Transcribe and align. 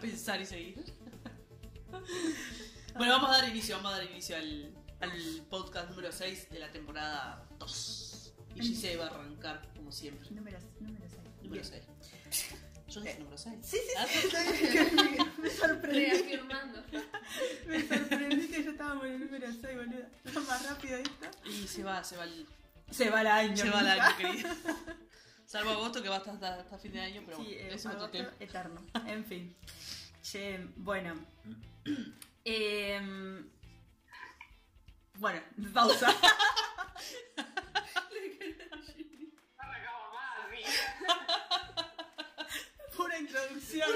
pensar 0.00 0.40
y 0.40 0.46
seguir. 0.46 0.94
Bueno, 2.96 3.12
vamos 3.14 3.30
a 3.30 3.40
dar 3.40 3.48
inicio, 3.48 3.76
vamos 3.76 3.92
a 3.92 3.96
dar 3.98 4.04
inicio 4.10 4.36
al, 4.36 4.72
al 5.00 5.42
podcast 5.48 5.90
número 5.90 6.12
6 6.12 6.50
de 6.50 6.58
la 6.58 6.70
temporada 6.70 7.46
2. 7.58 8.32
Y 8.56 8.62
Gise 8.62 8.96
va 8.96 9.06
a 9.06 9.08
arrancar, 9.10 9.62
como 9.76 9.92
siempre. 9.92 10.28
Número, 10.30 10.58
número 10.80 11.06
6. 11.08 11.20
Número 11.42 11.64
6. 11.64 11.82
Yo 12.88 13.00
dije 13.00 13.18
número 13.20 13.38
6. 13.38 13.54
Sí, 13.62 13.76
sí, 13.76 13.92
sí. 14.08 14.26
estoy- 14.26 15.26
Me 15.42 15.50
sorprendí. 15.50 16.00
Reafirmando. 16.06 16.82
Me 17.68 17.80
sorprendí 17.88 18.48
que 18.48 18.64
yo 18.64 18.70
estábamos 18.72 19.04
en 19.06 19.12
el 19.12 19.20
número 19.20 19.46
6, 19.46 19.76
boludo. 19.76 20.06
Lo 20.34 20.40
más 20.42 20.66
rápido 20.68 20.96
esto. 20.96 21.26
Y 21.48 21.68
se 21.68 21.84
va, 21.84 22.02
se 22.02 22.16
va 22.16 22.24
el, 22.24 22.46
Se 22.90 23.08
va 23.08 23.20
el 23.20 23.26
año. 23.28 23.56
se 23.56 23.70
va 23.70 23.80
el 23.80 23.86
año, 23.88 24.16
querida. 24.16 24.56
Salvo 25.50 25.70
agosto 25.72 26.00
que 26.00 26.08
va 26.08 26.18
hasta, 26.18 26.30
hasta, 26.30 26.60
hasta 26.60 26.78
fin 26.78 26.92
de 26.92 27.00
año, 27.00 27.22
pero 27.26 27.38
Sí, 27.38 27.42
bueno, 27.42 27.58
eh, 27.58 27.74
es 27.74 27.84
otro 27.84 27.98
agosto 27.98 28.16
tema. 28.16 28.32
eterno. 28.38 28.86
En 29.04 29.24
fin. 29.24 29.56
Che, 30.22 30.64
bueno. 30.76 31.14
Em, 32.44 33.50
bueno, 35.18 35.40
pausa. 35.74 36.08
Pura 42.96 43.18
introducción. 43.18 43.90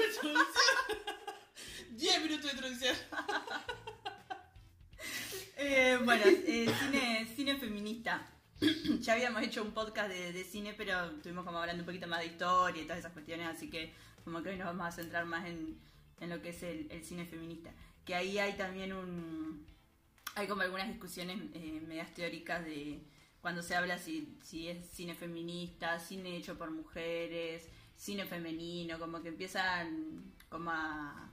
10 1.91 2.21
minutos 2.21 2.43
de 2.45 2.51
introducción. 2.51 2.95
Eh, 5.57 5.97
bueno, 6.03 6.23
eh, 6.25 6.75
cine, 6.79 7.27
cine 7.33 7.55
feminista. 7.57 8.34
ya 9.01 9.13
habíamos 9.13 9.43
hecho 9.43 9.63
un 9.63 9.71
podcast 9.71 10.09
de, 10.09 10.43
cine, 10.43 10.73
pero 10.77 11.11
estuvimos 11.11 11.45
como 11.45 11.59
hablando 11.59 11.81
un 11.81 11.85
poquito 11.85 12.07
más 12.07 12.19
de 12.19 12.27
historia 12.27 12.81
y 12.81 12.85
todas 12.85 12.99
esas 12.99 13.11
cuestiones, 13.11 13.47
así 13.47 13.69
que 13.69 13.93
como 14.23 14.41
que 14.41 14.49
hoy 14.49 14.57
nos 14.57 14.67
vamos 14.67 14.87
a 14.87 14.91
centrar 14.91 15.25
más 15.25 15.45
en, 15.45 15.77
en 16.19 16.29
lo 16.29 16.41
que 16.41 16.49
es 16.49 16.63
el, 16.63 16.87
el 16.89 17.03
cine 17.03 17.25
feminista. 17.25 17.71
Que 18.05 18.15
ahí 18.15 18.37
hay 18.37 18.53
también 18.53 18.93
un... 18.93 19.65
Hay 20.35 20.47
como 20.47 20.61
algunas 20.61 20.87
discusiones 20.87 21.37
eh, 21.53 21.81
medias 21.87 22.13
teóricas 22.13 22.63
de 22.65 23.01
cuando 23.41 23.61
se 23.61 23.75
habla 23.75 23.97
si, 23.97 24.37
si 24.41 24.67
es 24.67 24.89
cine 24.89 25.15
feminista, 25.15 25.99
cine 25.99 26.35
hecho 26.35 26.57
por 26.57 26.71
mujeres, 26.71 27.69
cine 27.95 28.25
femenino, 28.25 28.99
como 28.99 29.21
que 29.21 29.29
empiezan 29.29 30.33
como 30.49 30.71
a 30.71 31.29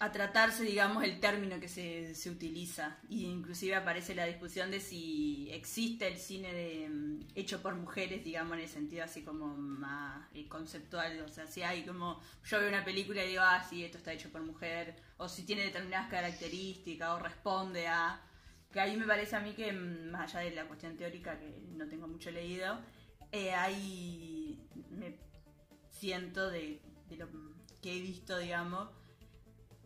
a 0.00 0.12
tratarse, 0.12 0.62
digamos, 0.62 1.02
el 1.02 1.18
término 1.18 1.58
que 1.58 1.68
se, 1.68 2.14
se 2.14 2.30
utiliza. 2.30 2.98
Y 3.08 3.26
inclusive 3.26 3.74
aparece 3.74 4.14
la 4.14 4.26
discusión 4.26 4.70
de 4.70 4.80
si 4.80 5.48
existe 5.50 6.06
el 6.06 6.18
cine 6.18 6.52
de, 6.52 6.88
mm, 6.88 7.20
hecho 7.34 7.60
por 7.62 7.74
mujeres, 7.74 8.24
digamos, 8.24 8.54
en 8.54 8.60
el 8.60 8.68
sentido 8.68 9.04
así 9.04 9.22
como 9.22 9.56
más 9.56 10.28
eh, 10.34 10.46
conceptual. 10.48 11.20
O 11.22 11.28
sea, 11.28 11.46
si 11.46 11.62
hay 11.62 11.84
como, 11.84 12.20
yo 12.44 12.60
veo 12.60 12.68
una 12.68 12.84
película 12.84 13.24
y 13.24 13.30
digo, 13.30 13.42
ah, 13.44 13.64
sí, 13.68 13.84
esto 13.84 13.98
está 13.98 14.12
hecho 14.12 14.30
por 14.30 14.42
mujer, 14.42 14.94
o 15.16 15.28
si 15.28 15.44
tiene 15.44 15.64
determinadas 15.64 16.08
características, 16.10 17.10
o 17.10 17.18
responde 17.18 17.88
a... 17.88 18.22
Que 18.72 18.80
ahí 18.80 18.96
me 18.98 19.06
parece 19.06 19.34
a 19.34 19.40
mí 19.40 19.54
que, 19.54 19.72
mm, 19.72 20.10
más 20.10 20.34
allá 20.34 20.50
de 20.50 20.56
la 20.56 20.68
cuestión 20.68 20.96
teórica, 20.96 21.38
que 21.38 21.60
no 21.70 21.88
tengo 21.88 22.06
mucho 22.06 22.30
leído, 22.30 22.78
eh, 23.32 23.52
hay... 23.52 24.64
Me 24.90 25.18
siento 25.90 26.50
de, 26.50 26.80
de 27.08 27.16
lo 27.16 27.28
que 27.82 27.96
he 27.96 28.00
visto, 28.00 28.38
digamos, 28.38 28.88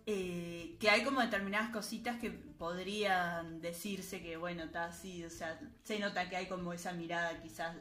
eh, 0.06 0.76
que 0.80 0.90
hay 0.90 1.04
como 1.04 1.20
determinadas 1.20 1.70
cositas 1.70 2.18
que 2.20 2.30
podrían 2.30 3.60
decirse 3.60 4.22
que, 4.22 4.36
bueno, 4.36 4.64
está 4.64 4.86
así, 4.86 5.24
o 5.24 5.30
sea, 5.30 5.58
se 5.84 5.98
nota 5.98 6.28
que 6.28 6.36
hay 6.36 6.46
como 6.48 6.72
esa 6.72 6.92
mirada 6.92 7.40
quizás 7.42 7.76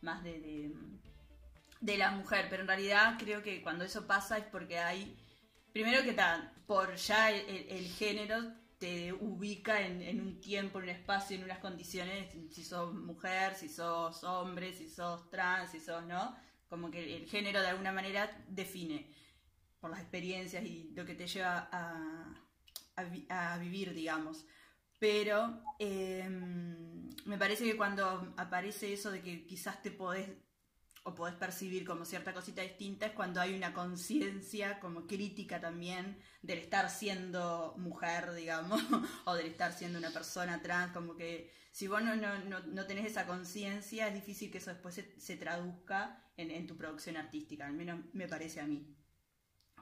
más 0.00 0.22
de, 0.24 0.72
de, 1.80 1.96
la 1.98 2.10
mujer, 2.12 2.46
pero 2.50 2.62
en 2.62 2.68
realidad 2.68 3.16
creo 3.18 3.42
que 3.42 3.62
cuando 3.62 3.84
eso 3.84 4.06
pasa 4.06 4.38
es 4.38 4.44
porque 4.44 4.78
hay, 4.78 5.16
primero 5.72 6.02
que 6.02 6.10
está, 6.10 6.52
por 6.66 6.94
ya 6.96 7.30
el, 7.30 7.48
el- 7.48 7.68
el 7.78 7.86
género 7.88 8.36
te 8.78 9.12
ubica 9.12 9.80
en, 9.82 10.02
en 10.02 10.20
un 10.20 10.40
tiempo, 10.40 10.78
en 10.78 10.84
un 10.84 10.90
espacio, 10.90 11.36
en 11.36 11.44
unas 11.44 11.58
condiciones, 11.58 12.32
si 12.52 12.64
sos 12.64 12.92
mujer, 12.94 13.54
si 13.54 13.68
sos 13.68 14.24
hombre, 14.24 14.72
si 14.72 14.88
sos 14.88 15.30
trans, 15.30 15.70
si 15.70 15.80
sos, 15.80 16.04
¿no? 16.04 16.36
Como 16.68 16.90
que 16.90 17.16
el 17.16 17.26
género 17.28 17.60
de 17.60 17.68
alguna 17.68 17.92
manera 17.92 18.30
define 18.48 19.06
por 19.82 19.90
las 19.92 20.00
experiencias 20.00 20.64
y 20.64 20.92
lo 20.96 21.06
que 21.06 21.16
te 21.16 21.28
lleva 21.28 21.68
a, 21.72 22.34
a 22.96 23.04
vi- 23.04 23.26
a 23.30 23.58
vivir, 23.58 23.94
digamos. 23.94 24.46
Pero 25.00 25.62
eh, 25.80 26.28
me 27.26 27.38
parece 27.38 27.64
que 27.64 27.76
cuando 27.76 28.34
aparece 28.36 28.92
eso 28.92 29.10
de 29.10 29.22
que 29.22 29.46
quizás 29.46 29.82
te 29.82 29.90
podés 29.90 30.30
o 31.04 31.14
podés 31.14 31.34
percibir 31.36 31.84
como 31.84 32.04
cierta 32.04 32.32
cosita 32.32 32.62
distinta 32.62 33.06
es 33.06 33.12
cuando 33.12 33.40
hay 33.40 33.54
una 33.54 33.74
conciencia 33.74 34.78
como 34.80 35.06
crítica 35.08 35.60
también 35.60 36.18
del 36.42 36.58
estar 36.60 36.90
siendo 36.90 37.74
mujer, 37.78 38.32
digamos, 38.34 38.80
o 39.26 39.34
del 39.34 39.46
estar 39.46 39.72
siendo 39.72 39.98
una 39.98 40.10
persona 40.12 40.62
trans, 40.62 40.92
como 40.92 41.16
que 41.16 41.50
si 41.72 41.88
vos 41.88 42.02
no, 42.02 42.14
no, 42.16 42.38
no, 42.44 42.60
no 42.60 42.86
tenés 42.86 43.06
esa 43.06 43.26
conciencia 43.26 44.08
es 44.08 44.14
difícil 44.14 44.50
que 44.52 44.58
eso 44.58 44.70
después 44.70 44.94
se, 44.94 45.20
se 45.20 45.36
traduzca 45.36 46.24
en, 46.36 46.50
en 46.52 46.66
tu 46.68 46.76
producción 46.76 47.16
artística, 47.16 47.66
al 47.66 47.74
menos 47.74 48.00
me 48.12 48.28
parece 48.28 48.60
a 48.60 48.66
mí. 48.66 48.96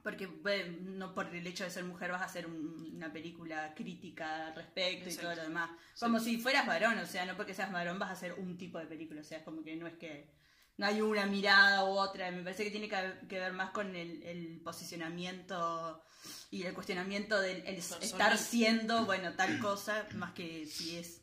Porque 0.02 0.26
bueno, 0.26 0.76
no 0.82 1.14
por 1.14 1.26
el 1.34 1.46
hecho 1.46 1.64
de 1.64 1.70
ser 1.70 1.84
mujer 1.84 2.10
vas 2.12 2.22
a 2.22 2.26
hacer 2.26 2.46
un- 2.46 2.92
una 2.96 3.12
película 3.12 3.74
crítica 3.74 4.46
al 4.48 4.54
respecto 4.54 5.08
y 5.10 5.14
todo 5.16 5.34
lo 5.34 5.42
demás. 5.42 5.70
Como 5.98 6.18
si 6.20 6.38
fueras 6.38 6.66
varón, 6.66 6.98
o 6.98 7.06
sea, 7.06 7.24
no 7.26 7.36
porque 7.36 7.54
seas 7.54 7.70
varón 7.72 7.98
vas 7.98 8.10
a 8.10 8.12
hacer 8.12 8.34
un 8.34 8.56
tipo 8.56 8.78
de 8.78 8.86
película, 8.86 9.20
o 9.20 9.24
sea, 9.24 9.38
es 9.38 9.44
como 9.44 9.62
que 9.62 9.76
no 9.76 9.86
es 9.86 9.94
que 9.94 10.30
no 10.78 10.86
hay 10.86 11.02
una 11.02 11.26
mirada 11.26 11.84
u 11.84 11.88
otra, 11.88 12.30
me 12.30 12.42
parece 12.42 12.64
que 12.64 12.70
tiene 12.70 12.88
que, 12.88 13.38
ver 13.38 13.52
más 13.52 13.70
con 13.70 13.94
el, 13.94 14.22
el 14.22 14.60
posicionamiento 14.62 16.02
y 16.50 16.62
el 16.62 16.72
cuestionamiento 16.74 17.38
del 17.40 17.58
el 17.66 17.76
estar 17.76 18.36
siendo, 18.38 19.04
bueno, 19.04 19.34
tal 19.34 19.58
cosa, 19.60 20.06
más 20.14 20.32
que 20.32 20.64
si 20.66 20.96
es 20.96 21.22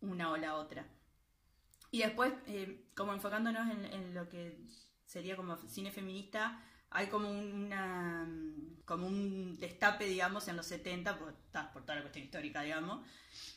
una 0.00 0.30
o 0.30 0.36
la 0.36 0.56
otra. 0.56 0.86
Y 1.92 1.98
después, 2.00 2.32
eh, 2.46 2.90
como 2.96 3.12
enfocándonos 3.12 3.70
en, 3.70 3.84
en 3.84 4.14
lo 4.14 4.28
que 4.28 4.58
sería 5.04 5.36
como 5.36 5.56
cine 5.56 5.92
feminista, 5.92 6.60
hay 6.90 7.06
como 7.08 7.30
una 7.30 8.28
como 8.84 9.08
un 9.08 9.58
destape, 9.58 10.06
digamos, 10.06 10.46
en 10.46 10.56
los 10.56 10.66
70, 10.66 11.18
por, 11.18 11.34
por 11.72 11.82
toda 11.82 11.96
la 11.96 12.02
cuestión 12.02 12.24
histórica, 12.24 12.62
digamos, 12.62 13.04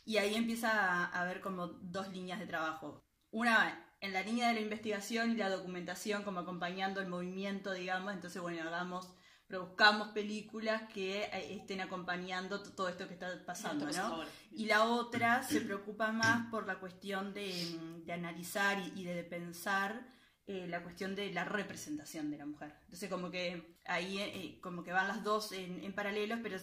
y 0.04 0.18
ahí 0.18 0.34
empieza 0.34 0.72
a, 0.72 1.06
a 1.06 1.22
haber 1.22 1.40
como 1.40 1.68
dos 1.68 2.10
líneas 2.10 2.40
de 2.40 2.48
trabajo. 2.48 3.06
Una 3.30 3.86
en 4.02 4.14
la 4.14 4.24
línea 4.24 4.48
de 4.48 4.56
la 4.56 4.62
investigación 4.62 5.32
y 5.32 5.36
la 5.36 5.50
documentación, 5.50 6.24
como 6.24 6.40
acompañando 6.40 7.02
el 7.02 7.08
movimiento, 7.08 7.74
digamos, 7.74 8.14
entonces, 8.14 8.42
bueno, 8.42 8.62
hagamos, 8.64 9.14
produzcamos 9.48 10.10
películas 10.10 10.84
que 10.94 11.24
eh, 11.24 11.56
estén 11.56 11.82
acompañando 11.82 12.64
todo 12.64 12.88
esto 12.88 13.08
que 13.08 13.14
está 13.14 13.46
pasando, 13.46 13.86
¿no? 13.92 14.24
Y 14.52 14.66
la 14.66 14.86
otra 14.86 15.44
se 15.44 15.62
preocupa 15.62 16.12
más 16.12 16.50
por 16.50 16.66
la 16.66 16.80
cuestión 16.80 17.34
de, 17.34 17.78
mm, 17.80 18.06
de 18.06 18.14
analizar 18.14 18.80
y, 18.80 19.02
y 19.02 19.04
de 19.04 19.24
pensar 19.24 20.19
eh, 20.50 20.68
la 20.68 20.84
cuestión 20.84 21.16
de 21.16 21.32
la 21.34 21.46
representación 21.46 22.32
de 22.32 22.38
la 22.40 22.46
mujer. 22.48 22.74
Entonces 22.86 23.10
como 23.10 23.32
que 23.32 23.78
ahí 23.86 24.20
eh, 24.20 24.32
eh, 24.36 24.60
como 24.62 24.84
que 24.84 24.92
van 24.94 25.08
las 25.08 25.24
dos 25.24 25.52
en, 25.54 25.84
en 25.84 25.94
paralelos, 25.94 26.40
pero 26.44 26.58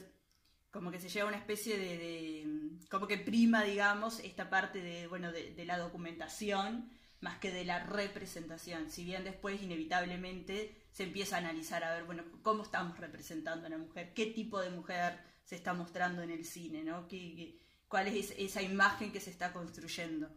como 0.70 0.90
que 0.90 1.00
se 1.00 1.08
lleva 1.08 1.28
una 1.28 1.38
especie 1.38 1.78
de, 1.78 1.98
de, 1.98 2.44
mm, 2.46 2.86
como 2.90 3.06
que 3.06 3.18
prima, 3.18 3.64
digamos, 3.64 4.20
esta 4.20 4.50
parte 4.50 4.80
de, 4.82 5.06
bueno, 5.06 5.32
de, 5.32 5.54
de 5.54 5.64
la 5.64 5.78
documentación 5.78 6.90
más 7.20 7.38
que 7.38 7.50
de 7.50 7.64
la 7.64 7.80
representación. 7.84 8.90
Si 8.90 9.04
bien 9.04 9.24
después 9.24 9.62
inevitablemente 9.62 10.76
se 10.92 11.04
empieza 11.04 11.36
a 11.36 11.38
analizar 11.40 11.82
a 11.84 11.94
ver, 11.94 12.04
bueno, 12.04 12.24
cómo 12.42 12.62
estamos 12.62 12.98
representando 12.98 13.66
a 13.66 13.70
la 13.70 13.78
mujer, 13.78 14.12
qué 14.14 14.26
tipo 14.26 14.60
de 14.60 14.70
mujer 14.70 15.18
se 15.44 15.56
está 15.56 15.72
mostrando 15.74 16.22
en 16.22 16.30
el 16.30 16.44
cine, 16.44 16.84
¿no? 16.84 17.08
¿Qué, 17.08 17.18
qué- 17.36 17.58
cuál 17.88 18.08
es 18.08 18.34
esa 18.38 18.62
imagen 18.62 19.12
que 19.12 19.20
se 19.20 19.30
está 19.30 19.52
construyendo? 19.52 20.28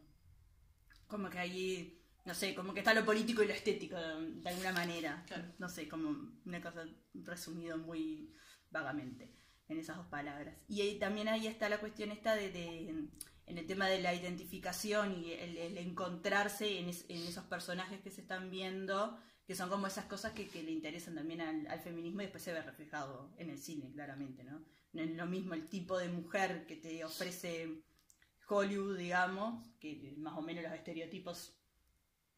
Como 1.07 1.29
que 1.29 1.39
ahí, 1.39 1.98
no 2.25 2.33
sé, 2.33 2.53
como 2.55 2.73
que 2.73 2.79
está 2.79 2.93
lo 2.93 3.05
político 3.05 3.43
y 3.43 3.47
lo 3.47 3.53
estético 3.53 3.95
de, 3.95 4.33
de 4.41 4.49
alguna 4.49 4.71
manera. 4.71 5.23
Claro. 5.27 5.45
No 5.57 5.69
sé, 5.69 5.87
como 5.87 6.09
una 6.45 6.61
cosa 6.61 6.85
resumido 7.13 7.77
muy 7.77 8.33
vagamente 8.69 9.33
en 9.67 9.77
esas 9.79 9.97
dos 9.97 10.07
palabras. 10.07 10.55
Y 10.67 10.81
ahí, 10.81 10.99
también 10.99 11.27
ahí 11.27 11.47
está 11.47 11.69
la 11.69 11.79
cuestión 11.79 12.11
esta 12.11 12.35
de, 12.35 12.49
de- 12.51 13.09
en 13.45 13.57
el 13.57 13.65
tema 13.65 13.87
de 13.87 13.99
la 14.01 14.13
identificación 14.13 15.11
y 15.23 15.31
el, 15.33 15.57
el 15.57 15.77
encontrarse 15.77 16.79
en, 16.79 16.89
es- 16.89 17.05
en 17.09 17.17
esos 17.23 17.45
personajes 17.45 18.01
que 18.01 18.11
se 18.11 18.21
están 18.21 18.49
viendo, 18.51 19.17
que 19.47 19.55
son 19.55 19.69
como 19.69 19.87
esas 19.87 20.05
cosas 20.05 20.33
que, 20.33 20.47
que 20.47 20.61
le 20.63 20.71
interesan 20.71 21.15
también 21.15 21.41
al, 21.41 21.65
al 21.67 21.79
feminismo 21.81 22.21
y 22.21 22.25
después 22.25 22.43
se 22.43 22.53
ve 22.53 22.61
reflejado 22.61 23.33
en 23.37 23.49
el 23.49 23.57
cine, 23.57 23.91
claramente, 23.91 24.43
¿no? 24.43 24.63
No 24.93 25.01
es 25.01 25.11
lo 25.11 25.25
mismo 25.25 25.53
el 25.55 25.67
tipo 25.69 25.97
de 25.97 26.09
mujer 26.09 26.65
que 26.67 26.75
te 26.75 27.03
ofrece 27.03 27.83
Hollywood, 28.47 28.97
digamos, 28.97 29.67
que 29.79 30.13
más 30.17 30.37
o 30.37 30.41
menos 30.41 30.63
los 30.63 30.73
estereotipos 30.73 31.58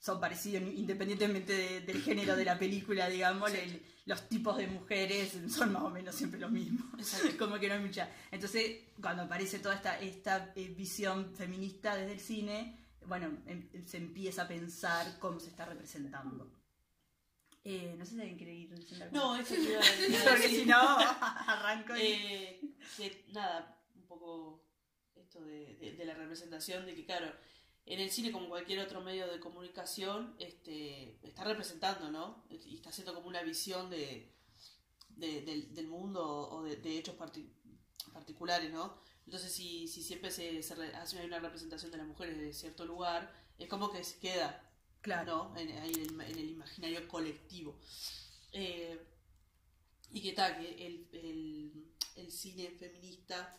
son 0.01 0.19
parecidos 0.19 0.63
independientemente 0.75 1.53
de- 1.53 1.81
del 1.81 2.01
género 2.03 2.36
de 2.36 2.44
la 2.44 2.57
película, 2.59 3.07
digamos, 3.07 3.53
el- 3.53 3.81
los 4.06 4.27
tipos 4.27 4.57
de 4.57 4.65
mujeres 4.68 5.38
son 5.48 5.71
más 5.71 5.83
o 5.83 5.89
menos 5.92 6.15
siempre 6.15 6.39
los 6.39 6.51
mismos. 6.51 6.83
Como 7.39 7.57
que 7.59 7.68
no 7.69 7.75
hay 7.75 7.80
mucha. 7.81 8.09
Entonces, 8.31 8.80
cuando 9.00 9.24
aparece 9.24 9.59
toda 9.59 9.75
esta, 9.75 10.00
esta 10.00 10.51
eh, 10.56 10.74
visión 10.75 11.33
feminista 11.36 11.95
desde 11.95 12.13
el 12.13 12.19
cine, 12.19 12.77
bueno, 13.06 13.27
em- 13.45 13.69
se 13.86 13.98
empieza 13.98 14.42
a 14.44 14.48
pensar 14.48 15.18
cómo 15.19 15.39
se 15.39 15.50
está 15.50 15.65
representando. 15.65 16.51
Eh, 17.63 17.94
no 17.95 18.03
sé 18.06 18.15
si 18.15 18.19
alguien 18.21 18.38
quiere 18.38 18.53
ir. 18.56 18.74
No, 19.12 19.33
a 19.36 19.38
decir. 19.38 19.77
porque 20.27 20.48
si 20.50 20.65
no, 20.65 20.80
arranco 21.48 21.95
y... 21.95 22.01
Eh, 22.01 22.62
que 22.98 23.25
nada, 23.33 23.80
un 23.95 24.07
poco 24.07 24.65
esto 25.15 25.42
de, 25.42 25.75
de- 25.75 25.94
de 25.94 26.06
la 26.06 26.15
representación, 26.15 26.88
de 26.88 26.95
que 26.95 27.06
claro, 27.06 27.31
en 27.86 28.00
el 28.00 28.10
cine 28.12 28.31
como 28.31 28.48
cualquier 28.50 28.80
otro 28.80 29.01
medio 29.01 29.28
de 29.28 29.39
comunicación, 29.39 30.36
este, 30.39 31.18
está 31.28 31.44
representando, 31.44 32.12
¿no? 32.12 32.44
Y 32.50 32.75
está 32.75 32.89
haciendo 32.89 33.13
como 33.13 33.28
una 33.28 33.42
visión 33.42 33.89
de, 33.89 34.31
de- 35.10 35.42
del, 35.42 35.74
del 35.74 35.88
mundo 35.88 36.24
o 36.50 36.63
de, 36.63 36.75
de 36.78 36.98
hechos 36.98 37.16
parti- 37.16 37.50
particulares, 38.13 38.72
¿no? 38.72 38.98
Entonces 39.25 39.51
si, 39.51 39.88
si 39.88 40.04
siempre 40.04 40.31
se, 40.31 40.62
se 40.63 40.75
re- 40.75 40.95
hace 40.95 41.24
una 41.25 41.39
representación 41.39 41.92
de 41.92 41.98
las 41.98 42.07
mujeres 42.07 42.38
de 42.38 42.54
cierto 42.54 42.86
lugar, 42.86 43.33
es 43.57 43.68
como 43.69 43.92
que 43.92 44.04
se 44.04 44.19
queda 44.19 44.68
Claro. 45.01 45.50
¿no? 45.54 45.57
En, 45.57 45.69
el, 45.69 46.22
en 46.22 46.38
el 46.38 46.50
imaginario 46.51 47.07
colectivo. 47.07 47.80
Eh, 48.54 49.00
y 50.13 50.22
que 50.22 50.34
tal, 50.34 50.57
que 50.60 50.86
el, 50.86 51.07
el, 51.13 51.92
el 52.18 52.31
cine 52.31 52.69
feminista 52.72 53.57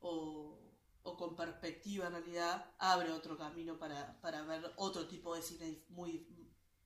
o, 0.00 0.58
o 1.02 1.16
con 1.16 1.34
perspectiva 1.36 2.06
en 2.06 2.12
realidad 2.12 2.74
abre 2.78 3.10
otro 3.10 3.36
camino 3.38 3.78
para, 3.78 4.20
para 4.20 4.42
ver 4.42 4.72
otro 4.76 5.06
tipo 5.06 5.34
de 5.34 5.42
cine 5.42 5.84
muy, 5.88 6.26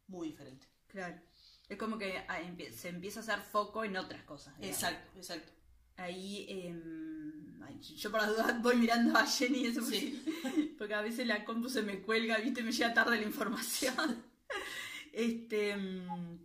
muy 0.07 0.29
diferente. 0.29 0.69
Claro. 0.87 1.21
Es 1.69 1.79
como 1.79 1.99
que 1.99 2.19
ah, 2.29 2.39
se 2.73 2.89
empieza 2.89 3.21
a 3.21 3.23
hacer 3.23 3.41
foco 3.41 3.85
en 3.85 3.97
otras 3.97 4.23
cosas. 4.23 4.57
digamos. 4.59 4.77
Exacto, 4.83 5.11
exacto. 5.19 5.53
Ahí, 5.97 6.47
em, 6.49 7.61
yo 7.97 8.11
por 8.11 8.21
las 8.21 8.31
dudas 8.31 8.63
voy 8.63 8.77
mirando 8.77 9.17
a 9.17 9.27
Jenny 9.27 9.67
eso 9.67 9.81
porque, 9.81 9.99
Sí. 9.99 10.75
porque 10.79 10.95
a 10.95 11.01
veces 11.03 11.27
la 11.27 11.45
compu 11.45 11.69
se 11.69 11.83
me 11.83 12.03
cuelga, 12.03 12.39
viste, 12.39 12.63
me 12.63 12.73
llega 12.73 12.95
tarde 12.95 13.17
la 13.17 13.27
información. 13.27 14.25
este, 15.13 15.77
mm, 15.77 16.39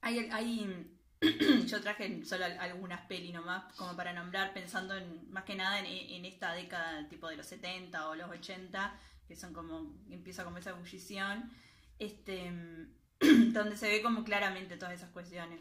hay, 0.00 0.18
hay 0.30 0.99
yo 1.66 1.80
traje 1.82 2.24
solo 2.24 2.44
al- 2.46 2.58
algunas 2.58 3.02
peli 3.06 3.32
nomás 3.32 3.72
como 3.74 3.94
para 3.96 4.12
nombrar 4.12 4.54
pensando 4.54 4.96
en 4.96 5.30
más 5.30 5.44
que 5.44 5.54
nada 5.54 5.78
en, 5.80 5.86
en 5.86 6.24
esta 6.24 6.52
década 6.54 7.08
tipo 7.08 7.28
de 7.28 7.36
los 7.36 7.46
70 7.46 8.08
o 8.08 8.14
los 8.14 8.30
80 8.30 8.98
que 9.28 9.36
son 9.36 9.52
como 9.52 9.94
empieza 10.10 10.44
como 10.44 10.58
esa 10.58 10.70
ebullición 10.70 11.50
este 11.98 12.50
donde 13.52 13.76
se 13.76 13.88
ve 13.88 14.02
como 14.02 14.24
claramente 14.24 14.76
todas 14.76 14.94
esas 14.94 15.10
cuestiones 15.10 15.60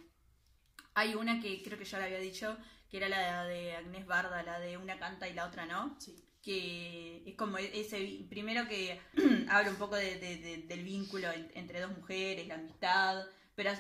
hay 0.96 1.16
una 1.16 1.42
que 1.42 1.62
creo 1.62 1.78
que 1.78 1.86
ya 1.86 2.00
la 2.00 2.06
había 2.06 2.20
dicho 2.20 2.58
que 2.90 2.98
era 2.98 3.10
la 3.10 3.44
de 3.46 3.76
Agnés 3.76 4.06
Barda 4.06 4.42
la 4.44 4.60
de 4.60 4.78
una 4.78 4.98
canta 4.98 5.28
y 5.28 5.34
la 5.34 5.46
otra 5.46 5.66
no 5.66 5.96
Sí. 6.00 6.16
que 6.42 7.22
es 7.30 7.36
como 7.36 7.58
ese 7.58 8.00
vi- 8.00 8.24
primero 8.30 8.66
que 8.70 9.00
habla 9.50 9.70
un 9.72 9.76
poco 9.78 9.96
de- 9.98 10.18
de- 10.20 10.38
de- 10.38 10.64
del 10.68 10.84
vínculo 10.84 11.30
en- 11.32 11.52
entre 11.54 11.82
dos 11.82 11.92
mujeres, 11.96 12.48
la 12.48 12.56
amistad, 12.56 13.26
pero 13.56 13.72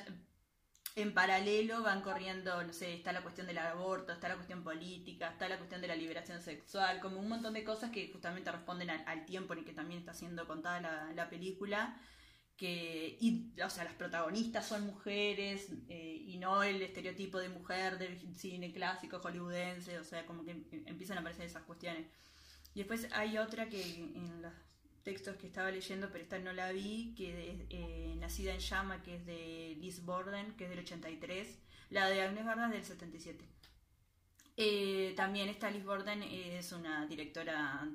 en 1.02 1.14
paralelo 1.14 1.84
van 1.84 2.02
corriendo, 2.02 2.64
no 2.64 2.74
sé, 2.74 2.94
está 2.94 3.12
la 3.12 3.22
cuestión 3.22 3.48
del 3.48 3.58
aborto, 3.58 4.14
está 4.14 4.30
la 4.30 4.36
cuestión 4.36 4.64
política, 4.64 5.30
está 5.30 5.48
la 5.48 5.58
cuestión 5.58 5.82
de 5.82 5.88
la 5.88 5.96
liberación 5.96 6.42
sexual, 6.42 7.00
como 7.00 7.20
un 7.20 7.30
montón 7.30 7.54
de 7.54 7.64
cosas 7.64 7.92
que 7.92 8.10
justamente 8.12 8.52
responden 8.52 8.90
al, 8.90 9.26
tiempo 9.26 9.54
en 9.54 9.60
el 9.60 9.66
que 9.66 9.74
también 9.74 10.00
está 10.00 10.14
siendo 10.14 10.48
contada 10.48 10.82
la, 10.82 11.14
la 11.14 11.30
película. 11.30 12.00
Que, 12.58 13.18
y, 13.22 13.54
o 13.62 13.70
sea, 13.70 13.86
las 13.86 13.94
protagonistas 13.94 14.68
son 14.68 14.86
mujeres 14.86 15.70
eh, 15.88 16.24
y 16.28 16.38
no 16.38 16.62
el 16.62 16.82
estereotipo 16.82 17.40
de 17.40 17.48
mujer 17.48 17.98
del 17.98 18.20
cine 18.36 18.74
clásico 18.74 19.20
hollywoodense, 19.20 19.98
o 19.98 20.04
sea, 20.04 20.26
como 20.26 20.44
que 20.44 20.52
em- 20.52 20.66
empiezan 20.86 21.18
a 21.18 21.22
aparecer 21.22 21.46
esas 21.46 21.64
cuestiones. 21.64 22.08
Y 22.74 22.80
después 22.80 23.08
hay 23.14 23.38
otra 23.38 23.70
que 23.70 24.12
los 24.42 24.54
textos 25.04 25.36
que 25.38 25.48
estaba 25.48 25.72
leyendo, 25.72 26.10
pero 26.12 26.24
esta 26.24 26.40
no 26.40 26.54
la 26.54 26.72
vi, 26.72 27.14
que 27.16 27.66
eh, 27.70 28.16
Nacida 28.18 28.54
en 28.54 28.60
Llama, 28.60 29.02
que 29.04 29.16
es 29.16 29.26
de 29.26 29.76
Liz 29.80 30.04
Borden, 30.04 30.54
que 30.56 30.66
es 30.66 30.70
del 30.70 30.80
83. 30.80 31.60
La 31.90 32.10
de 32.10 32.22
Agnes 32.22 32.46
Varda 32.46 32.68
es 32.68 32.74
del 32.74 32.86
77. 32.86 33.46
Eh, 34.58 35.14
también 35.16 35.50
esta 35.50 35.72
Liz 35.72 35.86
Borden 35.86 36.22
es 36.22 36.72
una 36.72 37.08
directora 37.08 37.88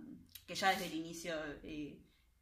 que 0.47 0.55
ya 0.55 0.71
desde 0.71 0.87
el 0.87 0.95
inicio, 0.95 1.35
eh, 1.63 1.99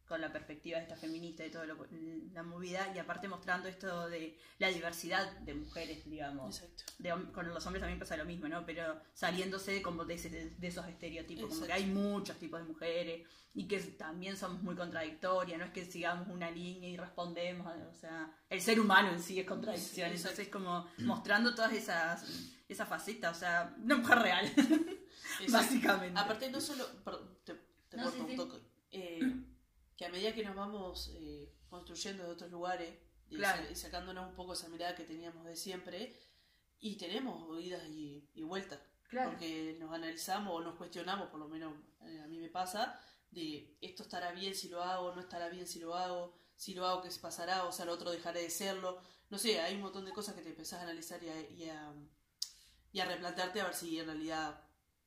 con 0.07 0.19
la 0.21 0.31
perspectiva 0.31 0.77
de 0.77 0.83
esta 0.83 0.95
feminista 0.97 1.45
y 1.45 1.49
toda 1.51 1.65
lo- 1.65 1.87
la 2.33 2.43
movida, 2.43 2.91
y 2.93 2.99
aparte 2.99 3.27
mostrando 3.27 3.67
esto 3.69 4.09
de 4.09 4.37
la 4.59 4.67
diversidad 4.67 5.31
de 5.39 5.53
mujeres, 5.55 6.03
digamos 6.09 6.61
Exacto. 6.61 6.83
de 6.99 7.31
con 7.31 7.47
los 7.47 7.65
hombres 7.65 7.81
también 7.81 7.99
pasa 7.99 8.17
lo 8.17 8.25
mismo, 8.25 8.47
¿no? 8.47 8.65
Pero 8.65 8.99
saliéndose 9.13 9.81
como 9.81 10.03
de, 10.05 10.15
ese- 10.15 10.29
de 10.57 10.67
esos 10.67 10.85
estereotipos, 10.87 11.49
como 11.49 11.65
que 11.65 11.73
hay 11.73 11.85
muchos 11.85 12.37
tipos 12.37 12.59
de 12.59 12.67
mujeres 12.67 13.27
y 13.55 13.67
que 13.67 13.79
también 13.79 14.35
somos 14.35 14.61
muy 14.61 14.75
contradictorias, 14.75 15.57
no 15.57 15.65
es 15.65 15.71
que 15.71 15.85
sigamos 15.85 16.27
una 16.27 16.51
línea 16.51 16.89
y 16.89 16.97
respondemos, 16.97 17.65
o 17.89 17.93
sea, 17.93 18.35
el 18.49 18.61
ser 18.61 18.79
humano 18.79 19.09
en 19.11 19.21
sí 19.21 19.39
es 19.39 19.45
contradicción, 19.45 20.09
Sí, 20.11 20.17
entonces 20.17 20.49
como 20.49 20.87
mostrando 20.99 21.53
todas 21.55 21.71
esas, 21.73 22.25
esas 22.67 22.89
facetas, 22.89 23.37
o 23.37 23.39
sea, 23.39 23.75
una 23.81 23.95
mujer 23.95 24.19
real, 24.19 24.45
Exacto. 24.47 25.45
básicamente. 25.51 26.19
Aparte, 26.19 26.49
no 26.51 26.59
solo. 26.59 26.85
perdón, 27.03 27.37
te, 27.45 27.53
te 27.89 27.97
No, 27.97 28.03
corto 28.03 28.17
sí, 28.17 28.23
un 28.23 28.29
sí. 28.31 28.35
toque. 28.35 28.57
Eh, 28.95 29.19
que 29.97 30.05
a 30.05 30.09
medida 30.09 30.33
que 30.33 30.43
nos 30.43 30.55
vamos 30.55 31.11
eh, 31.15 31.53
construyendo 31.69 32.23
de 32.23 32.29
otros 32.31 32.51
lugares 32.51 32.97
y, 33.29 33.35
Claro. 33.37 33.63
sa- 33.63 33.71
y 33.71 33.75
sacándonos 33.75 34.29
un 34.29 34.35
poco 34.35 34.53
esa 34.53 34.69
mirada 34.69 34.95
que 34.95 35.03
teníamos 35.03 35.45
de 35.45 35.55
siempre, 35.55 36.15
y 36.79 36.97
tenemos 36.97 37.61
idas 37.63 37.83
y, 37.87 38.29
y 38.33 38.43
vueltas. 38.43 38.79
Claro. 39.09 39.29
Porque 39.31 39.75
nos 39.79 39.91
analizamos 39.93 40.53
o 40.53 40.61
nos 40.61 40.75
cuestionamos, 40.75 41.29
por 41.29 41.39
lo 41.39 41.47
menos 41.47 41.73
eh, 42.01 42.19
a 42.23 42.27
mí 42.27 42.39
me 42.39 42.49
pasa, 42.49 42.99
de 43.31 43.77
esto 43.81 44.03
estará 44.03 44.31
bien 44.31 44.53
si 44.55 44.69
lo 44.69 44.81
hago, 44.83 45.13
no 45.15 45.21
estará 45.21 45.49
bien 45.49 45.65
si 45.67 45.79
lo 45.79 45.95
hago, 45.95 46.35
si 46.55 46.73
lo 46.73 46.85
hago, 46.85 47.01
¿qué 47.01 47.09
se 47.11 47.19
pasará? 47.19 47.65
O 47.65 47.71
sea, 47.71 47.85
lo 47.85 47.93
otro 47.93 48.11
dejaré 48.11 48.41
de 48.41 48.49
serlo. 48.49 48.99
No 49.29 49.37
sé, 49.37 49.59
hay 49.61 49.75
un 49.75 49.81
montón 49.81 50.05
de 50.05 50.11
cosas 50.11 50.35
que 50.35 50.41
te 50.41 50.49
empezás 50.49 50.79
a 50.79 50.83
analizar 50.83 51.23
y 51.23 51.29
a, 51.29 51.41
y 51.49 51.69
a, 51.69 51.93
y 52.91 52.99
a 52.99 53.05
replantearte 53.05 53.61
a 53.61 53.65
ver 53.65 53.73
si 53.73 53.99
en 53.99 54.05
realidad 54.05 54.61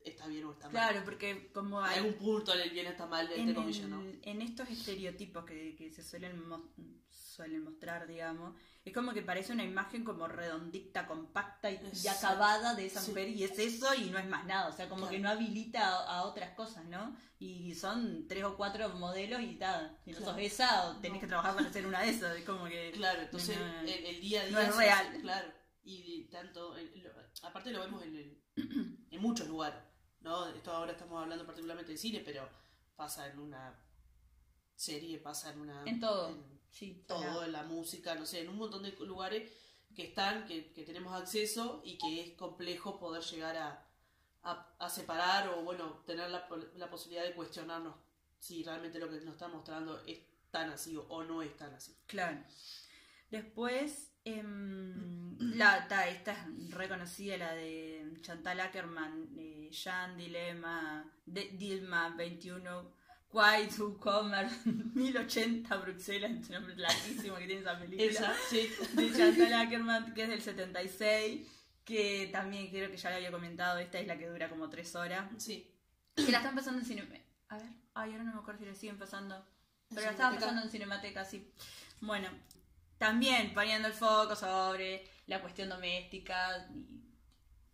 está 0.06 0.26
bien 0.26 0.44
o 0.44 0.52
está 0.52 0.66
mal. 0.66 0.72
Claro, 0.72 1.04
porque 1.04 1.50
como 1.52 1.80
En 1.80 1.86
hay, 1.86 1.98
algún 1.98 2.14
punto 2.14 2.52
el 2.54 2.70
bien 2.70 2.86
está 2.86 3.06
mal, 3.06 3.26
entre 3.26 3.42
en, 3.42 3.54
comillas, 3.54 3.88
¿no? 3.88 4.00
en- 4.00 4.20
en 4.22 4.42
estos 4.42 4.68
estereotipos 4.70 5.44
que, 5.44 5.74
que 5.76 5.90
se 5.92 6.02
suelen, 6.02 6.46
mos- 6.48 6.62
suelen 7.10 7.64
mostrar, 7.64 8.06
digamos, 8.06 8.54
es 8.84 8.94
como 8.94 9.12
que 9.12 9.20
parece 9.20 9.52
una 9.52 9.64
imagen 9.64 10.04
como 10.04 10.26
redondita, 10.28 11.06
compacta 11.06 11.70
y, 11.70 11.78
acabada 12.08 12.74
de 12.74 12.86
esa 12.86 13.00
Sí. 13.02 13.10
mujer 13.10 13.28
y 13.28 13.42
es 13.44 13.58
eso 13.58 13.92
y 13.94 14.10
no 14.10 14.18
es 14.18 14.26
más 14.26 14.46
nada, 14.46 14.68
o 14.68 14.72
sea, 14.72 14.88
como 14.88 15.02
Claro. 15.02 15.12
que 15.12 15.18
no 15.18 15.28
habilita 15.28 15.86
a, 15.86 16.18
a 16.18 16.22
otras 16.24 16.54
cosas, 16.54 16.84
¿no? 16.86 17.14
Y 17.38 17.74
son 17.74 18.26
tres 18.28 18.44
o 18.44 18.56
cuatro 18.56 18.88
modelos 18.90 19.42
y 19.42 19.56
tal, 19.56 19.98
si 20.04 20.12
no 20.12 20.18
Claro. 20.18 20.32
sos 20.32 20.40
esa 20.42 20.88
o 20.90 20.96
tenés 21.00 21.16
No. 21.16 21.20
que 21.20 21.26
trabajar 21.26 21.54
para 21.56 21.70
ser 21.72 21.86
una 21.86 22.00
de 22.02 22.10
esas, 22.10 22.36
es 22.36 22.44
como 22.44 22.64
que... 22.66 22.92
Claro, 22.94 23.20
entonces 23.22 23.58
no, 23.58 23.80
el, 23.80 23.88
el 23.88 24.20
día 24.20 24.42
a 24.42 24.46
día 24.46 24.52
no 24.56 24.60
es 24.62 24.76
real. 24.76 25.18
claro, 25.20 25.52
y 25.84 26.24
tanto, 26.30 26.76
el- 26.76 27.02
lo- 27.02 27.10
aparte 27.48 27.70
lo 27.72 27.80
vemos 27.80 28.02
en, 28.02 28.16
el- 28.16 28.42
en 29.10 29.20
muchos 29.20 29.46
lugares, 29.48 29.78
¿no? 30.26 30.46
Esto 30.48 30.72
ahora 30.72 30.92
estamos 30.92 31.22
hablando 31.22 31.46
particularmente 31.46 31.92
de 31.92 31.98
cine, 31.98 32.20
pero 32.24 32.46
pasa 32.96 33.28
en 33.28 33.38
una 33.38 33.74
serie, 34.74 35.18
pasa 35.18 35.52
en 35.52 35.60
una... 35.60 35.84
En 35.84 36.00
todo, 36.00 36.28
en 36.28 36.60
sí. 36.70 37.04
todo, 37.06 37.44
en 37.44 37.52
la 37.52 37.62
música, 37.62 38.14
no 38.16 38.26
sé, 38.26 38.40
en 38.40 38.48
un 38.48 38.56
montón 38.56 38.82
de 38.82 38.90
lugares 39.06 39.50
que 39.94 40.08
están, 40.08 40.44
que, 40.46 40.72
que 40.72 40.82
tenemos 40.82 41.14
acceso 41.14 41.80
y 41.84 41.96
que 41.96 42.20
es 42.22 42.32
complejo 42.36 42.98
poder 42.98 43.22
llegar 43.22 43.56
a, 43.56 43.86
a, 44.42 44.74
a 44.78 44.90
separar 44.90 45.48
o, 45.50 45.62
bueno, 45.62 46.02
tener 46.04 46.28
la, 46.28 46.46
la 46.74 46.90
posibilidad 46.90 47.24
de 47.24 47.34
cuestionarnos 47.34 47.94
si 48.38 48.62
realmente 48.64 48.98
lo 48.98 49.08
que 49.08 49.20
nos 49.20 49.34
está 49.34 49.48
mostrando 49.48 50.02
es 50.06 50.18
tan 50.50 50.70
así 50.70 50.96
o, 50.96 51.02
o 51.08 51.24
no 51.24 51.40
es 51.40 51.56
tan 51.56 51.72
así. 51.72 51.96
Claro. 52.06 52.38
Después, 53.30 54.12
em, 54.24 55.36
la, 55.38 55.88
ta, 55.88 56.08
esta 56.08 56.32
es 56.32 56.70
reconocida, 56.70 57.36
la 57.36 57.52
de 57.54 58.14
Chantal 58.20 58.60
Ackerman, 58.60 59.28
eh, 59.36 59.68
Jean 59.70 60.16
Dilema, 60.16 61.04
de, 61.24 61.50
Dilma 61.52 62.10
21, 62.10 62.94
Quite 63.30 63.76
to 63.76 63.98
Comer, 63.98 64.48
1080 64.94 65.76
Bruxelas, 65.76 66.30
un 66.30 66.54
nombre 66.54 66.76
larguísimo 66.76 67.36
que 67.36 67.46
tiene 67.46 67.62
esa 67.62 67.78
película. 67.78 68.08
Esa, 68.08 68.34
sí. 68.48 68.70
De 68.94 69.12
Chantal 69.12 69.52
Ackerman, 69.52 70.14
que 70.14 70.22
es 70.22 70.28
del 70.28 70.42
76, 70.42 71.48
que 71.84 72.28
también 72.32 72.68
creo 72.68 72.90
que 72.90 72.96
ya 72.96 73.10
le 73.10 73.16
había 73.16 73.30
comentado, 73.30 73.78
esta 73.78 73.98
es 73.98 74.06
la 74.06 74.16
que 74.18 74.28
dura 74.28 74.48
como 74.48 74.68
tres 74.70 74.94
horas. 74.94 75.30
Sí, 75.38 75.72
Que 76.14 76.30
la 76.30 76.38
están 76.38 76.54
pasando 76.54 76.80
en 76.80 76.86
cine. 76.86 77.26
A 77.48 77.58
ver, 77.58 77.66
ay, 77.94 78.12
ahora 78.12 78.24
no 78.24 78.34
me 78.34 78.40
acuerdo 78.40 78.60
si 78.60 78.66
le 78.66 78.74
siguen 78.74 78.98
pasando. 78.98 79.44
Pero 79.88 80.00
¿En 80.00 80.06
la 80.06 80.10
estaban 80.12 80.34
pasando 80.34 80.62
en 80.62 80.70
Cinemateca, 80.70 81.24
sí. 81.24 81.52
Bueno, 82.00 82.28
también 82.98 83.52
poniendo 83.54 83.88
el 83.88 83.94
foco 83.94 84.34
sobre 84.34 85.04
la 85.26 85.40
cuestión 85.40 85.68
doméstica. 85.68 86.68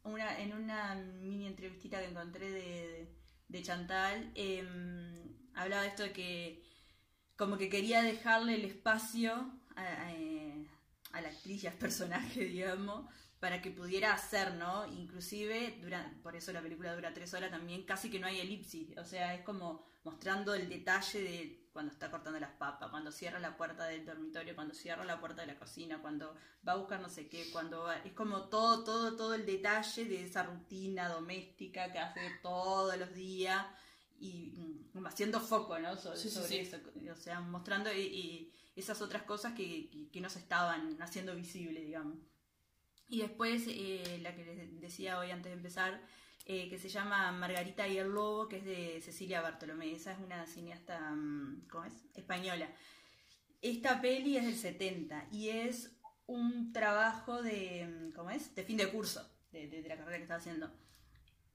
Una, 0.04 0.38
en 0.40 0.52
una 0.52 0.94
mini 0.94 1.46
entrevistita 1.46 2.00
que 2.00 2.08
encontré 2.08 2.50
de, 2.50 3.14
de 3.48 3.62
Chantal, 3.62 4.32
em, 4.34 5.36
hablaba 5.54 5.82
de 5.82 5.88
esto 5.88 6.02
de 6.02 6.12
que 6.12 6.62
como 7.36 7.56
que 7.56 7.68
quería 7.68 8.02
dejarle 8.02 8.56
el 8.56 8.64
espacio 8.64 9.32
a, 9.76 9.82
a, 9.82 10.12
a 11.12 11.20
la 11.20 11.28
actriz 11.28 11.62
y 11.62 11.66
al 11.68 11.74
personaje, 11.74 12.44
digamos, 12.44 13.06
para 13.38 13.60
que 13.60 13.70
pudiera 13.70 14.12
hacer, 14.14 14.54
¿no? 14.54 14.86
Inclusive, 14.86 15.78
dura, 15.80 16.12
por 16.22 16.36
eso 16.36 16.52
la 16.52 16.62
película 16.62 16.94
dura 16.94 17.12
tres 17.12 17.34
horas 17.34 17.50
también, 17.50 17.84
casi 17.84 18.10
que 18.10 18.20
no 18.20 18.26
hay 18.26 18.40
elipsis, 18.40 18.96
o 18.98 19.04
sea, 19.04 19.34
es 19.34 19.42
como 19.42 19.84
mostrando 20.04 20.54
el 20.54 20.68
detalle 20.68 21.22
de 21.22 21.61
cuando 21.72 21.92
está 21.92 22.10
cortando 22.10 22.38
las 22.38 22.50
papas, 22.52 22.90
cuando 22.90 23.10
cierra 23.10 23.38
la 23.38 23.56
puerta 23.56 23.86
del 23.86 24.04
dormitorio, 24.04 24.54
cuando 24.54 24.74
cierra 24.74 25.04
la 25.04 25.20
puerta 25.20 25.40
de 25.42 25.48
la 25.48 25.58
cocina, 25.58 26.00
cuando 26.02 26.36
va 26.66 26.72
a 26.72 26.76
buscar 26.76 27.00
no 27.00 27.08
sé 27.08 27.28
qué, 27.28 27.50
cuando 27.50 27.84
va, 27.84 27.96
es 27.98 28.12
como 28.12 28.48
todo, 28.48 28.84
todo, 28.84 29.16
todo 29.16 29.34
el 29.34 29.46
detalle 29.46 30.04
de 30.04 30.24
esa 30.24 30.42
rutina 30.42 31.08
doméstica 31.08 31.90
que 31.90 31.98
hace 31.98 32.20
todos 32.42 32.96
los 32.98 33.14
días 33.14 33.64
y 34.20 34.52
mm, 34.94 35.06
haciendo 35.06 35.40
foco, 35.40 35.78
¿no? 35.78 35.96
Sobre, 35.96 36.18
Sí, 36.18 36.28
sí, 36.28 36.34
sobre 36.34 36.48
sí. 36.48 36.56
eso, 36.58 36.76
o 37.12 37.16
sea, 37.16 37.40
mostrando 37.40 37.92
y, 37.92 38.00
y 38.00 38.52
esas 38.76 39.00
otras 39.02 39.22
cosas 39.22 39.54
que, 39.54 39.88
que, 39.90 40.08
que 40.10 40.20
no 40.20 40.28
se 40.30 40.38
estaban 40.38 41.00
haciendo 41.00 41.34
visibles, 41.34 41.84
digamos. 41.84 42.18
Y 43.08 43.20
después, 43.20 43.64
eh, 43.66 44.20
la 44.22 44.34
que 44.34 44.44
les 44.44 44.80
decía 44.80 45.18
hoy 45.18 45.30
antes 45.30 45.50
de 45.50 45.56
empezar, 45.56 46.00
eh, 46.46 46.68
que 46.68 46.78
se 46.78 46.88
llama 46.88 47.30
Margarita 47.32 47.86
y 47.88 47.98
el 47.98 48.08
Lobo, 48.08 48.48
que 48.48 48.58
es 48.58 48.64
de 48.64 49.00
Cecilia 49.02 49.40
Bartolomé. 49.42 49.92
Esa 49.92 50.12
es 50.12 50.18
una 50.18 50.46
cineasta, 50.46 50.98
mm, 51.12 51.68
¿cómo 51.70 51.84
es? 51.84 51.94
Española. 52.14 52.68
Esta 53.60 54.00
peli 54.00 54.36
es 54.36 54.44
del 54.44 54.56
70 54.56 55.28
y 55.30 55.48
es 55.50 55.92
un 56.26 56.72
trabajo 56.72 57.42
de, 57.42 57.86
mm, 57.86 58.12
¿cómo 58.12 58.30
es? 58.30 58.54
De 58.54 58.64
fin 58.64 58.76
de 58.76 58.88
curso, 58.90 59.28
de, 59.52 59.68
de- 59.68 59.82
de 59.82 59.88
la 59.88 59.96
carrera 59.96 60.16
que 60.18 60.22
estaba 60.24 60.40
haciendo. 60.40 60.70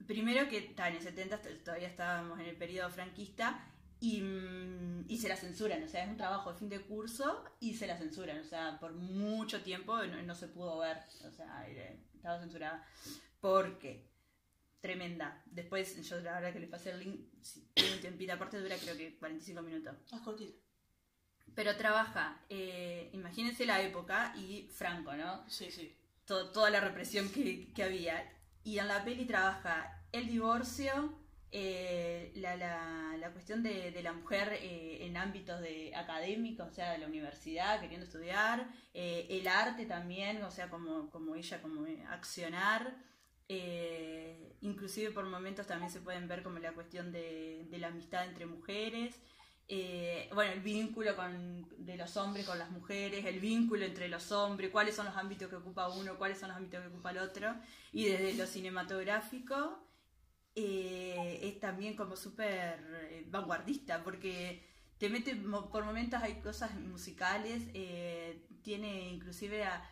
Primero 0.06 0.48
que 0.48 0.58
está 0.58 0.88
en 0.88 0.96
el 0.96 1.02
70 1.02 1.42
t- 1.42 1.54
todavía 1.56 1.88
estábamos 1.88 2.38
en 2.40 2.46
el 2.46 2.56
periodo 2.56 2.88
franquista 2.90 3.60
y, 4.00 4.20
mm, 4.22 5.04
y 5.08 5.18
se 5.18 5.28
la 5.28 5.36
censuran, 5.36 5.82
o 5.82 5.88
sea, 5.88 6.04
es 6.04 6.10
un 6.10 6.16
trabajo 6.16 6.52
de 6.52 6.58
fin 6.58 6.68
de 6.68 6.80
curso 6.80 7.44
y 7.60 7.74
se 7.74 7.86
la 7.86 7.98
censuran, 7.98 8.38
o 8.40 8.44
sea, 8.44 8.78
por 8.80 8.92
mucho 8.94 9.62
tiempo 9.62 9.96
no, 10.06 10.22
no 10.22 10.34
se 10.34 10.48
pudo 10.48 10.78
ver, 10.78 10.98
o 11.26 11.30
sea, 11.32 11.66
estaba 12.14 12.38
censurada. 12.40 12.86
Porque, 13.40 14.07
tremenda. 14.80 15.42
Después, 15.46 16.00
yo 16.08 16.20
la 16.20 16.34
verdad 16.34 16.52
que 16.52 16.60
le 16.60 16.66
pasé 16.68 16.90
el 16.90 17.00
link, 17.00 17.20
si 17.42 17.62
tiene 17.74 17.94
un 17.94 18.00
tiempito, 18.00 18.32
aparte 18.32 18.58
dura 18.60 18.76
creo 18.76 18.96
que 18.96 19.16
45 19.18 19.62
minutos. 19.62 19.94
Más 20.12 20.20
cortita. 20.22 20.58
Pero 21.54 21.76
trabaja, 21.76 22.40
eh, 22.48 23.10
imagínense 23.12 23.66
la 23.66 23.82
época 23.82 24.32
y 24.36 24.68
Franco, 24.72 25.14
¿no? 25.16 25.48
Sí, 25.48 25.70
sí. 25.70 25.94
to- 26.24 26.50
toda 26.52 26.70
la 26.70 26.80
represión 26.80 27.30
que, 27.30 27.72
que 27.72 27.82
había. 27.82 28.32
Y 28.62 28.78
en 28.78 28.88
la 28.88 29.04
peli 29.04 29.24
trabaja 29.24 30.04
el 30.12 30.28
divorcio, 30.28 31.18
eh, 31.50 32.32
la, 32.36 32.54
la, 32.56 33.16
la 33.18 33.32
cuestión 33.32 33.62
de, 33.62 33.90
de 33.90 34.02
la 34.02 34.12
mujer 34.12 34.52
eh, 34.60 35.06
en 35.06 35.16
ámbitos 35.16 35.60
de 35.60 35.94
académicos, 35.96 36.68
o 36.68 36.72
sea, 36.74 36.92
de 36.92 36.98
la 36.98 37.06
universidad, 37.06 37.80
queriendo 37.80 38.06
estudiar, 38.06 38.68
eh, 38.94 39.26
el 39.30 39.48
arte 39.48 39.86
también, 39.86 40.42
o 40.44 40.50
sea, 40.50 40.68
como, 40.70 41.10
como 41.10 41.34
ella, 41.34 41.60
como 41.62 41.86
accionar. 42.10 42.94
Eh, 43.48 44.56
inclusive 44.60 45.10
por 45.10 45.24
momentos 45.24 45.66
también 45.66 45.90
se 45.90 46.00
pueden 46.00 46.28
ver 46.28 46.42
como 46.42 46.58
la 46.58 46.72
cuestión 46.72 47.10
de, 47.10 47.66
la 47.72 47.88
amistad 47.88 48.26
entre 48.26 48.46
mujeres. 48.46 49.18
Eh, 49.70 50.30
bueno, 50.34 50.52
el 50.52 50.60
vínculo 50.60 51.14
con, 51.16 51.66
de 51.78 51.96
los 51.96 52.16
hombres 52.16 52.46
con 52.46 52.58
las 52.58 52.70
mujeres, 52.70 53.24
el 53.26 53.40
vínculo 53.40 53.84
entre 53.84 54.08
los 54.08 54.32
hombres, 54.32 54.70
cuáles 54.70 54.96
son 54.96 55.06
los 55.06 55.16
ámbitos 55.16 55.48
que 55.48 55.56
ocupa 55.56 55.88
uno, 55.88 56.16
cuáles 56.16 56.38
son 56.38 56.48
los 56.48 56.56
ámbitos 56.56 56.80
que 56.80 56.88
ocupa 56.88 57.10
el 57.10 57.18
otro, 57.18 57.54
y 57.92 58.06
desde 58.06 58.34
lo 58.34 58.46
cinematográfico 58.46 59.78
eh, 60.54 61.40
es 61.42 61.60
también 61.60 61.96
como 61.96 62.16
súper 62.16 63.26
vanguardista, 63.26 64.02
porque 64.02 64.64
te 64.96 65.10
mete 65.10 65.36
por 65.36 65.84
momentos 65.84 66.22
hay 66.22 66.40
cosas 66.40 66.74
musicales, 66.74 67.62
tiene 68.62 69.10
inclusive 69.10 69.64
a 69.64 69.86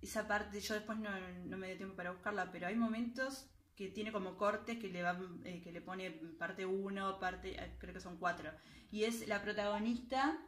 esa 0.00 0.26
parte, 0.26 0.60
yo 0.60 0.74
después 0.74 0.98
no, 0.98 1.10
no 1.46 1.56
me 1.56 1.68
dio 1.68 1.76
tiempo 1.76 1.96
para 1.96 2.10
buscarla, 2.12 2.50
pero 2.52 2.66
hay 2.66 2.74
momentos 2.76 3.46
que 3.76 3.88
tiene 3.88 4.12
como 4.12 4.36
cortes 4.36 4.78
que 4.78 4.88
le 4.88 5.02
van, 5.02 5.40
eh, 5.44 5.60
que 5.62 5.72
le 5.72 5.80
pone 5.80 6.10
parte 6.38 6.66
1, 6.66 7.18
parte, 7.18 7.62
eh, 7.62 7.76
creo 7.78 7.94
que 7.94 8.00
son 8.00 8.18
cuatro, 8.18 8.50
y 8.90 9.04
es 9.04 9.26
la 9.28 9.42
protagonista 9.42 10.38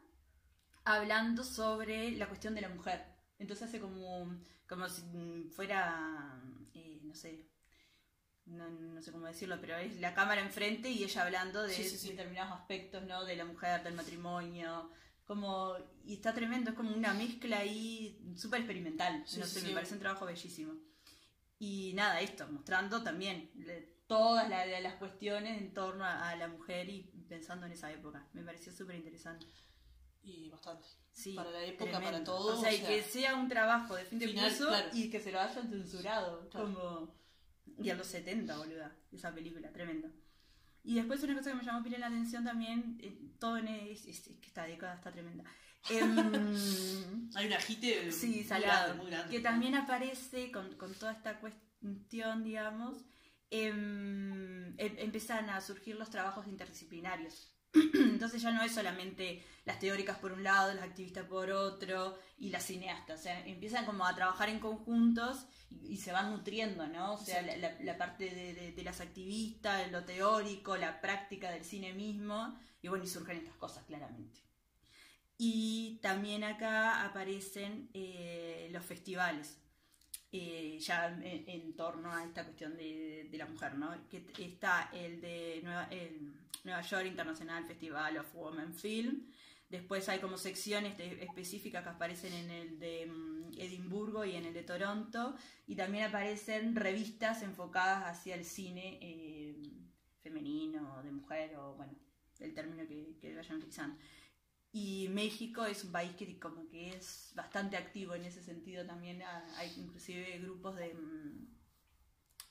hablando 0.85 1.45
sobre 1.45 2.11
la 2.13 2.29
cuestión 2.29 2.55
de 2.55 2.61
la 2.61 2.69
mujer. 2.69 3.05
Entonces 3.39 3.69
hace 3.69 3.81
como, 3.81 4.39
como 4.69 4.89
si 4.89 5.03
fuera, 5.55 6.41
eh, 6.75 7.01
no 7.03 7.15
sé, 7.15 7.49
no, 8.47 8.69
no 8.69 9.01
sé 9.03 9.13
cómo 9.13 9.27
decirlo, 9.27 9.59
pero 9.61 9.77
es 9.77 10.01
la 10.01 10.15
cámara 10.15 10.41
enfrente 10.41 10.91
y 10.91 11.05
ella 11.05 11.23
hablando 11.25 11.63
de 11.63 11.75
Sí, 11.75 11.85
sí, 11.85 11.97
sí. 11.97 12.11
determinados 12.11 12.53
aspectos, 12.61 13.03
¿no? 13.05 13.25
De 13.25 13.37
la 13.37 13.45
mujer, 13.45 13.83
del 13.83 13.95
matrimonio, 13.95 14.91
como, 15.33 15.75
y 16.05 16.15
está 16.15 16.33
tremendo, 16.35 16.71
es 16.71 16.77
como 16.77 16.95
una 16.95 17.15
mezcla 17.15 17.59
ahí 17.59 18.19
súper 18.37 18.61
experimental, 18.61 19.23
Sí, 19.27 19.41
no 19.41 19.47
sé, 19.47 19.61
sí. 19.61 19.67
me 19.69 19.73
parece 19.75 19.95
un 19.95 20.01
trabajo 20.01 20.27
bellísimo. 20.27 20.75
Y 21.59 21.93
nada, 21.95 22.21
esto, 22.21 22.47
mostrando 22.49 23.03
también 23.03 23.51
le- 23.55 23.93
todas 24.07 24.49
la- 24.51 24.67
la- 24.67 24.81
las 24.81 24.95
cuestiones 24.97 25.61
en 25.61 25.73
torno 25.73 26.05
a, 26.05 26.29
a 26.31 26.37
la 26.37 26.49
mujer 26.49 26.89
y 26.91 27.03
pensando 27.29 27.67
en 27.67 27.73
esa 27.73 27.91
época. 27.91 28.29
Me 28.35 28.43
pareció 28.43 28.73
súper 28.73 28.97
interesante. 28.97 29.47
Y 30.23 30.51
bastante. 30.51 30.87
Sí, 31.12 31.35
Para 31.35 31.51
la 31.51 31.65
época, 31.65 31.91
tremendo. 31.93 32.11
para 32.12 32.25
todo, 32.25 32.59
O 32.59 32.61
sea, 32.61 32.71
o 32.71 32.75
y 32.75 32.79
sea, 32.79 32.89
que 32.89 33.03
sea 33.03 33.35
un 33.37 33.49
trabajo 33.49 33.95
de 33.97 34.05
fin 34.05 34.19
de 34.19 34.29
final, 34.29 34.49
curso 34.51 34.69
claro. 34.69 34.89
y 34.93 35.11
que 35.11 35.21
se 35.21 35.33
lo 35.33 35.41
hayan 35.41 35.69
censurado. 35.71 36.49
Claro. 36.51 36.67
Como... 36.75 37.15
Y 37.83 37.91
a 37.91 37.95
los 37.95 38.07
70, 38.07 38.57
boluda, 38.59 38.95
esa 39.12 39.33
película, 39.35 39.73
tremendo. 39.73 40.09
Y 40.85 40.97
después 40.97 41.23
una 41.23 41.35
cosa 41.37 41.51
que 41.51 41.57
me 41.57 41.65
llamó 41.65 41.83
pila 41.83 41.99
la 41.99 42.09
atención 42.09 42.45
también, 42.45 42.99
eh, 43.01 43.17
todo 43.39 43.57
en 43.57 43.69
es, 43.69 44.05
es- 44.07 44.27
es 44.27 44.39
que 44.39 44.47
esta 44.49 44.65
década 44.65 44.95
está 44.95 45.12
tremenda. 45.12 45.45
Em, 45.91 46.01
Hay 47.35 47.47
un 47.47 47.53
agite 47.53 48.11
Sí, 48.12 48.45
salado. 48.45 48.95
muy 48.97 49.07
grande. 49.07 49.31
Que 49.31 49.41
también 49.41 49.75
aparece 49.75 50.51
con, 50.53 50.77
con 50.77 50.93
toda 50.95 51.12
esta 51.12 51.39
cuestión, 51.41 52.43
digamos, 52.45 53.05
em, 53.51 54.69
em- 54.79 54.99
empiezan 54.99 55.51
a 55.51 55.61
surgir 55.61 55.97
los 55.97 56.11
trabajos 56.11 56.47
interdisciplinarios. 56.47 57.55
Entonces 57.95 58.43
ya 58.43 58.50
no 58.52 58.62
es 58.62 58.73
solamente 58.75 59.45
las 59.64 59.79
teóricas 59.79 60.19
por 60.19 60.33
un 60.33 60.43
lado, 60.43 60.73
las 60.75 60.85
activistas 60.85 61.26
por 61.26 61.50
otro 61.50 62.19
y 62.38 62.50
las 62.50 62.64
cineastas. 62.67 63.21
O 63.21 63.23
sea, 63.23 63.47
empiezan 63.47 63.85
como 63.87 64.07
a 64.07 64.14
trabajar 64.14 64.49
en 64.49 64.61
conjuntos 64.61 65.47
y, 65.71 65.95
y 65.95 65.97
se 65.99 66.12
van 66.12 66.31
nutriendo, 66.31 66.87
¿no? 66.88 67.14
O 67.14 67.19
sea, 67.19 67.43
la, 67.43 67.57
la- 67.57 67.79
la 67.81 67.99
parte 67.99 68.25
de, 68.31 68.55
de- 68.55 68.73
de 68.73 68.83
las 68.85 69.00
activistas, 69.00 69.91
lo 69.91 70.05
teórico, 70.05 70.76
la 70.76 71.00
práctica 71.00 71.50
del 71.50 71.64
cine 71.64 71.93
mismo. 71.95 72.59
Y 72.83 72.88
bueno, 72.88 73.05
y 73.05 73.09
surgen 73.09 73.38
estas 73.38 73.57
cosas 73.57 73.85
claramente. 73.85 74.41
Y 75.38 75.99
también 76.02 76.45
acá 76.45 77.05
aparecen 77.05 77.91
eh, 77.95 78.69
los 78.73 78.85
festivales, 78.85 79.59
eh, 80.35 80.79
ya 80.81 81.15
en, 81.23 81.75
torno 81.77 82.11
a 82.11 82.25
esta 82.25 82.45
cuestión 82.45 82.75
de, 82.75 83.29
la 83.33 83.47
mujer, 83.47 83.75
¿no? 83.75 83.95
Está 84.39 84.89
el 84.95 85.21
de 85.21 85.61
Nueva, 85.62 86.81
York 86.81 87.07
International 87.07 87.67
Festival 87.67 88.17
of 88.17 88.35
Women 88.35 88.75
Film, 88.75 89.27
después 89.69 90.09
hay 90.09 90.21
como 90.21 90.39
secciones 90.39 90.97
de- 90.97 91.23
específicas 91.23 91.83
que 91.83 91.91
aparecen 91.91 92.33
en 92.33 92.51
el 92.51 92.79
de 92.79 93.07
mm, 93.07 93.59
Edimburgo 93.59 94.25
y 94.25 94.37
en 94.37 94.47
el 94.47 94.55
de 94.55 94.62
Toronto, 94.62 95.37
y 95.67 95.77
también 95.77 96.05
aparecen 96.05 96.77
revistas 96.77 97.43
enfocadas 97.43 98.05
hacia 98.05 98.35
el 98.35 98.47
cine 98.47 98.99
eh, 99.03 99.55
femenino, 100.23 101.03
de 101.03 101.12
mujer, 101.12 101.57
o 101.57 101.75
bueno, 101.75 101.93
el 102.41 102.55
término 102.55 102.89
que 102.89 103.35
vayan 103.37 103.59
utilizando. 103.59 103.97
Y 104.73 105.09
México 105.11 105.64
es 105.67 105.85
un 105.85 105.93
país 105.93 106.12
que 106.17 106.38
como 106.41 106.69
que 106.69 106.91
es 106.97 107.33
bastante 107.35 107.76
activo 107.76 108.14
en 108.14 108.25
ese 108.25 108.43
sentido 108.43 108.87
también. 108.87 109.23
ah, 109.23 109.45
Hay 109.57 109.73
inclusive 109.79 110.38
grupos 110.38 110.76
de... 110.76 110.95
mm, 110.95 111.47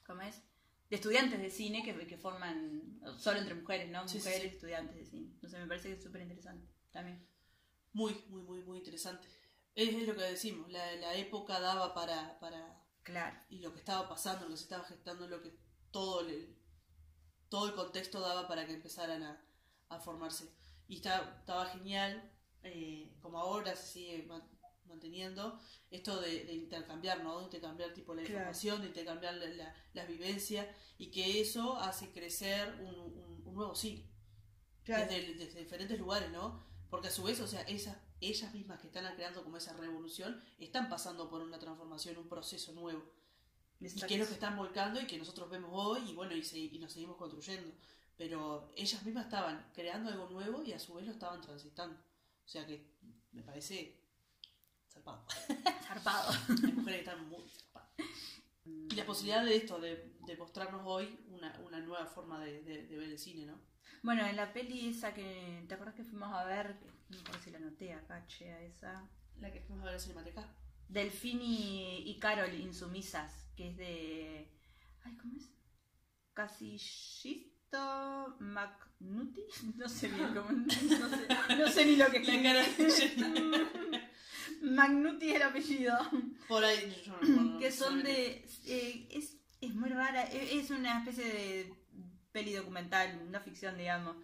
¿Cómo 0.06 0.22
es? 0.22 0.42
De 0.90 0.98
estudiantes 0.98 1.40
de 1.40 1.50
cine 1.50 1.84
que, 1.84 1.96
que 2.06 2.18
forman, 2.18 3.00
solo 3.18 3.40
entre 3.40 3.56
mujeres, 3.56 3.90
¿no? 3.90 4.08
Sí, 4.08 4.18
mujeres 4.18 4.42
sí. 4.42 4.48
estudiantes 4.48 4.96
de 4.98 5.06
cine. 5.06 5.32
Entonces 5.34 5.60
me 5.60 5.68
parece 5.68 5.88
que 5.90 5.96
es 5.96 6.04
súper 6.04 6.22
interesante 6.22 6.68
también. 6.92 7.26
Muy, 7.94 8.14
muy, 8.30 8.42
muy, 8.44 8.62
muy 8.64 8.78
interesante. 8.80 9.28
Es, 9.74 9.90
es 9.96 10.08
lo 10.08 10.16
que 10.16 10.22
decimos, 10.22 10.70
la, 10.70 10.94
la 10.98 11.16
época 11.16 11.60
daba 11.60 11.94
para, 11.94 12.40
para... 12.40 12.78
Claro. 13.04 13.38
Y 13.50 13.60
lo 13.60 13.74
que 13.74 13.80
estaba 13.80 14.08
pasando, 14.08 14.46
lo 14.46 14.52
que 14.52 14.58
se 14.58 14.64
estaba 14.64 14.84
gestando, 14.84 15.28
lo 15.28 15.42
que 15.42 15.58
todo 15.92 16.22
el, 16.22 16.56
todo 17.50 17.68
el 17.68 17.74
contexto 17.74 18.20
daba 18.20 18.48
para 18.48 18.66
que 18.66 18.74
empezaran 18.74 19.24
a, 19.24 19.42
a 19.90 20.00
formarse. 20.00 20.54
Y 20.92 20.96
está, 20.98 21.38
estaba 21.40 21.66
genial, 21.68 22.30
eh, 22.64 23.16
como 23.22 23.40
ahora 23.40 23.74
se 23.78 23.88
sigue 23.94 24.24
man- 24.24 24.44
manteniendo, 24.84 25.58
esto 25.90 26.20
de, 26.20 26.44
de 26.44 26.54
intercambiar, 26.54 27.24
¿no? 27.24 27.38
De 27.40 27.46
intercambiar 27.46 27.94
tipo 27.94 28.14
la 28.14 28.24
Claro. 28.24 28.34
información, 28.40 28.82
de 28.82 28.88
intercambiar 28.88 29.36
la, 29.36 29.46
la, 29.46 29.76
las 29.94 30.08
vivencias, 30.08 30.68
y 30.98 31.10
que 31.10 31.40
eso 31.40 31.78
hace 31.78 32.12
crecer 32.12 32.74
un, 32.82 32.96
un- 32.96 33.42
un 33.48 33.54
nuevo 33.56 33.74
cine. 33.74 34.06
Claro. 34.84 35.06
desde, 35.10 35.36
desde 35.36 35.60
diferentes 35.60 35.98
lugares, 35.98 36.30
¿no? 36.32 36.62
Porque 36.90 37.08
a 37.08 37.12
su 37.12 37.24
vez, 37.24 37.40
o 37.40 37.48
sea, 37.48 37.62
esas, 37.62 37.96
ellas 38.20 38.54
mismas 38.54 38.82
que 38.82 38.88
están 38.88 39.16
creando 39.16 39.44
como 39.46 39.56
esa 39.56 39.72
revolución, 39.78 40.44
están 40.60 40.90
pasando 40.90 41.30
por 41.30 41.42
una 41.42 41.58
transformación, 41.58 42.18
un 42.18 42.28
proceso 42.28 42.74
nuevo. 42.74 43.02
Y 43.80 43.88
que 44.08 44.16
es 44.16 44.20
lo 44.20 44.28
que 44.28 44.34
están 44.34 44.58
volcando 44.58 45.00
y 45.00 45.08
que 45.08 45.18
nosotros 45.18 45.50
vemos 45.50 45.70
hoy 45.74 46.10
y 46.10 46.14
bueno, 46.16 46.36
y, 46.36 46.44
se- 46.44 46.60
y 46.60 46.78
nos 46.80 46.92
seguimos 46.92 47.16
construyendo. 47.16 47.72
Pero 48.22 48.72
ellas 48.76 49.04
mismas 49.04 49.26
estaban 49.26 49.72
creando 49.74 50.12
algo 50.12 50.30
nuevo 50.30 50.62
y 50.64 50.74
a 50.74 50.80
su 50.80 50.94
vez 50.94 51.06
lo 51.08 51.12
estaban 51.14 51.42
transitando. 51.42 51.98
O 52.46 52.48
sea 52.54 52.68
que 52.68 52.76
me 53.32 53.42
parece 53.42 54.00
zarpado. 54.92 55.26
Zarpado. 55.88 56.32
Hay 56.66 56.72
mujeres 56.74 57.02
que 57.04 57.10
están 57.10 57.28
muy 57.30 57.44
zarpadas. 57.50 57.90
Y 58.64 58.96
la 58.96 59.06
posibilidad 59.08 59.44
de 59.44 59.56
esto, 59.56 59.80
de, 59.80 60.14
de 60.28 60.38
mostrarnos 60.38 60.82
hoy 60.86 61.20
una, 61.30 61.60
una 61.62 61.80
nueva 61.80 62.06
forma 62.06 62.40
de, 62.46 62.62
de- 62.62 62.86
de 62.86 62.98
ver 62.98 63.10
el 63.10 63.18
cine, 63.18 63.46
¿no? 63.48 63.60
Bueno, 64.04 64.24
en 64.28 64.36
la 64.36 64.54
peli 64.54 64.90
esa 64.90 65.14
que. 65.16 65.66
¿Te 65.68 65.74
acuerdas 65.74 65.96
que 65.96 66.04
fuimos 66.04 66.32
a 66.32 66.46
ver? 66.46 66.76
No 67.10 67.16
me 67.18 67.22
acuerdo 67.22 67.42
si 67.44 67.50
la 67.52 67.58
anoté 67.58 67.94
acá, 67.94 68.26
che, 68.28 68.52
a 68.54 68.62
esa. 68.62 69.10
La 69.40 69.52
que 69.52 69.62
fuimos 69.62 69.82
a 69.84 69.86
ver 69.86 69.96
en 69.96 70.00
Cinemateca. 70.02 70.56
Delfín 70.88 71.42
y, 71.42 72.04
y 72.06 72.20
Carol 72.20 72.54
Insumisas, 72.54 73.50
que 73.56 73.70
es 73.70 73.78
de. 73.78 74.52
Ay, 75.04 75.18
¿cómo 75.18 75.36
es? 75.38 75.50
Casillito 77.72 78.36
McNuty. 78.40 79.42
No 79.78 79.88
sé 79.90 80.08
bien 80.10 80.34
cómo. 80.34 80.52
No 80.52 80.70
sé, 81.10 81.56
no 81.58 81.68
sé 81.70 81.86
ni 81.88 81.96
lo 81.96 82.10
que 82.12 82.20
La 82.20 82.44
cara 82.44 82.64
de 82.64 83.68
Magnuti 84.62 85.30
es 85.30 85.36
el 85.38 85.42
apellido. 85.44 85.98
Por 86.48 86.64
ahí, 86.64 86.94
yo 87.06 87.14
no 87.22 87.58
que 87.60 87.70
no 87.70 87.76
son 87.76 88.04
de. 88.04 88.46
eh, 88.68 89.08
es, 89.12 89.38
es 89.60 89.74
muy 89.74 89.90
rara. 89.90 90.24
e- 90.32 90.60
Es 90.60 90.70
una 90.70 91.00
especie 91.00 91.26
de 91.26 91.74
peli 92.32 92.54
documental, 92.54 93.20
una 93.28 93.40
ficción, 93.40 93.78
digamos. 93.78 94.16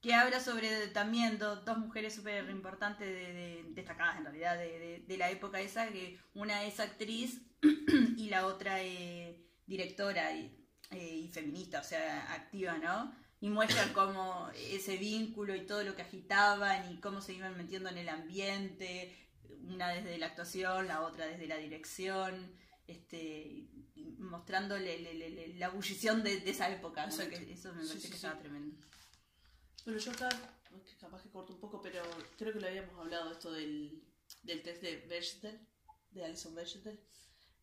Que 0.00 0.14
habla 0.14 0.40
sobre 0.40 0.88
también 0.88 1.38
do- 1.38 1.56
dos 1.62 1.78
mujeres 1.78 2.14
súper 2.14 2.48
importantes, 2.50 3.06
de, 3.08 3.32
de- 3.32 3.64
destacadas 3.70 4.18
en 4.18 4.24
realidad, 4.24 4.56
de, 4.58 4.78
de- 4.78 5.04
de 5.06 5.16
la 5.16 5.30
época 5.30 5.60
esa. 5.60 5.88
Que 5.88 6.18
una 6.34 6.64
es 6.64 6.78
actriz 6.80 7.40
y 8.16 8.28
la 8.28 8.46
otra 8.46 8.80
es 8.82 9.36
directora 9.66 10.32
y, 10.36 10.61
eh, 10.92 11.16
y 11.24 11.28
feminista, 11.28 11.80
o 11.80 11.84
sea, 11.84 12.32
activa, 12.32 12.78
¿no? 12.78 13.14
Y 13.40 13.48
muestran 13.50 13.92
cómo 13.94 14.50
ese 14.54 14.96
vínculo 14.96 15.54
y 15.56 15.66
todo 15.66 15.82
lo 15.84 15.96
que 15.96 16.02
agitaban 16.02 16.92
y 16.92 17.00
cómo 17.00 17.20
se 17.20 17.34
iban 17.34 17.56
metiendo 17.56 17.88
en 17.88 17.98
el 17.98 18.08
ambiente, 18.08 19.16
una 19.68 19.88
desde 19.90 20.18
la 20.18 20.26
actuación, 20.26 20.86
la 20.88 21.02
otra 21.02 21.26
desde 21.26 21.46
la 21.46 21.56
dirección, 21.56 22.52
este, 22.86 23.68
mostrándole 24.18 24.98
le- 24.98 25.14
le- 25.14 25.30
le- 25.30 25.54
la 25.54 25.66
ebullición 25.66 26.22
de, 26.22 26.40
de 26.40 26.50
esa 26.50 26.70
época. 26.70 27.04
Exacto. 27.04 27.38
Que 27.38 27.52
eso 27.52 27.68
me 27.72 27.78
parece 27.84 27.94
sí, 27.94 28.02
que 28.02 28.08
sí. 28.08 28.14
estaba 28.14 28.38
tremendo. 28.38 28.76
Bueno, 29.84 29.98
yo 30.00 30.12
acá, 30.12 30.28
capaz 31.00 31.22
que 31.22 31.30
corto 31.30 31.52
un 31.54 31.60
poco, 31.60 31.80
pero 31.82 32.02
creo 32.38 32.52
que 32.52 32.60
lo 32.60 32.66
habíamos 32.68 32.98
hablado 32.98 33.32
esto 33.32 33.50
del, 33.52 34.02
del 34.42 34.62
test 34.62 34.82
de 34.82 34.96
Bechdel, 35.08 35.60
de 36.10 36.24
Alison 36.24 36.54
Bechdel. 36.54 37.00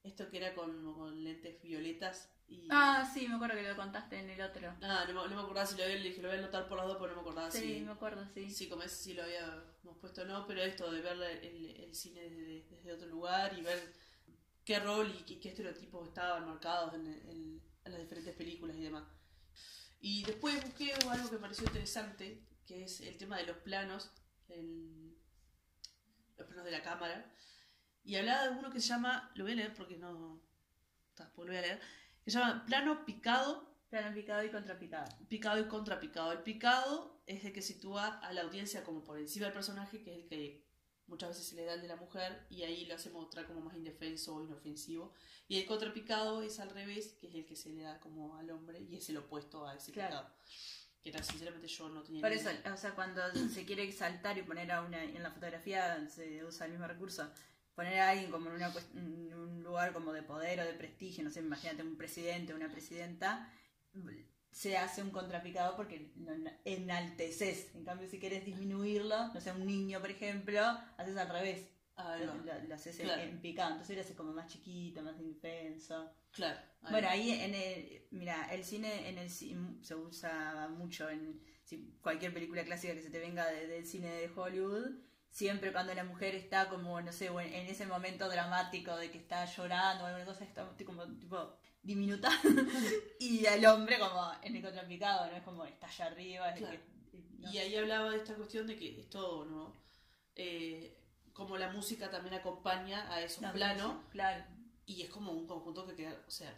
Esto 0.03 0.29
que 0.29 0.37
era 0.37 0.53
con, 0.55 0.93
con 0.93 1.23
lentes 1.23 1.61
violetas 1.61 2.29
y... 2.49 2.67
Ah, 2.71 3.09
sí, 3.13 3.27
me 3.27 3.35
acuerdo 3.35 3.55
que 3.55 3.67
lo 3.69 3.75
contaste 3.75 4.19
en 4.19 4.29
el 4.29 4.41
otro. 4.41 4.73
Ah, 4.81 5.05
no, 5.07 5.23
me- 5.23 5.29
no 5.29 5.35
me 5.35 5.41
acordaba 5.41 5.65
si 5.65 5.77
lo 5.77 5.83
había, 5.83 5.95
le 5.97 6.09
dije, 6.09 6.21
lo 6.21 6.29
voy 6.29 6.37
a 6.37 6.39
anotar 6.41 6.67
por 6.67 6.77
las 6.77 6.87
dos, 6.87 6.97
pero 6.99 7.09
no 7.09 7.15
me 7.15 7.21
acordaba 7.21 7.51
Sí, 7.51 7.59
si, 7.75 7.81
me 7.81 7.91
acuerdo, 7.91 8.25
sí. 8.33 8.49
si, 8.49 8.69
como 8.69 8.83
ese 8.83 8.95
sí 8.95 9.13
lo 9.13 9.23
habíamos 9.23 9.97
puesto 9.99 10.21
o 10.21 10.25
no, 10.25 10.45
pero 10.47 10.61
esto 10.61 10.91
de 10.91 11.01
ver 11.01 11.17
el, 11.43 11.75
el 11.83 11.95
cine 11.95 12.21
desde, 12.21 12.63
desde 12.69 12.93
otro 12.93 13.07
lugar 13.07 13.57
y 13.57 13.61
ver 13.61 13.93
qué 14.65 14.79
rol 14.79 15.13
y 15.19 15.23
qué, 15.23 15.39
qué 15.39 15.49
estereotipos 15.49 16.07
estaban 16.07 16.45
marcados 16.45 16.93
en, 16.95 17.07
el- 17.07 17.61
en 17.85 17.91
las 17.91 18.01
diferentes 18.01 18.35
películas 18.35 18.75
y 18.77 18.81
demás. 18.83 19.03
Y 20.01 20.23
después 20.23 20.63
busqué 20.63 20.93
algo 20.93 21.27
que 21.29 21.35
me 21.35 21.41
pareció 21.41 21.65
interesante, 21.65 22.43
que 22.65 22.83
es 22.83 23.01
el 23.01 23.17
tema 23.17 23.37
de 23.37 23.45
los 23.47 23.57
planos, 23.57 24.11
el- 24.47 25.15
los 26.37 26.47
planos 26.47 26.65
de 26.65 26.71
la 26.71 26.81
cámara. 26.83 27.31
Y 28.03 28.15
hablaba 28.15 28.43
de 28.47 28.57
uno 28.57 28.71
que 28.71 28.79
se 28.79 28.87
llama, 28.89 29.31
lo 29.35 29.43
voy 29.43 29.53
a 29.53 29.55
leer 29.57 29.73
porque 29.73 29.97
no, 29.97 30.41
ta, 31.15 31.31
pues 31.35 31.45
lo 31.47 31.51
voy 31.53 31.57
a 31.57 31.61
leer, 31.61 31.81
que 32.29 32.33
se 32.33 32.39
llama 32.39 32.63
plano 32.65 33.05
picado 33.05 33.67
Plano 33.89 34.13
picado 34.13 34.43
y 34.43 34.51
contrapicado. 34.51 35.17
picado 35.29 35.59
y 35.59 35.67
contrapicado. 35.67 36.31
El 36.31 36.43
picado 36.43 37.23
es 37.25 37.43
el 37.43 37.51
que 37.51 37.63
sitúa 37.63 38.19
a 38.19 38.31
la 38.33 38.43
audiencia 38.43 38.83
como 38.83 39.03
por 39.03 39.17
encima 39.17 39.45
del 39.47 39.53
personaje, 39.53 40.03
que 40.03 40.11
es 40.11 40.17
el 40.19 40.27
que 40.27 40.63
muchas 41.07 41.29
veces 41.29 41.47
se 41.47 41.55
le 41.55 41.65
da 41.65 41.73
el 41.73 41.81
de 41.81 41.87
la 41.87 41.95
mujer, 41.95 42.45
y 42.51 42.61
ahí 42.61 42.85
lo 42.85 42.93
hace 42.93 43.09
mostrar 43.09 43.47
como 43.47 43.61
más 43.61 43.75
indefenso 43.75 44.35
o 44.35 44.43
inofensivo. 44.43 45.11
Y 45.47 45.57
el 45.59 45.65
contrapicado 45.65 46.43
es 46.43 46.59
al 46.59 46.69
revés, 46.69 47.13
que 47.19 47.29
es 47.29 47.33
el 47.33 47.47
que 47.47 47.55
se 47.55 47.69
le 47.71 47.81
da 47.81 47.99
como 47.99 48.37
al 48.37 48.51
hombre, 48.51 48.79
y 48.79 48.95
es 48.95 49.09
el 49.09 49.17
opuesto 49.17 49.67
a 49.67 49.73
ese 49.73 49.91
Claro. 49.91 50.17
picado. 50.17 50.35
Que 51.01 51.09
era, 51.09 51.23
sinceramente 51.23 51.67
yo 51.67 51.89
no 51.89 52.03
tenía 52.03 52.21
Por 52.21 52.31
eso, 52.31 52.51
idea. 52.51 52.71
o 52.71 52.77
sea, 52.77 52.93
cuando 52.93 53.21
se 53.51 53.65
quiere 53.65 53.81
exaltar 53.85 54.37
y 54.37 54.43
poner 54.43 54.71
a 54.71 54.83
una, 54.83 55.03
en 55.03 55.23
la 55.23 55.31
fotografía 55.31 56.07
se 56.07 56.45
usa 56.45 56.67
el 56.67 56.73
mismo 56.73 56.85
recurso, 56.85 57.27
poner 57.79 57.99
a 57.99 58.09
alguien 58.09 58.29
como 58.29 58.49
en, 58.49 58.55
una 58.57 58.73
en 58.95 59.33
un 59.33 59.63
lugar 59.63 59.93
como 59.93 60.11
de 60.11 60.21
poder 60.21 60.59
o 60.59 60.65
de 60.65 60.73
prestigio, 60.73 61.23
no 61.23 61.29
sé, 61.29 61.39
imagínate 61.39 61.81
un 61.81 61.95
presidente 61.97 62.51
o 62.51 62.57
una 62.57 62.69
presidenta, 62.69 63.49
se 64.51 64.77
hace 64.77 65.01
un 65.01 65.11
contrapicado 65.11 65.77
porque 65.77 66.11
enalteces. 66.65 67.73
En 67.75 67.85
cambio, 67.85 68.09
si 68.09 68.19
quieres 68.19 68.45
disminuirlo, 68.45 69.33
no 69.33 69.39
sé, 69.39 69.51
un 69.53 69.65
niño, 69.65 70.01
por 70.01 70.11
ejemplo, 70.11 70.59
haces 70.97 71.15
al 71.17 71.29
revés. 71.29 71.69
Lo, 71.97 72.03
va. 72.03 72.35
lo- 72.45 72.67
lo 72.67 72.75
haces 72.75 72.97
en- 72.99 73.05
Claro. 73.07 73.21
en 73.23 73.41
picado, 73.41 73.71
entonces 73.71 73.95
lo 73.95 74.01
haces 74.01 74.15
como 74.15 74.31
más 74.33 74.47
chiquito, 74.51 75.01
más 75.01 75.17
indefenso. 75.19 76.09
Claro. 76.31 76.57
ahí 76.81 76.91
Bueno, 76.91 77.07
va. 77.07 77.13
ahí 77.13 77.31
en 77.31 77.53
el, 77.55 78.07
mira, 78.11 78.53
el 78.53 78.63
cine 78.63 79.09
en 79.09 79.17
el 79.17 79.29
se 79.29 79.95
usa 79.95 80.67
mucho 80.69 81.09
en 81.09 81.41
si- 81.63 81.97
cualquier 82.01 82.33
película 82.33 82.63
clásica 82.63 82.93
que 82.93 83.01
se 83.01 83.09
te 83.09 83.19
venga 83.19 83.45
de- 83.51 83.67
del 83.67 83.85
cine 83.85 84.09
de 84.11 84.29
Hollywood, 84.33 84.97
siempre 85.29 85.71
cuando 85.71 85.93
la 85.93 86.03
mujer 86.03 86.35
está 86.35 86.69
como, 86.69 86.99
no 87.01 87.11
sé, 87.11 87.27
en, 87.27 87.67
ese 87.67 87.85
momento 87.85 88.27
dramático 88.29 88.95
de 88.97 89.11
que 89.11 89.17
está 89.17 89.45
llorando 89.45 90.03
o 90.03 90.07
alguna 90.07 90.25
cosa, 90.25 90.43
está 90.43 90.67
como 90.85 91.05
tipo 91.17 91.55
diminuta, 91.81 92.29
y 93.19 93.45
el 93.45 93.65
hombre 93.65 93.97
como 93.99 94.31
en 94.41 94.55
el 94.55 94.61
contrapicado, 94.61 95.27
¿no? 95.31 95.37
Es 95.37 95.43
como 95.43 95.65
está 95.65 95.87
allá 95.87 96.05
arriba, 96.07 96.49
es 96.49 96.55
el 96.55 96.61
Claro. 96.67 96.77
que- 96.79 96.99
no 97.39 97.51
Y 97.53 97.57
ahí 97.57 97.75
hablaba 97.77 98.11
de 98.11 98.17
esta 98.17 98.35
cuestión 98.35 98.67
de 98.67 98.75
que 98.75 98.99
es 98.99 99.09
todo, 99.09 99.45
¿no? 99.45 99.73
Eh, 100.35 100.97
como 101.31 101.57
la 101.57 101.71
música 101.71 102.11
también 102.11 102.35
acompaña 102.35 103.11
a 103.13 103.21
esos 103.21 103.41
No, 103.41 103.53
planos. 103.53 104.03
Claro. 104.11 104.43
Y 104.85 105.03
es 105.03 105.09
como 105.09 105.31
un 105.31 105.47
conjunto 105.47 105.87
que 105.87 105.95
queda, 105.95 106.21
o 106.27 106.31
sea, 106.31 106.53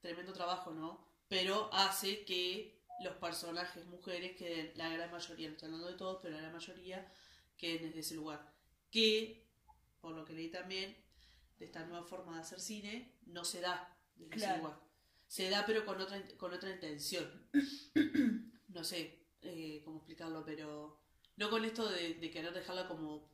tremendo 0.00 0.32
trabajo, 0.32 0.72
¿no? 0.72 1.06
Pero 1.28 1.70
hace 1.72 2.24
que 2.24 2.82
los 3.00 3.14
personajes 3.16 3.86
mujeres, 3.86 4.36
que 4.36 4.72
la 4.76 4.88
gran 4.88 5.10
mayoría, 5.10 5.48
no 5.48 5.54
estoy 5.54 5.66
hablando 5.66 5.88
de 5.88 5.96
todos, 5.96 6.18
pero 6.20 6.34
la 6.34 6.40
gran 6.40 6.52
mayoría, 6.52 7.06
queden 7.56 7.82
desde 7.88 8.00
ese 8.00 8.14
lugar. 8.14 8.52
Que, 8.90 9.46
por 10.00 10.14
lo 10.14 10.24
que 10.24 10.32
leí 10.32 10.50
también, 10.50 10.96
de 11.58 11.64
esta 11.66 11.84
nueva 11.86 12.04
forma 12.06 12.34
de 12.36 12.40
hacer 12.42 12.60
cine, 12.60 13.12
no 13.26 13.44
se 13.44 13.60
da 13.60 13.96
desde 14.16 14.34
ese 14.36 14.44
Claro. 14.46 14.62
lugar. 14.62 14.80
Se 15.26 15.50
da, 15.50 15.64
pero 15.66 15.84
con 15.84 16.00
otra, 16.00 16.22
con 16.36 16.52
otra 16.52 16.70
intención. 16.70 17.48
No 18.68 18.84
sé 18.84 19.18
eh, 19.42 19.82
cómo 19.84 19.98
explicarlo, 19.98 20.44
pero 20.44 21.00
no 21.36 21.50
con 21.50 21.64
esto 21.64 21.88
de, 21.88 22.14
de 22.14 22.30
querer 22.30 22.52
dejarla 22.52 22.86
como, 22.88 23.28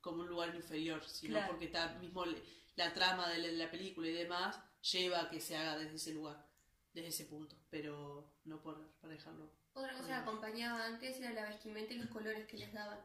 como 0.00 0.22
un 0.22 0.28
lugar 0.28 0.54
inferior, 0.54 1.04
sino 1.08 1.34
Claro. 1.34 1.48
porque 1.52 1.66
está 1.66 1.94
mismo 1.98 2.24
le- 2.24 2.42
la 2.76 2.92
trama 2.92 3.28
de 3.28 3.38
la, 3.38 3.48
la 3.64 3.70
película 3.70 4.08
y 4.08 4.12
demás 4.12 4.60
lleva 4.92 5.22
a 5.22 5.30
que 5.30 5.40
se 5.40 5.56
haga 5.56 5.78
desde 5.78 5.96
ese 5.96 6.12
lugar, 6.14 6.46
desde 6.92 7.08
ese 7.08 7.24
punto, 7.26 7.56
pero 7.70 8.32
no 8.44 8.60
por, 8.62 8.90
por 9.00 9.10
dejarlo. 9.10 9.50
Otra 9.74 9.92
cosa 9.94 10.06
que 10.08 10.12
acompañaba 10.14 10.84
antes 10.86 11.18
era 11.18 11.32
la 11.32 11.48
vestimenta 11.48 11.92
y 11.94 11.98
los 11.98 12.08
colores 12.10 12.46
que 12.46 12.56
les 12.58 12.72
daban. 12.72 12.98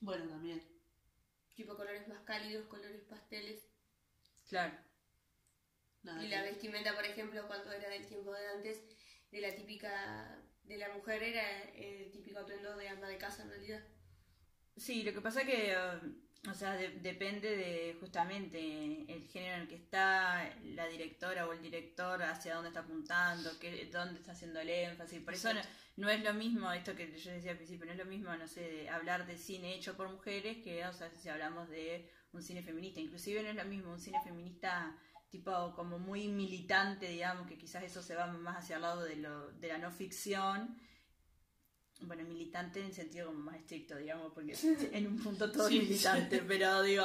Bueno, 0.00 0.28
también. 0.28 0.62
Tipo 1.54 1.76
colores 1.76 2.06
más 2.08 2.20
cálidos, 2.24 2.66
colores 2.66 3.02
pasteles. 3.04 3.70
Claro. 4.48 4.76
Nada 6.02 6.22
Y 6.24 6.28
que- 6.28 6.36
la 6.36 6.42
vestimenta, 6.42 6.94
por 6.94 7.04
ejemplo, 7.04 7.46
cuando 7.46 7.72
era 7.72 7.88
del 7.88 8.06
tiempo 8.06 8.32
de 8.34 8.46
antes, 8.48 8.82
de 9.30 9.40
la 9.40 9.54
típica 9.54 10.40
de 10.64 10.78
la 10.78 10.88
mujer 10.94 11.22
era 11.22 11.62
el 11.74 12.10
típico 12.10 12.38
atuendo 12.38 12.76
de 12.76 12.88
ama 12.88 13.08
de 13.08 13.18
casa 13.18 13.42
en 13.42 13.50
realidad. 13.50 13.86
Sí, 14.76 15.02
lo 15.02 15.12
que 15.12 15.20
pasa 15.20 15.44
que, 15.44 15.72
eh, 15.72 16.00
o 16.50 16.54
sea, 16.54 16.72
de- 16.74 16.90
depende 17.00 17.56
de 17.56 17.96
justamente 18.00 18.58
el 19.12 19.22
género 19.28 19.54
en 19.56 19.60
el 19.62 19.68
que 19.68 19.76
está 19.76 20.54
la 20.62 20.86
directora 20.88 21.46
o 21.46 21.52
el 21.52 21.62
director, 21.62 22.22
hacia 22.22 22.54
dónde 22.54 22.68
está 22.68 22.80
apuntando, 22.80 23.58
qué, 23.58 23.88
dónde 23.92 24.20
está 24.20 24.32
haciendo 24.32 24.60
el 24.60 24.68
énfasis. 24.70 25.20
Por 25.22 25.34
eso 25.34 25.52
no, 25.54 25.60
no 25.96 26.10
es 26.10 26.22
lo 26.22 26.34
mismo, 26.34 26.70
esto 26.72 26.94
que 26.94 27.18
yo 27.18 27.30
decía 27.32 27.52
al 27.52 27.56
principio, 27.56 27.86
no 27.86 27.92
es 27.92 27.98
lo 27.98 28.04
mismo, 28.04 28.34
no 28.36 28.46
sé, 28.48 28.60
de 28.60 28.88
hablar 28.90 29.26
de 29.26 29.38
cine 29.38 29.74
hecho 29.74 29.96
por 29.96 30.10
mujeres 30.10 30.58
que, 30.62 30.84
o 30.86 30.92
sea, 30.92 31.10
si 31.10 31.28
hablamos 31.28 31.68
de 31.68 32.10
un 32.32 32.42
cine 32.42 32.62
feminista. 32.62 33.00
Inclusive 33.00 33.42
no 33.42 33.48
es 33.50 33.56
lo 33.56 33.64
mismo 33.64 33.92
un 33.92 34.00
cine 34.00 34.20
feminista 34.22 34.96
tipo 35.30 35.72
como 35.74 35.98
muy 35.98 36.28
militante, 36.28 37.08
digamos, 37.08 37.46
que 37.48 37.58
quizás 37.58 37.82
eso 37.82 38.02
se 38.02 38.14
va 38.14 38.26
más 38.26 38.58
hacia 38.58 38.76
el 38.76 38.82
lado 38.82 39.02
de, 39.02 39.16
lo, 39.16 39.50
de 39.52 39.68
la 39.68 39.78
no 39.78 39.90
ficción. 39.90 40.76
Bueno, 42.00 42.24
militante 42.24 42.80
en 42.80 42.86
el 42.86 42.92
sentido 42.92 43.28
como 43.28 43.40
más 43.40 43.56
estricto, 43.56 43.96
digamos, 43.96 44.32
porque 44.32 44.54
en 44.92 45.06
un 45.06 45.18
punto 45.18 45.50
todo 45.50 45.68
Sí, 45.68 45.78
es 45.78 45.84
militante, 45.84 46.42
pero 46.46 46.82
digo, 46.82 47.04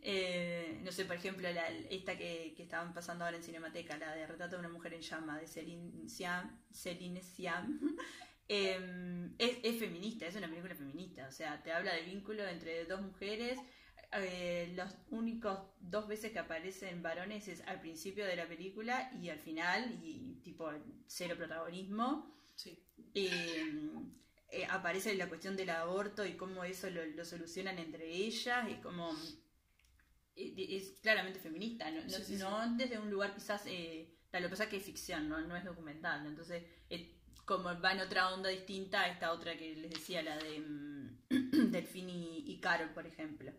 eh, 0.00 0.80
no 0.82 0.92
sé, 0.92 1.04
por 1.04 1.16
ejemplo, 1.16 1.50
la, 1.50 1.68
esta 1.68 2.16
que, 2.16 2.54
que 2.56 2.62
estaban 2.62 2.94
pasando 2.94 3.24
ahora 3.24 3.36
en 3.36 3.42
Cinemateca, 3.42 3.96
la 3.98 4.14
de 4.14 4.26
Retrato 4.26 4.56
de 4.56 4.60
una 4.60 4.68
mujer 4.68 4.94
en 4.94 5.02
llama, 5.02 5.38
de 5.38 5.46
Celine 5.46 6.08
Siam, 6.08 6.60
Celine 6.72 7.22
Siam 7.22 7.80
Eh, 8.48 9.30
es, 9.38 9.58
es 9.62 9.78
feminista, 9.78 10.26
es 10.26 10.36
una 10.36 10.48
película 10.48 10.74
feminista, 10.74 11.26
o 11.26 11.32
sea, 11.32 11.62
te 11.62 11.72
habla 11.72 11.94
del 11.94 12.06
vínculo 12.06 12.46
entre 12.46 12.84
dos 12.84 13.00
mujeres. 13.00 13.58
Eh, 14.12 14.72
los 14.76 14.96
únicos 15.10 15.58
dos 15.80 16.06
veces 16.06 16.30
que 16.30 16.38
aparecen 16.38 17.02
varones 17.02 17.48
es 17.48 17.62
al 17.62 17.80
principio 17.80 18.24
de 18.26 18.36
la 18.36 18.46
película 18.46 19.10
y 19.20 19.28
al 19.30 19.40
final, 19.40 19.98
y 20.02 20.40
tipo 20.42 20.70
cero 21.06 21.34
protagonismo. 21.36 22.32
Sí. 22.54 22.83
Eh, 23.14 23.64
eh, 24.50 24.66
aparece 24.70 25.14
la 25.14 25.28
cuestión 25.28 25.56
del 25.56 25.70
aborto 25.70 26.24
y 26.26 26.36
cómo 26.36 26.64
eso 26.64 26.90
lo, 26.90 27.04
lo 27.04 27.24
solucionan 27.24 27.78
entre 27.78 28.06
ellas 28.08 28.68
y 28.70 28.74
como 28.76 29.12
es 30.36 30.98
claramente 31.00 31.38
feminista, 31.38 31.90
no, 31.90 32.02
no- 32.02 32.10
Sí, 32.10 32.24
sí, 32.24 32.36
no 32.36 32.76
desde 32.76 32.98
un 32.98 33.10
lugar 33.10 33.34
quizás, 33.34 33.62
eh, 33.66 34.08
lo 34.32 34.40
que 34.40 34.48
pasa 34.48 34.64
es 34.64 34.70
que 34.70 34.76
es 34.78 34.84
ficción, 34.84 35.28
no, 35.28 35.40
no 35.40 35.56
es 35.56 35.64
documental, 35.64 36.24
¿no? 36.24 36.30
entonces 36.30 36.64
eh, 36.90 37.14
como 37.44 37.78
va 37.80 37.92
en 37.92 38.00
otra 38.00 38.32
onda 38.32 38.48
distinta 38.48 39.02
a 39.02 39.08
esta 39.08 39.32
otra 39.32 39.56
que 39.56 39.76
les 39.76 39.90
decía, 39.90 40.22
la 40.22 40.36
de 40.38 40.60
mm, 40.60 41.18
Delfín 41.70 42.08
y, 42.10 42.38
y 42.50 42.58
Carol, 42.60 42.90
por 42.90 43.06
ejemplo. 43.06 43.52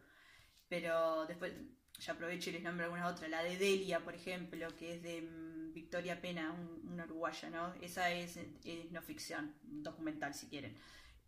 Pero 0.69 1.25
después, 1.27 1.53
ya 1.99 2.13
aprovecho 2.13 2.49
y 2.49 2.53
les 2.53 2.63
nombro 2.63 2.85
algunas 2.85 3.11
otras, 3.11 3.29
la 3.29 3.43
de 3.43 3.57
Delia, 3.57 3.99
por 4.03 4.15
ejemplo, 4.15 4.67
que 4.77 4.95
es 4.95 5.03
de 5.03 5.21
mm, 5.21 5.54
Victoria 5.75 6.21
Pena, 6.21 6.51
un- 6.53 6.89
una 6.93 7.05
uruguaya, 7.05 7.49
¿no? 7.51 7.73
Esa 7.81 8.11
es, 8.11 8.37
es 8.65 8.91
no 8.91 9.01
ficción, 9.03 9.53
documental 9.63 10.33
si 10.33 10.47
quieren. 10.47 10.75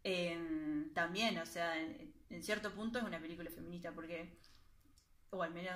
Eh, 0.03 0.87
también, 0.95 1.37
o 1.39 1.45
sea, 1.45 1.79
en, 1.81 2.13
en 2.29 2.43
cierto 2.43 2.73
punto 2.73 2.99
es 2.99 3.05
una 3.05 3.19
película 3.21 3.51
feminista 3.51 3.91
porque, 3.93 4.37
o 5.31 5.43
al 5.43 5.53
menos, 5.53 5.75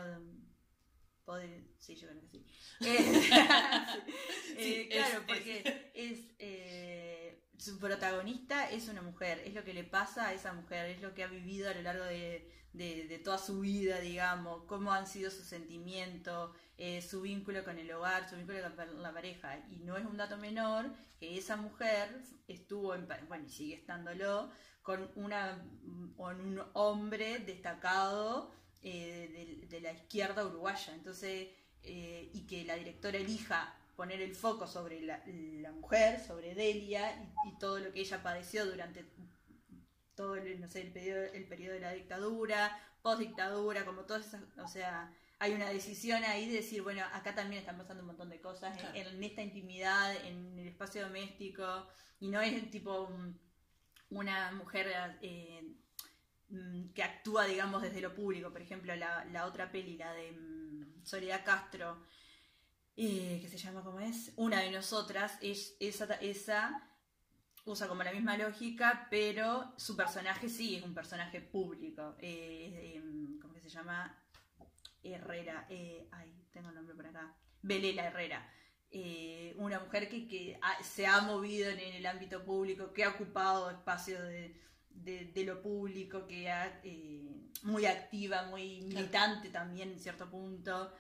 poder, 1.26 1.64
sí, 1.78 1.96
yo 1.96 2.08
creo 2.08 2.22
que 2.22 2.28
sí. 2.28 2.46
Eh, 2.82 2.98
sí. 4.58 4.58
Eh, 4.58 4.84
Sí, 4.84 4.90
claro, 4.90 5.20
es- 5.20 5.26
porque 5.28 5.81
protagonista 7.82 8.70
es 8.70 8.88
una 8.88 9.02
mujer, 9.02 9.42
es 9.46 9.54
lo 9.54 9.66
que 9.66 9.74
le 9.74 9.84
pasa 9.84 10.28
a 10.28 10.34
esa 10.34 10.54
mujer, 10.54 10.90
es 10.90 11.02
lo 11.02 11.14
que 11.14 11.24
ha 11.24 11.28
vivido 11.28 11.70
a 11.70 11.74
lo 11.74 11.82
largo 11.82 12.06
de, 12.06 13.22
toda 13.26 13.38
su 13.38 13.60
vida, 13.60 14.00
digamos, 14.00 14.64
cómo 14.68 14.94
han 14.94 15.06
sido 15.06 15.30
sus 15.30 15.46
sentimientos, 15.46 16.56
eh, 16.78 17.02
su 17.02 17.22
vínculo 17.22 17.66
con 17.66 17.78
el 17.78 17.92
hogar, 17.92 18.30
su 18.30 18.38
vínculo 18.38 18.60
con 18.76 19.04
la 19.04 19.14
pareja. 19.14 19.60
Y 19.70 19.80
no 19.80 19.98
es 19.98 20.06
un 20.06 20.16
dato 20.16 20.38
menor 20.38 20.90
que 21.20 21.38
esa 21.38 21.58
mujer 21.58 22.22
estuvo, 22.48 22.96
en, 22.96 23.06
bueno, 23.28 23.46
y 23.46 23.50
sigue 23.50 23.76
estándolo, 23.76 24.50
con, 24.82 25.12
una, 25.16 25.62
con 26.16 26.40
un 26.40 26.64
hombre 26.74 27.40
destacado 27.40 28.54
eh, 28.82 29.60
de, 29.62 29.68
de 29.68 29.82
la 29.82 29.92
izquierda 29.92 30.46
uruguaya. 30.46 30.94
Entonces, 30.94 31.50
eh, 31.84 32.30
y 32.34 32.46
que 32.46 32.64
la 32.64 32.76
directora 32.76 33.18
elija 33.18 33.76
poner 34.02 34.20
el 34.20 34.34
foco 34.36 34.66
sobre 34.66 35.00
la, 35.02 35.22
la 35.28 35.72
mujer, 35.74 36.20
sobre 36.20 36.56
Delia 36.56 37.04
y, 37.46 37.50
y 37.50 37.58
todo 37.60 37.78
lo 37.78 37.94
que 37.94 38.00
ella 38.02 38.24
padeció 38.24 38.66
durante 38.66 39.06
todo 40.16 40.36
el, 40.38 40.60
no 40.60 40.68
sé, 40.68 40.82
el 40.82 40.92
periodo, 40.92 41.22
el 41.34 41.46
periodo 41.48 41.76
de 41.76 41.82
la 41.82 41.94
dictadura, 41.94 42.80
post 43.04 43.20
dictadura, 43.20 43.86
como 43.86 44.02
todas 44.06 44.26
esas, 44.26 44.42
o 44.58 44.68
sea, 44.68 45.14
hay 45.38 45.54
una 45.54 45.70
decisión 45.70 46.24
ahí 46.24 46.50
de 46.50 46.56
decir, 46.58 46.82
bueno, 46.82 47.04
acá 47.14 47.36
también 47.36 47.60
están 47.62 47.78
pasando 47.78 48.02
un 48.02 48.08
montón 48.08 48.30
de 48.30 48.42
cosas 48.42 48.76
en- 48.76 48.92
Claro. 48.92 49.10
en, 49.12 49.24
esta 49.24 49.44
intimidad, 49.44 50.16
en 50.26 50.58
el 50.58 50.68
espacio 50.68 51.04
doméstico, 51.04 51.88
y 52.20 52.28
no 52.30 52.42
es 52.42 52.72
tipo 52.72 53.08
una 54.10 54.52
mujer 54.54 54.88
eh, 55.22 55.62
mm, 56.50 56.90
que 56.96 57.04
actúa, 57.04 57.46
digamos, 57.46 57.84
desde 57.84 58.02
lo 58.02 58.16
público. 58.16 58.52
Por 58.52 58.62
ejemplo, 58.64 58.96
la, 58.96 59.26
la 59.26 59.46
otra 59.46 59.72
peli, 59.72 59.96
la 59.98 60.12
de 60.14 60.32
mm, 60.32 61.06
Soledad 61.06 61.46
Castro, 61.46 62.04
eh, 62.98 63.40
que 63.42 63.48
se 63.48 63.58
llama 63.58 63.84
como 63.84 64.00
es, 64.00 64.34
Una 64.36 64.60
de 64.62 64.72
nosotras, 64.72 65.38
es, 65.42 65.76
esa, 65.80 66.06
esa 66.16 66.88
usa 67.66 67.88
como 67.88 68.04
la 68.04 68.12
misma 68.12 68.38
lógica, 68.38 69.08
pero 69.10 69.74
su 69.78 69.96
personaje 69.96 70.50
sí 70.50 70.76
es 70.76 70.84
un 70.84 70.94
personaje 70.94 71.42
público. 71.42 72.16
Eh, 72.20 72.94
em, 72.96 73.40
¿Cómo 73.40 73.54
que 73.54 73.62
se 73.62 73.70
llama? 73.70 74.18
Herrera. 75.04 75.66
eh, 75.70 76.08
ay, 76.12 76.48
tengo 76.52 76.70
el 76.70 76.76
nombre 76.76 76.96
por 76.96 77.08
acá. 77.08 77.36
Belela 77.62 78.06
Herrera. 78.06 78.48
Eh, 78.92 79.54
una 79.58 79.80
mujer 79.80 80.10
que, 80.10 80.28
que 80.28 80.60
ha- 80.62 80.84
se 80.84 81.08
ha 81.08 81.22
movido 81.22 81.70
en, 81.70 81.80
el 81.80 82.06
ámbito 82.06 82.44
público, 82.44 82.92
que 82.94 83.04
ha 83.06 83.10
ocupado 83.10 83.70
espacios 83.72 84.22
de, 84.24 84.60
de- 84.90 85.26
de 85.34 85.44
lo 85.46 85.62
público, 85.62 86.28
que 86.28 86.50
ha, 86.52 86.82
eh, 86.84 87.48
muy 87.64 87.86
activa, 87.86 88.48
muy 88.48 88.82
militante 88.82 89.50
también 89.50 89.92
en 89.92 90.00
cierto 90.00 90.30
punto. 90.30 90.92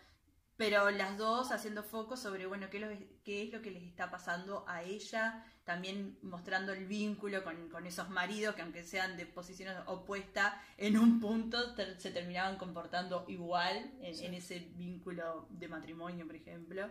Pero 0.61 0.91
las 0.91 1.17
dos 1.17 1.51
haciendo 1.51 1.81
foco 1.81 2.15
sobre, 2.15 2.45
bueno, 2.45 2.69
qué, 2.69 2.79
qué 3.23 3.41
es 3.43 3.51
lo 3.51 3.63
que 3.63 3.71
les 3.71 3.81
está 3.81 4.11
pasando 4.11 4.63
a 4.67 4.83
ella, 4.83 5.43
también 5.63 6.19
mostrando 6.21 6.71
el 6.71 6.85
vínculo 6.85 7.43
con, 7.43 7.67
con 7.69 7.87
esos 7.87 8.09
maridos 8.11 8.53
que 8.53 8.61
aunque 8.61 8.83
sean 8.83 9.17
de 9.17 9.25
posiciones 9.25 9.75
opuestas, 9.87 10.53
en 10.77 10.99
un 10.99 11.19
punto 11.19 11.73
ter- 11.73 11.99
se 11.99 12.11
terminaban 12.11 12.57
comportando 12.57 13.25
igual 13.27 13.75
en, 14.01 14.13
Sí. 14.15 14.25
en 14.27 14.33
ese 14.35 14.59
vínculo 14.75 15.47
de 15.49 15.67
matrimonio, 15.67 16.27
por 16.27 16.35
ejemplo. 16.35 16.87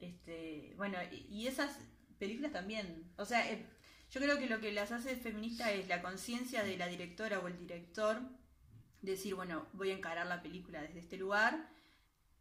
Este, 0.00 0.74
bueno, 0.76 0.98
y, 1.12 1.26
y 1.30 1.46
esas 1.46 1.78
películas 2.18 2.50
también, 2.52 3.12
o 3.16 3.24
sea, 3.24 3.48
eh, 3.48 3.64
yo 4.10 4.20
creo 4.20 4.38
que 4.38 4.46
lo 4.48 4.58
que 4.60 4.72
las 4.72 4.90
hace 4.90 5.14
feminista 5.14 5.70
es 5.72 5.86
la 5.86 6.02
conciencia 6.02 6.64
de 6.64 6.76
la 6.76 6.88
directora 6.88 7.38
o 7.38 7.46
el 7.46 7.58
director, 7.58 8.20
decir, 9.02 9.36
bueno, 9.36 9.66
voy 9.72 9.90
a 9.90 9.96
encarar 9.96 10.26
la 10.26 10.42
película 10.42 10.82
desde 10.82 10.98
este 10.98 11.16
lugar 11.16 11.68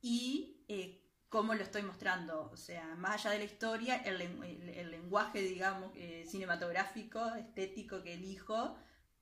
y 0.01 0.63
eh, 0.67 1.03
cómo 1.29 1.53
lo 1.53 1.63
estoy 1.63 1.83
mostrando, 1.83 2.49
o 2.51 2.57
sea, 2.57 2.95
más 2.95 3.15
allá 3.25 3.31
de 3.31 3.39
la 3.39 3.45
historia, 3.45 3.97
el, 3.97 4.21
el- 4.21 4.69
el 4.69 4.91
lenguaje, 4.91 5.41
digamos, 5.41 5.91
eh, 5.95 6.25
cinematográfico, 6.27 7.35
estético 7.35 8.01
que 8.03 8.13
elijo, 8.15 8.75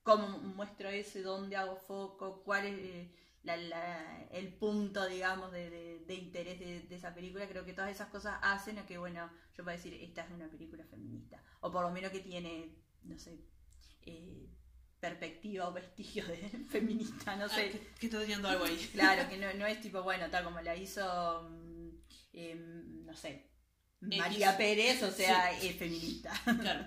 cómo 0.03 0.27
muestro 0.39 0.89
ese, 0.89 1.21
dónde 1.21 1.55
hago 1.57 1.75
foco, 1.77 2.43
cuál 2.43 2.65
es 2.65 2.77
eh, 2.79 3.11
el 4.31 4.53
punto, 4.53 5.05
digamos, 5.07 5.51
de, 5.51 6.03
interés 6.07 6.59
de, 6.59 6.95
esa 6.95 7.13
película. 7.13 7.47
Creo 7.47 7.65
que 7.65 7.73
todas 7.73 7.91
esas 7.91 8.09
cosas 8.09 8.37
hacen 8.41 8.77
a 8.79 8.85
que, 8.85 8.97
bueno, 8.97 9.29
yo 9.55 9.63
pueda 9.63 9.77
decir, 9.77 9.93
esta 9.95 10.23
es 10.23 10.31
una 10.31 10.49
película 10.49 10.85
feminista, 10.85 11.43
o 11.61 11.71
por 11.71 11.83
lo 11.83 11.91
menos 11.91 12.11
que 12.11 12.19
tiene, 12.19 12.75
no 13.03 13.17
sé, 13.19 13.39
perspectiva 15.09 15.67
o 15.69 15.73
vestigio 15.73 16.25
de 16.25 16.37
feminista, 16.69 17.35
no 17.35 17.45
Ah, 17.45 17.49
sé. 17.49 17.71
que, 17.71 17.79
que 17.99 18.05
está 18.07 18.19
teniendo 18.19 18.47
algo 18.49 18.65
ahí. 18.65 18.77
Claro, 18.93 19.27
que 19.29 19.37
no, 19.37 19.53
no 19.53 19.65
es 19.65 19.79
tipo, 19.81 20.01
bueno, 20.03 20.29
tal 20.29 20.43
como 20.43 20.61
la 20.61 20.75
hizo, 20.75 21.47
mm, 21.49 21.89
em, 22.33 23.05
no 23.05 23.15
sé, 23.15 23.49
X. 24.01 24.17
María 24.19 24.57
Pérez, 24.57 25.01
o 25.03 25.11
sea, 25.11 25.51
es 25.51 25.75
feminista. 25.77 26.31
Claro. 26.59 26.85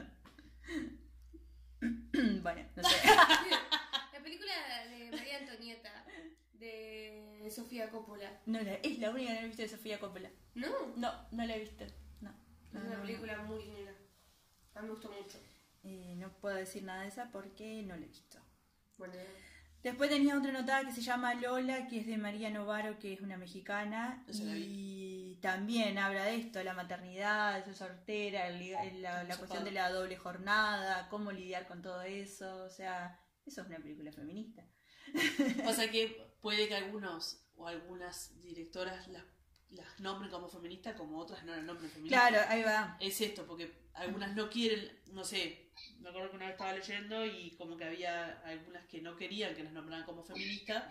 bueno, 2.43 2.63
no 2.77 2.83
sé. 2.89 2.97
La 4.13 4.21
película 4.23 4.53
de 4.91 5.11
María 5.11 5.39
Antonieta, 5.39 6.05
de 6.55 7.49
Sofía 7.55 7.89
Coppola. 7.91 8.41
No, 8.47 8.61
la- 8.61 8.75
es 8.75 8.99
la 8.99 9.11
única 9.11 9.29
que 9.33 9.35
no 9.41 9.41
he 9.45 9.49
visto 9.49 9.63
de 9.63 9.69
Sofía 9.69 9.99
Coppola. 10.01 10.31
No, 10.55 10.69
No, 10.97 11.13
no 11.31 11.47
la 11.47 11.57
he 11.57 11.61
visto. 11.61 11.85
No. 12.21 12.31
es 12.75 12.85
una 12.87 13.01
película 13.03 13.39
muy 13.43 13.65
linda. 13.65 13.93
A 14.75 14.81
mí 14.83 14.89
me 14.89 14.95
gustó 14.95 15.11
mucho. 15.11 15.39
No. 15.83 15.91
Eh, 15.91 16.15
no 16.17 16.33
puedo 16.41 16.57
decir 16.57 16.83
nada 16.83 17.03
de 17.03 17.09
esa 17.09 17.31
porque 17.31 17.83
no 17.83 17.97
la 17.97 18.05
he 18.05 18.09
visto. 18.09 18.39
Bueno, 18.97 19.15
Después 19.83 20.11
tenía 20.11 20.37
otra 20.37 20.51
notada 20.51 20.85
que 20.85 20.93
se 20.93 21.03
llama 21.03 21.35
Lola, 21.35 21.87
que 21.87 22.01
es 22.01 22.07
de 22.07 22.19
María 22.19 22.51
Novaro, 22.51 22.99
que 22.99 23.13
es 23.13 23.21
una 23.21 23.37
mexicana. 23.37 24.25
Y 24.57 25.39
también 25.41 25.99
habla 25.99 26.25
de 26.25 26.37
esto, 26.37 26.63
la 26.65 26.75
maternidad, 26.75 27.65
ser 27.65 27.75
soltera, 27.77 28.49
el- 28.49 29.03
la, 29.03 29.37
cuestión 29.39 29.65
de 29.65 29.71
la 29.71 29.91
doble 29.91 30.17
jornada, 30.17 31.09
cómo 31.09 31.31
lidiar 31.31 31.69
con 31.69 31.81
todo 31.81 32.03
eso. 32.03 32.65
O 32.65 32.71
sea, 32.71 33.21
eso 33.47 33.63
es 33.63 33.67
una 33.69 33.79
película 33.79 34.11
feminista. 34.13 34.67
Pasa 35.65 35.89
que 35.91 36.37
puede 36.41 36.67
que 36.67 36.75
algunos 36.75 37.47
o 37.55 37.69
algunas 37.69 38.41
directoras 38.43 39.07
las, 39.09 39.25
las 39.71 40.01
nombren 40.01 40.31
como 40.31 40.49
feministas, 40.49 40.97
como 40.97 41.19
otras 41.19 41.45
no 41.45 41.55
las 41.55 41.65
nombren 41.65 41.89
feministas. 41.91 42.31
Claro, 42.31 42.45
ahí 42.49 42.63
va. 42.63 42.97
Es 43.01 43.21
esto, 43.21 43.47
porque 43.47 43.89
algunas 43.95 44.35
no 44.35 44.51
quieren, 44.51 44.91
no 45.13 45.25
sé, 45.25 45.68
me 46.01 46.09
acuerdo 46.09 46.31
que 46.31 46.37
una 46.37 46.47
vez 46.47 46.55
estaba 46.55 46.73
leyendo 46.73 47.27
y 47.27 47.51
como 47.53 47.77
que 47.77 47.85
había 47.85 48.41
algunas 48.45 48.87
que 48.87 49.01
no 49.01 49.17
querían 49.17 49.55
que 49.55 49.65
las 49.65 49.73
nombraran 49.73 50.07
como 50.07 50.23
feministas, 50.23 50.85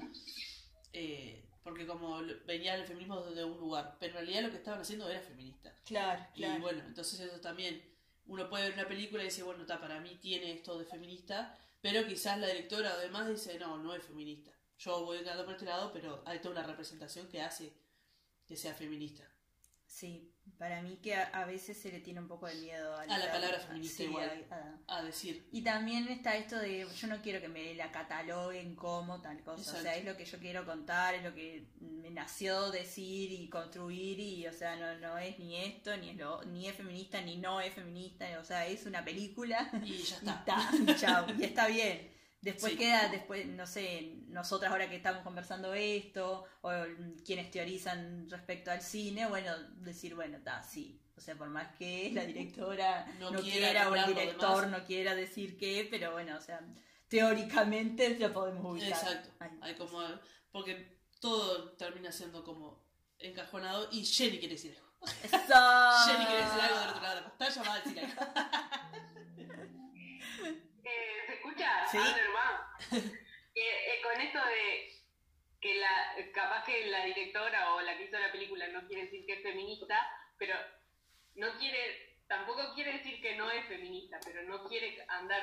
eh, 0.94 1.44
porque 1.64 1.86
como 1.86 2.22
venía 2.46 2.76
el 2.76 2.86
feminismo 2.86 3.22
de 3.22 3.44
un 3.44 3.58
lugar, 3.60 3.98
pero 4.00 4.20
en 4.20 4.26
realidad 4.26 4.44
lo 4.44 4.52
que 4.52 4.58
estaban 4.58 4.82
haciendo 4.82 5.10
era 5.10 5.22
feminista. 5.22 5.74
Claro, 5.86 6.26
Y 6.36 6.46
bueno, 6.60 6.84
entonces 6.86 7.20
eso 7.20 7.40
también, 7.40 7.82
uno 8.26 8.50
puede 8.50 8.66
ver 8.66 8.74
una 8.74 8.88
película 8.88 9.24
y 9.24 9.28
decir, 9.28 9.44
bueno, 9.44 9.62
está, 9.62 9.80
para 9.80 10.00
mí 10.00 10.18
tiene 10.22 10.54
esto 10.54 10.78
de 10.78 10.86
feminista, 10.86 11.58
pero 11.82 12.06
quizás 12.06 12.40
la 12.40 12.48
directora 12.48 12.92
además 12.92 13.28
dice, 13.30 13.58
no, 13.60 13.78
no 13.78 13.94
es 13.94 14.04
feminista. 14.04 14.52
Yo 14.80 15.06
voy 15.06 15.20
quedando 15.20 15.46
por 15.46 15.56
este 15.56 15.66
lado, 15.66 15.92
pero 15.92 16.22
hay 16.26 16.40
toda 16.40 16.60
una 16.60 16.68
representación 16.68 17.28
que 17.28 17.42
hace 17.42 17.74
que 18.46 18.56
sea 18.56 18.74
feminista. 18.74 19.24
Sí, 19.86 20.32
para 20.58 20.82
mí 20.82 20.98
que 21.02 21.16
a, 21.16 21.24
a 21.26 21.46
veces 21.46 21.78
se 21.80 21.92
le 21.92 22.00
tiene 22.00 22.20
un 22.20 22.28
poco 22.28 22.48
de 22.48 22.56
miedo 22.56 22.98
A 22.98 23.06
la 23.06 23.32
palabra 23.32 23.60
feminista 23.60 23.98
sí, 23.98 24.04
igual. 24.06 24.46
a- 24.88 25.04
decir. 25.04 25.48
Y 25.52 25.62
también 25.62 26.08
está 26.08 26.36
esto 26.36 26.58
de 26.58 26.88
yo 26.96 27.08
no 27.08 27.22
quiero 27.22 27.40
que 27.42 27.48
me 27.48 27.74
la 27.76 27.92
cataloguen 27.92 28.76
como 28.76 29.22
tal 29.22 29.42
cosa, 29.44 29.78
o 29.78 29.82
sea, 29.82 29.96
es 29.96 30.06
lo 30.06 30.18
que 30.18 30.26
yo 30.26 30.40
quiero 30.40 30.66
contar, 30.66 31.14
es 31.16 31.24
lo 31.24 31.34
que 31.34 31.66
me 31.80 32.10
nació 32.10 32.72
decir 32.72 33.32
y 33.32 33.50
construir 33.50 34.20
y 34.20 34.48
o 34.48 34.54
sea, 34.54 34.76
no, 34.76 34.96
no 35.00 35.18
es 35.18 35.38
ni 35.40 35.58
esto, 35.58 35.96
ni 35.98 36.10
es 36.10 36.18
lo, 36.18 36.44
ni 36.46 36.68
es 36.68 36.76
feminista, 36.76 37.22
ni 37.22 37.38
no 37.38 37.62
es 37.62 37.74
feminista, 37.74 38.26
o 38.40 38.44
sea, 38.44 38.66
es 38.66 38.86
una 38.86 39.04
película 39.06 39.70
Y 39.84 39.98
ya 39.98 40.16
y 40.24 40.30
está. 40.30 40.32
está, 40.40 40.70
y 40.92 40.96
chao, 40.96 41.26
y 41.38 41.44
está 41.44 41.68
bien. 41.68 42.17
Después 42.42 42.74
Sí. 42.74 42.78
queda, 42.78 43.08
después, 43.10 43.46
no 43.48 43.66
sé, 43.66 44.14
nosotras 44.28 44.72
ahora 44.72 44.90
que 44.90 44.96
estamos 44.96 45.24
conversando 45.24 45.74
esto, 45.74 46.46
o 46.62 46.72
quienes 47.26 47.50
teorizan 47.52 48.30
respecto 48.30 48.70
al 48.72 48.82
cine, 48.82 49.26
bueno, 49.28 49.52
decir, 49.78 50.14
bueno, 50.16 50.38
está, 50.38 50.62
sí. 50.64 51.02
O 51.16 51.20
sea, 51.22 51.36
por 51.36 51.50
más 51.50 51.76
que 51.78 52.12
la 52.14 52.26
directora 52.26 53.08
No 53.20 53.32
no, 53.32 53.42
quiera 53.42 53.72
quiera, 53.72 53.90
o 53.90 53.96
el 53.96 54.06
director 54.06 54.68
no 54.68 54.86
quiera 54.86 55.16
decir 55.16 55.58
qué, 55.58 55.88
pero 55.90 56.12
bueno, 56.12 56.38
o 56.38 56.42
sea, 56.42 56.62
teóricamente 57.08 58.18
lo 58.20 58.32
podemos 58.32 58.64
ubicar. 58.66 58.90
Exacto. 58.90 59.30
Ahí. 59.40 59.50
Hay 59.62 59.76
como. 59.76 60.00
Porque 60.52 61.00
todo 61.20 61.72
termina 61.72 62.12
siendo 62.12 62.44
como 62.44 62.86
encajonado. 63.18 63.90
Y 63.92 64.06
Jenny 64.06 64.38
quiere 64.38 64.54
decir 64.56 64.78
algo. 64.78 64.88
¡Eso! 65.24 65.38
Jenny 66.08 66.26
quiere 66.26 66.44
decir 66.44 66.62
algo 66.62 66.80
del 66.80 66.90
otro 66.90 67.02
lado 67.02 67.16
de 67.16 67.22
la 67.22 67.28
pantalla. 67.30 67.64
Va 67.64 67.74
a 67.74 67.80
decir 67.80 68.00
algo. 68.00 68.22
Sí. 71.92 71.98
Eh, 71.98 73.04
eh, 73.56 74.02
con 74.04 74.22
esto 74.22 74.40
de 74.46 74.90
que 75.60 75.76
la, 75.76 76.16
capaz 76.34 76.64
que 76.66 76.88
la 76.88 77.06
directora 77.06 77.74
o 77.74 77.82
la 77.82 77.98
que 77.98 78.04
hizo 78.06 78.20
la 78.20 78.32
película 78.32 78.68
no 78.68 78.86
quiere 78.88 79.04
decir 79.04 79.26
que 79.26 79.34
es 79.34 79.44
feminista, 79.44 79.96
pero 80.38 80.56
no 81.36 81.58
quiere, 81.58 82.18
tampoco 82.28 82.74
quiere 82.76 82.94
decir 82.94 83.22
que 83.22 83.36
no 83.36 83.50
es 83.50 83.66
feminista, 83.68 84.20
pero 84.26 84.44
no 84.44 84.68
quiere 84.68 85.04
andar 85.08 85.42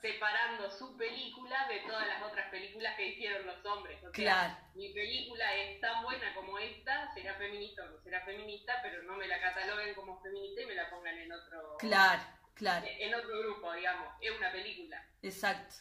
separando 0.00 0.68
su 0.68 0.96
película 0.96 1.68
de 1.68 1.78
todas 1.80 2.06
las 2.08 2.22
otras 2.22 2.50
películas 2.50 2.96
que 2.96 3.06
hicieron 3.06 3.46
los 3.46 3.64
hombres. 3.64 3.98
O 4.02 4.12
sea, 4.12 4.12
Claro. 4.12 4.54
mi 4.74 4.92
película 4.92 5.54
es 5.54 5.80
tan 5.80 6.02
buena 6.02 6.34
como 6.34 6.58
esta, 6.58 7.12
será 7.14 7.34
feminista 7.36 7.84
o 7.84 7.86
no 7.86 8.00
será 8.02 8.24
feminista, 8.24 8.80
pero 8.82 9.04
no 9.04 9.14
me 9.14 9.28
la 9.28 9.40
cataloguen 9.40 9.94
como 9.94 10.20
feminista 10.20 10.62
y 10.62 10.66
me 10.66 10.74
la 10.74 10.90
pongan 10.90 11.16
en 11.18 11.32
otro, 11.32 11.76
Claro, 11.78 12.20
claro, 12.54 12.86
en 12.86 13.14
otro 13.14 13.38
grupo, 13.40 13.72
digamos. 13.72 14.08
Es 14.20 14.30
una 14.30 14.52
película. 14.52 15.06
exacto. 15.22 15.74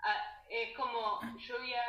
Ah, 0.00 0.42
es 0.48 0.76
como, 0.76 1.20
yo 1.38 1.56
había 1.56 1.82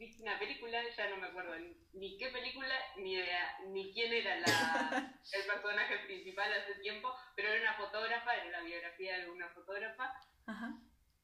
visto 0.00 0.22
una 0.22 0.38
película, 0.38 0.82
ya 0.96 1.10
no 1.10 1.18
me 1.18 1.26
acuerdo 1.28 1.54
ni, 1.92 2.16
qué 2.16 2.28
película, 2.30 2.74
ni 2.96 3.12
idea, 3.12 3.58
ni 3.66 3.92
quién 3.92 4.12
era 4.12 4.36
la, 4.36 5.14
el 5.32 5.44
personaje 5.46 5.98
principal 6.06 6.50
hace 6.52 6.74
tiempo, 6.76 7.14
pero 7.36 7.50
era 7.50 7.60
una 7.62 7.74
fotógrafa, 7.74 8.34
era 8.34 8.58
la 8.58 8.62
biografía 8.62 9.18
de 9.18 9.30
una 9.30 9.48
fotógrafa, 9.50 10.12
Ajá. 10.46 10.72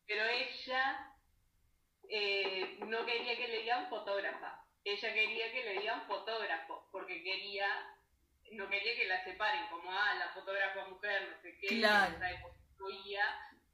pero 0.07 0.25
ella 0.25 1.15
eh, 2.09 2.79
no 2.87 3.05
quería 3.07 3.37
que 3.37 3.49
le 3.49 3.61
digan 3.63 3.89
fotógrafa, 3.89 4.63
ella 4.85 5.15
quería 5.15 5.53
que 5.53 5.65
le 5.65 5.81
digan 5.81 6.07
fotógrafo, 6.07 6.89
porque 6.93 7.23
quería, 7.23 7.67
no 8.53 8.69
quería 8.69 8.97
que 8.97 9.07
la 9.07 9.23
separen, 9.25 9.69
como, 9.71 9.91
ah, 9.91 10.15
la 10.19 10.29
fotógrafa 10.31 10.87
mujer, 10.89 11.29
no 11.35 11.41
sé 11.43 11.59
qué, 11.61 11.69
Claro. 11.79 12.09
en 12.11 12.15
esa 12.17 12.31
época 12.31 12.57
incluía, 12.71 13.25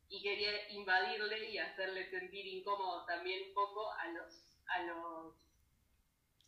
y 0.09 0.23
quería 0.23 0.71
invadirle 0.71 1.51
y 1.51 1.59
hacerle 1.59 2.09
sentir 2.11 2.47
incómodo 2.47 3.05
también 3.07 3.49
un 3.49 3.55
poco 3.55 3.91
a 3.93 4.07
los, 4.09 4.61
a 4.67 4.83
los, 4.83 5.35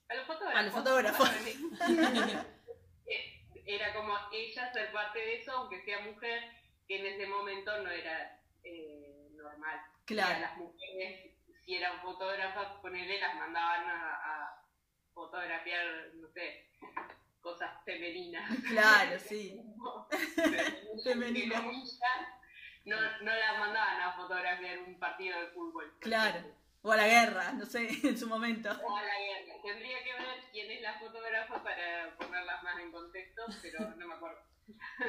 a 0.08 0.14
los 0.14 0.26
fotógrafos. 0.26 0.58
A 0.58 0.62
los 0.62 0.72
fotógrafos. 0.74 1.30
Era 3.66 3.94
como 3.94 4.14
ella 4.30 4.70
ser 4.74 4.92
parte 4.92 5.18
de 5.18 5.36
eso, 5.40 5.52
aunque 5.52 5.82
sea 5.84 6.00
mujer, 6.00 6.42
que 6.86 6.98
en 6.98 7.06
ese 7.06 7.26
momento 7.26 7.82
no 7.82 7.88
era 7.90 8.38
eh, 8.62 9.28
normal. 9.32 9.80
Claro. 10.04 10.38
Las 10.40 10.56
mujeres, 10.58 11.32
si 11.64 11.74
eran 11.74 11.98
fotógrafas, 12.02 12.74
ponele, 12.82 13.18
las 13.18 13.34
mandaban 13.36 13.88
a, 13.88 14.14
a 14.16 14.66
fotografiar, 15.14 16.10
no 16.16 16.28
sé, 16.28 16.68
cosas 17.44 17.70
femeninas. 17.84 18.50
Claro, 18.68 19.18
sí. 19.20 19.60
Femenina. 21.04 21.60
No, 22.86 22.96
no 23.22 23.34
las 23.34 23.58
mandaban 23.58 24.00
a 24.00 24.12
fotografiar 24.14 24.78
un 24.80 24.98
partido 24.98 25.38
de 25.38 25.46
fútbol. 25.48 25.94
Claro. 26.00 26.40
O 26.82 26.92
a 26.92 26.96
la 26.96 27.06
guerra, 27.06 27.52
no 27.52 27.64
sé, 27.64 27.88
en 28.02 28.18
su 28.18 28.26
momento. 28.26 28.70
O 28.70 28.96
a 28.96 29.02
la 29.02 29.18
guerra. 29.18 29.54
Tendría 29.62 30.02
que 30.02 30.12
ver 30.12 30.36
quién 30.52 30.70
es 30.70 30.82
la 30.82 30.98
fotógrafa 30.98 31.62
para 31.62 32.16
ponerlas 32.16 32.62
más 32.62 32.78
en 32.80 32.90
contexto, 32.90 33.42
pero 33.62 33.90
no 33.96 34.06
me 34.08 34.14
acuerdo. 34.14 34.40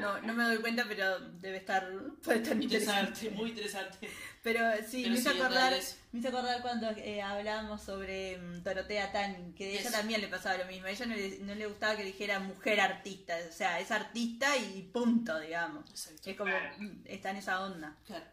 No, 0.02 0.20
no 0.22 0.34
me 0.34 0.44
doy 0.44 0.58
cuenta, 0.58 0.86
pero 0.88 1.20
debe 1.20 1.58
estar, 1.58 1.88
puede 2.24 2.39
estar 2.39 2.56
interesante. 2.62 3.26
Interesante, 3.26 3.30
muy 3.32 3.50
interesante. 3.50 4.10
Pero 4.44 4.60
sí, 4.88 5.04
Pero 5.04 5.13
me 5.13 5.20
hizo 5.20 5.32
sí, 5.32 5.39
acordar, 5.39 5.74
me 6.12 6.20
hizo 6.20 6.30
acordar 6.30 6.62
cuando 6.62 6.89
eh, 6.91 7.22
hablábamos 7.22 7.82
sobre 7.84 8.38
mm, 8.38 8.63
Dorotea 8.63 9.12
Tanning, 9.12 9.54
que 9.56 9.65
a 9.65 9.80
ella 9.80 9.91
también 9.91 10.22
le 10.22 10.28
pasaba 10.28 10.58
lo 10.58 10.65
mismo. 10.65 10.88
A 10.88 10.91
ella 10.91 11.06
no 11.06 11.15
le, 11.15 11.39
no 11.39 11.56
le 11.56 11.68
gustaba 11.68 11.96
que 11.96 12.04
dijera 12.04 12.39
mujer 12.39 12.82
artista, 12.82 13.36
o 13.48 13.52
sea, 13.52 13.80
es 13.80 13.91
artista 13.91 14.56
y 14.58 14.84
punto, 14.94 15.39
digamos. 15.39 15.89
Exacto. 15.89 16.30
Es 16.30 16.38
como, 16.38 16.54
mm, 16.78 17.04
está 17.06 17.32
en 17.32 17.38
esa 17.38 17.63
onda. 17.63 17.98
Claro. 18.06 18.26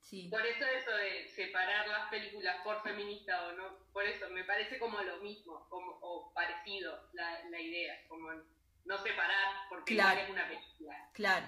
Sí, 0.00 0.28
Por 0.28 0.44
eso 0.46 0.64
eso 0.66 0.90
de 0.94 1.28
separar 1.28 1.88
las 1.88 2.10
películas 2.10 2.56
por 2.62 2.82
feminista 2.82 3.46
o 3.48 3.52
no, 3.52 3.78
por 3.92 4.04
eso 4.04 4.28
me 4.30 4.44
parece 4.44 4.78
como 4.78 5.00
lo 5.00 5.18
mismo, 5.18 5.66
como, 5.70 5.98
o 6.02 6.32
parecido 6.34 7.08
la, 7.14 7.42
la 7.48 7.60
idea, 7.60 8.06
como 8.08 8.28
no 8.84 8.98
separar 8.98 9.54
porque 9.68 9.94
Claro. 9.94 10.20
igual 10.20 10.24
es 10.24 10.30
una 10.30 10.48
película. 10.48 11.10
claro. 11.12 11.46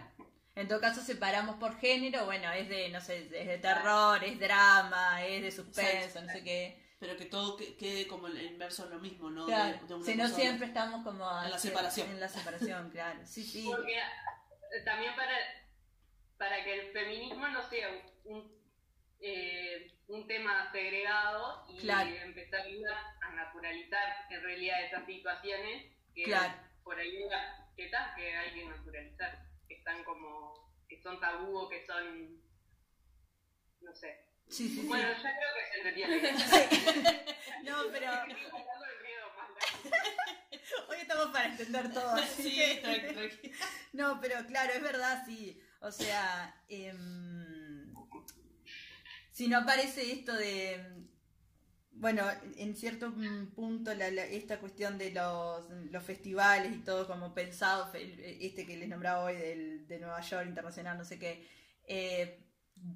En 0.57 0.69
todo 0.69 0.81
caso, 0.81 1.01
separamos 1.01 1.57
por 1.57 1.81
género, 1.81 2.27
bueno, 2.27 2.53
es 2.53 2.69
de, 2.69 2.89
no 2.91 3.01
sé, 3.01 3.25
es 3.25 3.31
de 3.49 3.59
terror, 3.59 4.23
es 4.23 4.39
drama, 4.39 5.25
es 5.27 5.43
de 5.43 5.51
suspenso, 5.51 5.91
Exacto. 6.21 6.23
no 6.23 6.33
sé 6.33 6.45
qué. 6.45 6.95
Pero 7.01 7.17
que 7.17 7.25
todo 7.25 7.57
que- 7.57 7.77
quede 7.77 8.07
como 8.07 8.29
el 8.29 8.41
inverso 8.41 8.85
de 8.85 8.91
lo 8.95 9.01
mismo, 9.01 9.31
¿no? 9.31 9.47
Claro, 9.47 9.77
De- 9.81 9.87
de 9.89 9.95
una 9.95 10.05
si 10.07 10.15
no 10.15 10.29
siempre 10.29 10.69
estamos 10.69 11.03
como 11.03 11.25
En 11.43 11.51
la 11.51 11.59
separación. 11.59 12.09
En 12.09 12.21
la 12.21 12.29
separación, 12.29 12.89
claro. 12.91 13.19
Sí, 13.27 13.43
sí. 13.43 13.65
Porque 13.69 13.99
eh, 13.99 14.81
también 14.85 15.17
para, 15.17 15.37
para 16.39 16.63
que 16.63 16.73
el 16.87 16.93
feminismo 16.93 17.49
no 17.49 17.61
sea 17.69 17.89
un, 18.25 18.55
eh, 19.21 19.91
un 20.07 20.27
tema 20.29 20.71
segregado 20.71 21.67
y 21.69 21.79
Claro. 21.81 22.11
empezar 22.11 22.63
a 23.23 23.31
naturalizar 23.35 24.27
en 24.31 24.41
realidad 24.43 24.85
esas 24.85 25.05
situaciones 25.05 25.93
que 26.15 26.23
Claro. 26.23 26.55
Por 26.85 26.99
ahí 26.99 27.27
que 27.77 27.89
tal 27.89 28.15
que 28.15 28.37
hay 28.37 28.53
que 28.53 28.67
naturalizar, 28.67 29.49
que 29.67 29.75
están 29.75 30.05
como, 30.05 30.71
que 30.89 31.01
son 31.01 31.19
tabú 31.19 31.57
o 31.57 31.69
que 31.69 31.85
son, 31.87 32.41
no 33.81 33.93
sé. 33.95 34.29
Sí, 34.49 34.69
sí, 34.69 34.83
sí. 34.83 34.87
Bueno, 34.87 35.09
ya 35.11 35.37
creo 35.39 35.55
que 35.57 35.65
se 35.83 35.99
idea. 35.99 37.25
No, 37.65 37.77
pero 37.91 38.13
hoy 40.89 40.99
estamos 40.99 41.29
para 41.29 41.49
entender 41.49 41.91
todo. 41.93 42.11
así 42.11 42.43
Sí, 42.43 42.57
que-. 42.57 43.53
No, 43.95 44.21
pero 44.21 44.45
claro, 44.47 44.75
es 44.75 44.83
verdad, 44.83 45.25
sí. 45.25 45.59
O 45.81 45.91
sea, 45.91 46.63
em, 46.69 47.95
si 49.31 49.49
no 49.49 49.57
aparece 49.59 50.13
esto 50.13 50.35
de, 50.35 50.85
bueno, 51.97 52.25
en 52.57 52.77
cierto 52.77 53.13
punto 53.55 53.95
la- 53.95 54.11
la- 54.11 54.25
esta 54.27 54.59
cuestión 54.61 54.99
de 54.99 55.11
los, 55.13 56.05
festivales 56.05 56.73
y 56.75 56.81
todo 56.85 57.07
como 57.07 57.35
pensado, 57.35 57.91
este 57.95 58.67
que 58.67 58.77
les 58.77 58.89
nombraba 58.89 59.25
hoy 59.25 59.37
del, 59.37 59.87
de 59.87 59.99
Nueva 60.01 60.21
York 60.21 60.47
Internacional, 60.49 60.99
no 60.99 61.05
sé 61.05 61.19
qué, 61.19 61.47
eh, 61.87 62.41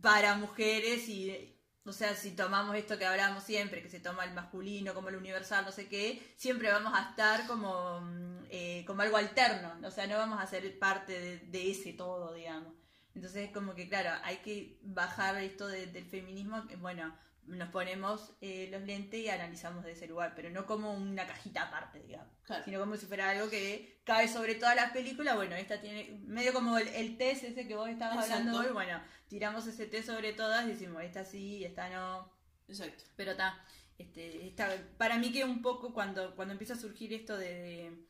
para 0.03 0.37
mujeres 0.37 1.09
y... 1.09 1.55
O 1.85 1.93
sea, 1.93 2.15
si 2.15 2.33
tomamos 2.33 2.77
esto 2.77 2.99
que 2.99 3.07
hablamos 3.07 3.45
siempre, 3.45 3.83
que 3.83 3.89
se 3.89 3.99
toma 4.01 4.25
el 4.25 4.35
masculino 4.35 4.93
como 4.93 5.09
el 5.09 5.17
universal, 5.17 5.65
no 5.65 5.73
sé 5.73 5.89
qué, 5.89 6.23
siempre 6.37 6.71
vamos 6.71 6.93
a 6.95 7.09
estar 7.11 7.47
como, 7.47 8.01
mm, 8.03 8.45
eh, 8.51 8.85
como 8.87 9.01
algo 9.03 9.17
alterno, 9.17 9.73
o 9.83 9.91
sea, 9.91 10.07
no 10.07 10.19
vamos 10.19 10.39
a 10.39 10.47
ser 10.47 10.79
parte 10.79 11.19
de, 11.19 11.39
de 11.39 11.71
ese 11.71 11.95
todo, 11.95 12.35
digamos. 12.35 12.75
Entonces 13.15 13.47
es 13.47 13.53
como 13.53 13.75
que, 13.75 13.89
claro, 13.89 14.11
hay 14.23 14.37
que 14.39 14.79
bajar 14.83 15.37
esto 15.43 15.67
de- 15.67 15.87
del 15.87 16.05
feminismo, 16.07 16.67
que, 16.67 16.77
bueno, 16.77 17.17
nos 17.49 17.71
ponemos 17.71 18.33
eh, 18.41 18.69
los 18.71 18.83
lentes 18.83 19.21
y 19.21 19.29
analizamos 19.29 19.85
de 19.85 19.93
ese 19.93 20.07
lugar, 20.07 20.33
pero 20.37 20.51
no 20.51 20.67
como 20.67 20.93
una 20.95 21.27
cajita 21.27 21.63
aparte, 21.63 22.01
digamos, 22.03 22.33
Claro. 22.45 22.65
sino 22.65 22.81
como 22.81 22.97
si 22.97 23.07
fuera 23.07 23.31
algo 23.31 23.51
que 23.51 24.01
cae 24.05 24.29
sobre 24.29 24.55
todas 24.55 24.77
las 24.77 24.93
películas, 24.93 25.37
bueno, 25.37 25.55
esta 25.57 25.81
tiene 25.81 26.21
medio 26.27 26.53
como 26.53 26.79
el, 26.79 26.89
el 26.89 27.17
test 27.19 27.45
ese 27.45 27.67
que 27.67 27.75
vos 27.77 27.89
estabas 27.89 28.17
Exacto. 28.25 28.35
hablando 28.49 28.61
hoy, 28.61 28.73
bueno, 28.73 29.01
tiramos 29.29 29.67
ese 29.67 29.87
test 29.87 30.07
sobre 30.09 30.33
todas 30.33 30.65
y 30.67 30.71
decimos, 30.71 31.03
esta 31.03 31.25
sí, 31.25 31.65
esta 31.65 31.89
no, 31.91 32.31
Exacto. 32.69 33.05
pero 33.17 33.33
está, 33.33 33.63
este, 33.99 34.47
está, 34.47 34.69
para 34.97 35.19
mí 35.19 35.33
que 35.33 35.45
un 35.45 35.61
poco 35.63 35.93
cuando, 35.93 36.35
cuando 36.37 36.53
empieza 36.53 36.75
a 36.75 36.79
surgir 36.79 37.13
esto 37.13 37.37
de, 37.37 38.07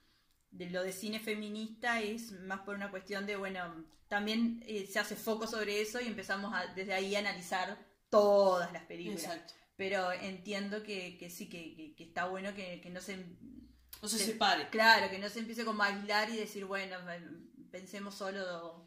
de 0.50 0.70
lo 0.70 0.82
de 0.82 0.92
cine 0.92 1.18
feminista 1.20 2.00
es 2.00 2.32
más 2.32 2.60
por 2.60 2.74
una 2.74 2.90
cuestión 2.90 3.26
de, 3.26 3.36
bueno, 3.36 3.84
también 4.08 4.62
eh, 4.66 4.86
se 4.86 4.98
hace 4.98 5.16
foco 5.16 5.46
sobre 5.46 5.80
eso 5.82 6.00
y 6.00 6.06
empezamos 6.06 6.54
a, 6.54 6.66
desde 6.74 6.94
ahí 6.94 7.14
a 7.14 7.18
analizar 7.18 7.87
todas 8.10 8.72
las 8.72 8.84
películas. 8.84 9.24
Exacto. 9.24 9.54
Pero 9.76 10.10
entiendo 10.12 10.82
que, 10.82 11.16
que 11.18 11.30
sí, 11.30 11.48
que, 11.48 11.74
que- 11.76 11.94
que 11.94 12.04
está 12.04 12.26
bueno 12.26 12.54
que, 12.54 12.80
que 12.80 12.90
no 12.90 13.00
se 13.00 13.16
No 14.02 14.08
se 14.08 14.18
Sí. 14.18 14.24
separe. 14.26 14.68
Claro, 14.70 15.10
que 15.10 15.18
no 15.18 15.28
se 15.28 15.40
empiece 15.40 15.64
como 15.64 15.82
a 15.82 15.86
aislar 15.86 16.30
y 16.30 16.36
decir, 16.36 16.64
bueno, 16.64 16.96
pensemos 17.70 18.14
solo 18.14 18.84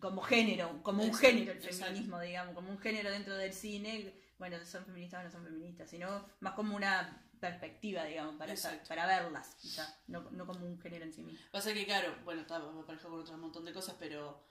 como 0.00 0.22
género, 0.22 0.82
como 0.82 1.02
un 1.02 1.08
Exacto, 1.10 1.26
género 1.28 1.52
el 1.52 1.58
exacto. 1.58 1.84
feminismo, 1.86 2.20
digamos, 2.20 2.54
como 2.54 2.70
un 2.70 2.78
género 2.78 3.10
dentro 3.10 3.36
del 3.36 3.52
cine, 3.52 4.14
bueno, 4.38 4.56
son 4.64 4.84
feministas 4.86 5.20
o 5.20 5.24
no 5.24 5.30
son 5.30 5.44
feministas, 5.44 5.90
sino 5.90 6.26
más 6.40 6.54
como 6.54 6.74
una 6.76 7.24
perspectiva, 7.40 8.04
digamos, 8.04 8.36
para, 8.36 8.52
Exacto. 8.52 8.88
para 8.88 9.06
verlas, 9.06 9.54
quizá, 9.60 9.96
no, 10.06 10.30
no 10.30 10.46
como 10.46 10.64
un 10.66 10.80
género 10.80 11.04
en 11.04 11.12
sí 11.12 11.22
mismo. 11.22 11.44
Pasa 11.52 11.72
que, 11.74 11.84
claro, 11.84 12.14
bueno, 12.24 12.40
está, 12.42 12.58
me 12.58 12.82
parejo 12.84 13.10
con 13.10 13.20
otro 13.20 13.36
montón 13.38 13.64
de 13.64 13.72
cosas, 13.72 13.96
pero 13.98 14.42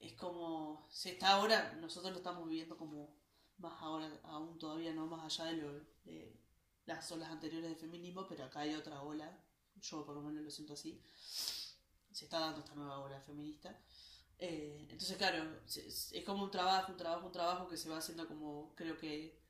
es 0.00 0.14
como, 0.14 0.86
se 0.90 1.10
está 1.12 1.32
ahora, 1.32 1.74
nosotros 1.80 2.12
lo 2.12 2.18
estamos 2.18 2.48
viviendo 2.48 2.76
como 2.76 3.16
más 3.58 3.74
ahora, 3.82 4.10
aún 4.24 4.58
todavía 4.58 4.92
no 4.92 5.06
más 5.06 5.24
allá 5.24 5.50
de, 5.52 5.56
lo, 5.62 5.72
de 6.04 6.36
las 6.86 7.10
olas 7.12 7.30
anteriores 7.30 7.70
de 7.70 7.76
feminismo, 7.76 8.26
pero 8.28 8.44
acá 8.44 8.60
hay 8.60 8.74
otra 8.74 9.02
ola, 9.02 9.38
yo 9.80 10.04
por 10.04 10.14
lo 10.14 10.22
menos 10.22 10.42
lo 10.44 10.50
siento 10.50 10.74
así, 10.74 11.02
se 12.12 12.24
está 12.24 12.40
dando 12.40 12.60
esta 12.60 12.74
nueva 12.74 12.98
ola 13.00 13.20
feminista. 13.20 13.78
Eh, 14.38 14.86
entonces, 14.90 15.16
claro, 15.16 15.44
es, 15.66 16.12
es 16.12 16.24
como 16.24 16.44
un 16.44 16.50
trabajo, 16.50 16.92
un 16.92 16.98
trabajo, 16.98 17.26
un 17.26 17.32
trabajo 17.32 17.68
que 17.68 17.76
se 17.76 17.88
va 17.88 17.98
haciendo 17.98 18.26
como, 18.28 18.74
creo 18.74 18.98
que 18.98 19.40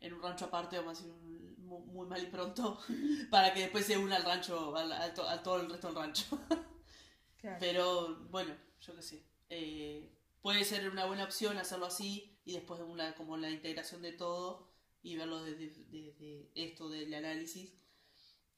en 0.00 0.14
un 0.14 0.22
rancho 0.22 0.46
aparte, 0.46 0.78
vamos 0.78 0.98
a 0.98 1.02
decir 1.02 1.12
un- 1.12 1.56
muy, 1.66 1.82
muy 1.86 2.06
mal 2.06 2.22
y 2.22 2.26
pronto, 2.26 2.78
para 3.30 3.52
que 3.54 3.60
después 3.60 3.86
se 3.86 3.98
una 3.98 4.16
al 4.16 4.24
rancho, 4.24 4.74
al, 4.76 4.90
al 4.92 5.14
to- 5.14 5.28
a 5.28 5.42
todo 5.42 5.60
el 5.60 5.70
resto 5.70 5.88
del 5.88 5.96
rancho. 5.96 6.38
Pero 7.58 8.16
bueno, 8.30 8.54
yo 8.80 8.94
qué 8.96 9.02
sé. 9.02 9.24
Eh, 9.50 10.08
puede 10.42 10.64
ser 10.64 10.88
una 10.88 11.04
buena 11.06 11.24
opción 11.24 11.58
hacerlo 11.58 11.86
así 11.86 12.38
y 12.44 12.52
después 12.54 12.80
una, 12.80 13.14
como 13.14 13.36
la 13.36 13.50
integración 13.50 14.00
de 14.02 14.12
todo 14.12 14.70
y 15.02 15.16
verlo 15.16 15.42
desde 15.44 15.68
desde 15.90 16.50
esto 16.54 16.88
del 16.88 17.12
análisis. 17.12 17.74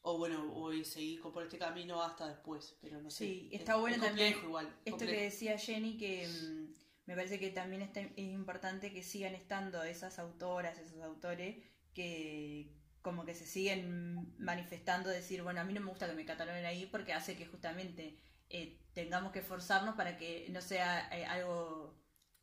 O 0.04 0.18
bueno, 0.18 0.52
o 0.54 0.72
seguir 0.84 1.20
por 1.22 1.44
este 1.44 1.58
camino 1.58 2.02
hasta 2.02 2.26
después, 2.26 2.76
pero 2.80 3.00
no 3.00 3.08
sé. 3.10 3.24
Sí, 3.24 3.48
es- 3.52 3.60
está 3.60 3.76
bueno 3.76 3.96
es 3.96 4.02
también 4.02 4.34
igual. 4.42 4.66
Esto 4.84 4.90
complejo. 4.90 5.12
que 5.12 5.22
decía 5.24 5.56
Jenny, 5.58 5.96
que 5.96 6.26
mm, 6.26 6.74
me 7.06 7.14
parece 7.14 7.38
que 7.38 7.50
también 7.50 7.82
está- 7.82 8.00
es 8.00 8.12
importante 8.16 8.92
que 8.92 9.04
sigan 9.04 9.34
estando 9.36 9.82
esas 9.84 10.18
autoras, 10.18 10.76
esos 10.78 11.00
autores, 11.02 11.56
que 11.94 12.72
como 13.00 13.24
que 13.24 13.34
se 13.34 13.46
siguen 13.46 14.34
manifestando, 14.38 15.08
decir, 15.08 15.42
bueno, 15.44 15.60
a 15.60 15.64
mí 15.64 15.72
no 15.72 15.80
me 15.80 15.90
gusta 15.90 16.08
que 16.08 16.14
me 16.14 16.24
cataloguen 16.24 16.64
ahí 16.64 16.86
porque 16.86 17.12
hace 17.12 17.36
que 17.36 17.46
justamente 17.46 18.18
eh, 18.52 18.78
tengamos 18.92 19.32
que 19.32 19.40
esforzarnos 19.40 19.94
para 19.96 20.16
que 20.16 20.46
no 20.50 20.60
sea 20.60 21.08
eh, 21.16 21.24
algo 21.24 21.98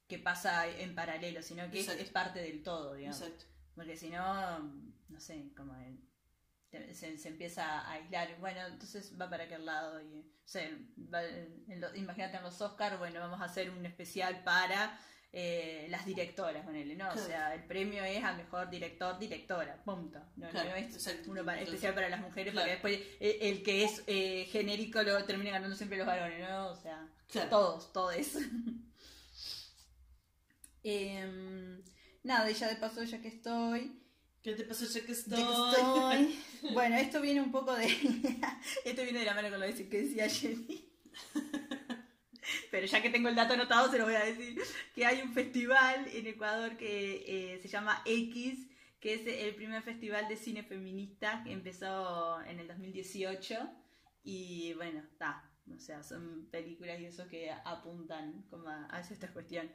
que 0.07 0.17
pasa 0.19 0.67
en 0.67 0.95
paralelo, 0.95 1.41
sino 1.43 1.69
que 1.69 1.79
es, 1.79 2.09
parte 2.09 2.41
del 2.41 2.63
todo, 2.63 2.95
digamos. 2.95 3.21
Exacto. 3.21 3.45
Porque 3.75 3.95
si 3.95 4.09
no, 4.09 4.59
no 5.07 5.19
sé, 5.19 5.53
como 5.55 5.75
el- 5.75 6.03
se, 6.93 7.17
se 7.17 7.27
empieza 7.29 7.79
a 7.79 7.93
aislar. 7.93 8.37
Bueno, 8.39 8.65
entonces 8.67 9.19
va 9.19 9.29
para 9.29 9.43
aquel 9.45 9.65
lado. 9.65 10.01
Y, 10.01 10.19
o 10.19 10.47
sea, 10.47 10.69
va 11.13 11.23
en 11.23 11.79
lo- 11.81 11.95
imagínate 11.95 12.37
en 12.37 12.43
los 12.43 12.59
Oscars, 12.61 12.97
bueno, 12.99 13.19
vamos 13.19 13.39
a 13.41 13.45
hacer 13.45 13.69
un 13.69 13.85
especial 13.85 14.43
para 14.43 14.99
eh, 15.31 15.85
las 15.89 16.05
directoras, 16.05 16.65
ponele, 16.65 16.95
¿no? 16.95 17.09
O 17.09 17.17
sea, 17.17 17.53
el 17.53 17.63
premio 17.65 18.03
es 18.03 18.23
a 18.23 18.33
mejor 18.33 18.69
director, 18.69 19.19
directora, 19.19 19.81
punto. 19.83 20.19
No, 20.37 20.49
Claro, 20.49 20.69
no 20.71 20.75
es 20.75 21.17
uno 21.27 21.45
para- 21.45 21.61
especial 21.61 21.93
para 21.93 22.09
las 22.09 22.19
mujeres, 22.21 22.51
claro. 22.53 22.67
porque 22.81 22.93
después 22.97 23.17
eh, 23.19 23.37
el 23.49 23.61
que 23.63 23.83
es 23.83 24.03
eh, 24.07 24.47
genérico 24.51 25.03
lo 25.03 25.23
termina 25.25 25.51
ganando 25.51 25.75
siempre 25.75 25.97
los 25.99 26.07
varones, 26.07 26.49
¿no? 26.49 26.69
O 26.71 26.75
sea, 26.75 27.07
todos, 27.49 27.93
todos. 27.93 28.15
Em, 30.83 31.81
nada, 32.23 32.49
y 32.49 32.53
ya 32.53 32.67
de 32.69 32.75
paso, 32.77 33.03
ya 33.03 33.21
que 33.21 33.27
estoy, 33.27 33.95
¿Qué 34.41 34.53
te 34.55 34.63
pasó 34.63 34.85
ya 34.85 35.05
que 35.05 35.11
estoy? 35.11 35.35
que 35.37 35.43
estoy- 35.43 36.39
Bueno, 36.73 36.95
esto 36.95 37.19
viene 37.21 37.41
un 37.41 37.51
poco 37.51 37.75
de. 37.75 37.85
esto 38.85 39.03
viene 39.03 39.19
de 39.19 39.25
la 39.25 39.33
mano 39.33 39.49
con 39.49 39.59
lo 39.59 39.65
que 39.67 40.01
decía 40.01 40.29
Jenny. 40.29 40.89
Pero 42.71 42.85
ya 42.85 43.01
que 43.01 43.09
tengo 43.09 43.29
el 43.29 43.35
dato 43.35 43.53
anotado, 43.53 43.89
se 43.89 43.97
lo 43.97 44.05
voy 44.05 44.15
a 44.15 44.25
decir. 44.25 44.61
Que 44.93 45.05
hay 45.05 45.21
un 45.21 45.33
festival 45.33 46.07
en 46.13 46.27
Ecuador 46.27 46.77
que 46.77 47.23
eh, 47.27 47.59
se 47.61 47.67
llama 47.67 48.01
X, 48.05 48.67
que 48.99 49.13
es 49.13 49.21
el 49.25 49.55
primer 49.55 49.81
festival 49.81 50.27
de 50.27 50.35
cine 50.35 50.63
feminista 50.63 51.41
que 51.43 51.51
empezó 51.51 52.41
en 52.41 52.59
el 52.59 52.67
2018. 52.67 53.57
Y 54.23 54.73
bueno, 54.73 54.99
está. 54.99 55.49
O 55.75 55.79
sea, 55.79 56.03
son 56.03 56.47
películas 56.51 56.99
y 56.99 57.05
eso 57.05 57.27
que 57.27 57.51
apuntan 57.51 58.43
como 58.49 58.69
a, 58.69 58.87
a 58.89 58.99
esta 59.01 59.31
cuestión. 59.31 59.71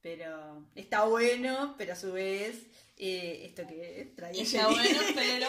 Pero 0.00 0.68
está 0.74 1.04
bueno, 1.04 1.74
pero 1.76 1.92
a 1.92 1.96
su 1.96 2.12
vez, 2.12 2.66
eh, 2.96 3.46
esto 3.46 3.66
que 3.66 4.12
traía 4.16 4.42
Está 4.42 4.68
bueno, 4.68 5.00
pero... 5.14 5.48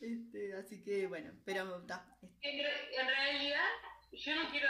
Este, 0.00 0.52
así 0.54 0.82
que 0.82 1.06
bueno, 1.06 1.32
pero 1.46 1.80
está. 1.80 2.06
En, 2.42 2.60
en 2.60 3.06
realidad, 3.06 3.64
yo 4.16 4.34
no 4.36 4.50
quiero. 4.50 4.68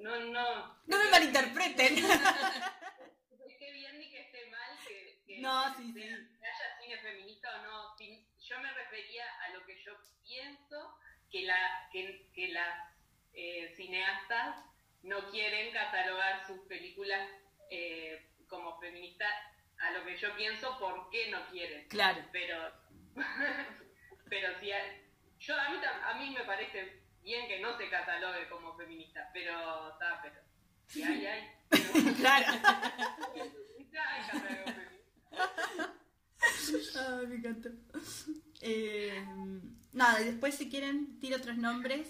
No, 0.00 0.20
no. 0.20 0.78
No 0.86 0.98
me 0.98 1.10
malinterpreten. 1.10 1.96
Esté 3.48 3.72
bien 3.72 3.98
ni 3.98 4.10
que 4.10 4.20
esté 4.20 4.46
mal, 4.46 4.78
que, 4.86 5.22
que, 5.26 5.38
No, 5.40 5.74
sí, 5.76 5.92
que 5.94 6.00
sí. 6.00 6.08
haya 6.08 6.78
cine 6.80 6.98
feminista 6.98 7.48
o 7.60 7.62
no. 7.62 7.96
Yo 7.98 8.60
me 8.60 8.72
refería 8.72 9.24
a 9.44 9.48
lo 9.50 9.64
que 9.64 9.82
yo 9.82 9.92
pienso 10.22 10.98
que, 11.30 11.42
la, 11.44 11.88
que, 11.92 12.30
que 12.34 12.48
las 12.48 12.94
eh, 13.32 13.72
cineastas 13.76 14.64
no 15.02 15.30
quieren 15.30 15.72
catalogar 15.72 16.46
sus 16.46 16.60
películas 16.66 17.28
eh, 17.70 18.30
como 18.48 18.78
feministas. 18.80 19.32
A 19.78 19.90
lo 19.90 20.04
que 20.04 20.16
yo 20.16 20.34
pienso, 20.36 20.78
¿por 20.78 21.10
qué 21.10 21.30
no 21.30 21.46
quieren? 21.50 21.88
Claro. 21.88 22.24
pero 22.32 22.72
pero 24.28 24.58
si 24.60 24.72
a, 24.72 24.78
yo 25.38 25.60
a 25.60 25.68
mí 25.70 25.78
a 25.84 26.14
mí 26.14 26.30
me 26.30 26.44
parece 26.44 27.03
bien 27.24 27.48
que 27.48 27.60
no 27.60 27.76
se 27.76 27.88
catalogue 27.88 28.48
como 28.48 28.76
feminista 28.76 29.30
pero 29.32 29.90
está 29.92 30.20
pero 30.22 30.40
si 30.86 31.02
hay 31.02 31.26
hay 31.26 31.50
Claro. 32.16 32.46
hay 32.52 34.26
catalogo 34.30 34.64
feminista. 34.64 34.94
Ay, 36.96 37.26
me 37.26 37.34
encantó. 37.36 37.70
Eh, 38.60 39.24
nada, 39.92 40.20
y 40.20 40.24
después 40.24 40.54
si 40.54 40.68
quieren, 40.68 41.18
tiro 41.20 41.36
otros 41.36 41.56
nombres 41.56 42.08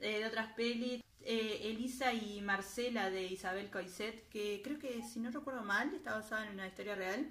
eh, 0.00 0.18
de 0.18 0.26
otras 0.26 0.52
pelis. 0.52 1.02
Eh, 1.22 1.70
Elisa 1.70 2.12
y 2.14 2.40
Marcela 2.40 3.10
de 3.10 3.24
Isabel 3.24 3.70
Coiset, 3.70 4.28
que 4.30 4.62
creo 4.64 4.78
que, 4.78 5.02
si 5.02 5.20
no 5.20 5.30
recuerdo 5.30 5.62
mal, 5.62 5.92
está 5.94 6.14
basada 6.14 6.46
en 6.46 6.54
una 6.54 6.66
historia 6.66 6.94
real 6.94 7.28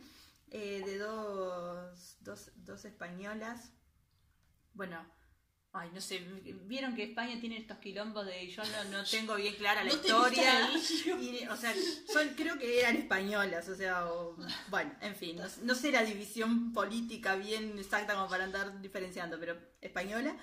eh, 0.52 0.84
de 0.86 0.98
dos, 1.00 2.18
dos, 2.20 2.52
dos 2.58 2.86
españolas. 2.86 3.72
Bueno, 4.74 5.04
ay, 5.78 5.90
no 5.94 6.02
sé, 6.02 6.20
vieron 6.66 6.96
que 6.96 7.04
España 7.04 7.40
tiene 7.40 7.58
estos 7.58 7.78
quilombos 7.78 8.26
de 8.26 8.48
yo 8.50 8.64
no, 8.64 8.98
no 8.98 9.04
tengo 9.12 9.36
bien 9.36 9.56
clara 9.56 9.84
la 9.84 9.90
No 9.92 9.96
historia. 9.96 10.70
Y, 11.22 11.46
o 11.48 11.56
sea, 11.56 11.74
son, 12.12 12.30
creo 12.36 12.58
que 12.58 12.80
eran 12.82 12.98
españolas, 12.98 13.68
o 13.70 13.76
sea, 13.76 14.06
o- 14.12 14.36
bueno, 14.70 14.92
en 15.02 15.16
fin, 15.16 15.38
no, 15.38 15.44
no 15.64 15.76
sé 15.76 15.92
la 15.92 16.04
división 16.04 16.74
política 16.74 17.36
bien 17.36 17.78
exacta 17.80 18.14
como 18.16 18.28
para 18.30 18.44
andar 18.46 18.82
diferenciando, 18.82 19.40
pero 19.40 19.58
española. 19.82 20.36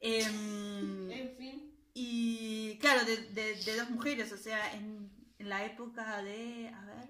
Em, 0.00 1.10
En 1.10 1.36
fin. 1.36 1.74
y 1.94 2.78
claro, 2.78 3.04
de, 3.04 3.16
de- 3.32 3.54
de 3.64 3.76
dos 3.76 3.90
mujeres, 3.90 4.32
o 4.32 4.36
sea, 4.38 4.74
en, 4.74 5.10
en 5.38 5.48
la 5.48 5.64
época 5.64 6.22
de, 6.22 6.68
a 6.68 6.84
ver, 6.84 7.08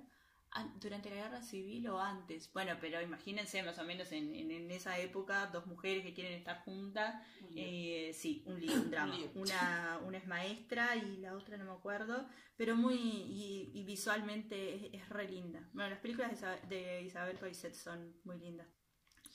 durante 0.80 1.10
la 1.10 1.16
guerra 1.16 1.42
civil 1.42 1.88
o 1.88 2.00
antes. 2.00 2.52
Bueno, 2.52 2.72
pero 2.80 3.00
imagínense 3.00 3.62
más 3.62 3.78
o 3.78 3.84
menos 3.84 4.10
en, 4.12 4.34
en- 4.34 4.50
en 4.50 4.70
esa 4.70 4.98
época, 4.98 5.46
dos 5.52 5.66
mujeres 5.66 6.02
que 6.04 6.14
quieren 6.14 6.32
estar 6.34 6.58
juntas. 6.64 7.22
Eh, 7.54 8.12
sí, 8.14 8.42
un 8.46 8.56
un 8.68 8.90
drama. 8.90 9.16
Una, 9.34 10.00
una 10.04 10.18
es 10.18 10.26
maestra 10.26 10.96
y 10.96 11.18
la 11.18 11.34
otra 11.34 11.56
no 11.58 11.64
me 11.64 11.72
acuerdo, 11.72 12.26
pero 12.56 12.74
muy, 12.76 12.96
y, 12.96 13.70
y 13.74 13.84
visualmente 13.84 14.74
es, 14.74 14.94
es 15.02 15.08
re 15.08 15.28
linda. 15.28 15.68
Bueno, 15.72 15.90
las 15.90 16.00
películas 16.00 16.30
de, 16.30 16.36
Isa- 16.36 16.66
de 16.68 17.02
Isabel 17.02 17.38
Coixet 17.38 17.74
son 17.74 18.16
muy 18.24 18.38
lindas. 18.38 18.66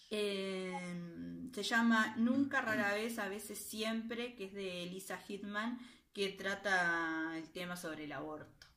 Eh, 0.10 1.49
se 1.54 1.63
llama 1.63 2.15
Nunca, 2.17 2.62
rara 2.62 2.93
vez, 2.93 3.17
a 3.19 3.28
veces 3.30 3.58
siempre, 3.60 4.36
que 4.36 4.45
es 4.45 4.54
de 4.54 4.84
Elisa 4.84 5.17
Hitman, 5.17 5.80
que 6.13 6.30
trata 6.30 7.34
el 7.38 7.49
tema 7.52 7.76
sobre 7.76 8.04
el 8.04 8.12
aborto. 8.12 8.67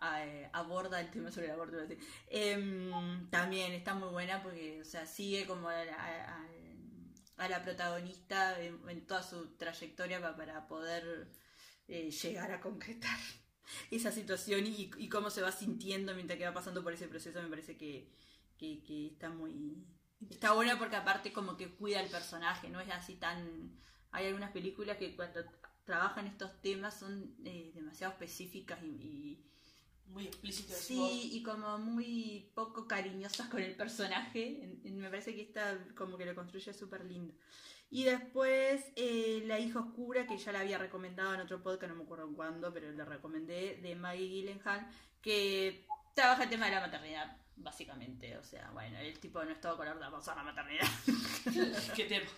Eh, 0.00 0.48
aborda 0.52 1.00
el 1.00 1.10
tema 1.10 1.30
sobre 1.30 1.46
el 1.46 1.52
aborto. 1.52 1.76
Em, 2.28 3.28
también 3.30 3.72
está 3.72 3.94
muy 3.94 4.08
buena 4.10 4.42
porque, 4.42 4.80
o 4.80 4.84
sea, 4.84 5.06
sigue 5.06 5.46
como 5.46 5.68
a, 5.68 5.84
la 7.48 7.62
protagonista 7.62 8.60
en, 8.60 9.06
toda 9.06 9.22
su 9.22 9.56
trayectoria 9.56 10.20
pa- 10.20 10.36
para 10.36 10.66
poder 10.68 11.28
eh, 11.88 12.10
llegar 12.10 12.50
a 12.52 12.60
concretar 12.60 13.18
esa 13.90 14.10
situación 14.12 14.66
y, 14.66 15.08
cómo 15.08 15.30
se 15.30 15.42
va 15.42 15.52
sintiendo 15.52 16.14
mientras 16.14 16.38
que 16.38 16.44
va 16.46 16.54
pasando 16.54 16.82
por 16.82 16.92
ese 16.92 17.08
proceso. 17.08 17.42
Me 17.42 17.48
parece 17.48 17.76
que, 17.76 18.12
que, 18.58 19.06
está 19.12 19.30
muy, 19.30 19.84
Está 20.30 20.52
buena 20.52 20.78
porque 20.78 20.96
aparte 20.96 21.32
como 21.32 21.56
que 21.56 21.74
cuida 21.76 22.00
el 22.00 22.10
personaje, 22.10 22.68
no 22.70 22.80
es 22.80 22.90
así 22.90 23.14
tan... 23.16 23.78
Hay 24.10 24.26
algunas 24.26 24.50
películas 24.52 24.96
que 24.96 25.14
cuando 25.14 25.40
trabajan 25.84 26.26
estos 26.26 26.60
temas 26.60 26.98
son 26.98 27.36
eh, 27.44 27.70
demasiado 27.74 28.12
específicas 28.14 28.78
y- 28.82 29.44
muy 30.08 30.30
Sí, 30.52 30.96
vos. 30.96 31.10
y 31.12 31.42
como 31.42 31.78
muy 31.78 32.50
poco 32.54 32.86
cariñosas 32.86 33.48
con 33.48 33.60
el 33.60 33.74
personaje. 33.76 34.78
Me 34.84 35.08
parece 35.10 35.34
que 35.34 35.42
esta 35.42 35.78
como 35.94 36.16
que 36.16 36.26
lo 36.26 36.34
construye 36.34 36.72
súper 36.72 37.04
lindo. 37.04 37.34
Y 37.90 38.04
después 38.04 38.84
eh, 38.96 39.42
La 39.46 39.58
hija 39.58 39.80
oscura, 39.80 40.26
que 40.26 40.36
ya 40.36 40.52
la 40.52 40.60
había 40.60 40.78
recomendado 40.78 41.34
en 41.34 41.40
otro 41.40 41.62
podcast, 41.62 41.90
no 41.92 41.98
me 41.98 42.04
acuerdo 42.04 42.32
cuándo, 42.34 42.72
pero 42.72 42.92
la 42.92 43.04
recomendé, 43.04 43.78
de 43.82 43.94
Maggie 43.94 44.28
Gyllenhaal, 44.28 44.86
que 45.22 45.86
trabaja 46.14 46.44
el 46.44 46.50
tema 46.50 46.66
de 46.66 46.72
la 46.72 46.80
maternidad, 46.80 47.36
básicamente. 47.58 48.36
O 48.36 48.42
sea, 48.44 48.70
bueno, 48.72 48.98
el 48.98 49.18
tipo 49.18 49.42
no 49.44 49.50
es 49.50 49.60
todo 49.60 49.76
color 49.76 49.98
de 49.98 50.10
pasar 50.10 50.36
la 50.36 50.42
maternidad. 50.44 50.86
¿Qué 51.94 52.04
tema? 52.04 52.30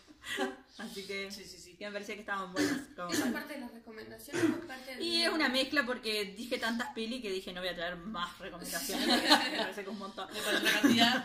Así 0.79 1.07
que, 1.07 1.31
Sí, 1.31 1.45
sí, 1.45 1.59
sí. 1.59 1.77
me 1.81 1.93
parecía 1.93 2.15
que 2.15 2.21
estaban 2.21 2.53
buenas. 2.53 2.81
como 2.95 3.09
¿Eso 3.11 3.25
es 3.27 3.33
parte 3.33 3.55
de 3.55 3.61
las 3.61 3.73
recomendaciones 3.73 4.45
o 4.45 4.67
parte 4.67 4.97
de 4.97 5.03
Y 5.03 5.23
es 5.23 5.31
una 5.31 5.49
mezcla 5.49 5.85
porque 5.87 6.25
dije 6.27 6.59
tantas 6.59 6.93
peli 6.95 7.23
que 7.23 7.31
dije 7.31 7.53
no 7.53 7.61
voy 7.61 7.71
a 7.71 7.75
traer 7.75 7.97
más 7.97 8.39
recomendaciones. 8.39 9.07
me 9.07 9.59
parece 9.59 9.75
que 9.75 9.81
es 9.81 9.89
un 9.89 9.99
montón. 9.99 10.29
Me 10.33 10.41
parece 10.41 10.63
una 10.63 10.81
cantidad. 10.81 11.25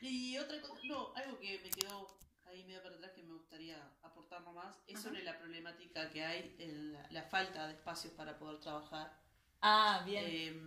y 0.00 0.38
otra 0.38 0.60
cosa, 0.60 0.74
no, 0.84 1.12
algo 1.14 1.38
que 1.38 1.60
me 1.62 1.70
quedó 1.70 2.16
ahí 2.46 2.64
medio 2.64 2.82
para 2.82 2.94
atrás 2.96 3.12
que 3.12 3.22
me 3.22 3.32
gustaría 3.32 3.76
aportar 4.02 4.40
nomás, 4.42 4.76
es 4.86 4.94
Ajá. 4.96 5.08
sobre 5.08 5.22
la 5.24 5.38
problemática 5.38 6.10
que 6.10 6.24
hay 6.24 6.54
en 6.58 6.92
la, 6.92 7.06
la 7.10 7.22
falta 7.24 7.66
de 7.66 7.74
espacios 7.74 8.12
para 8.14 8.38
poder 8.38 8.60
trabajar 8.60 9.12
Ah, 9.60 10.02
bien. 10.06 10.24
eh, 10.26 10.62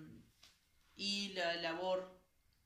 y 1.00 1.30
la 1.34 1.56
labor 1.56 2.00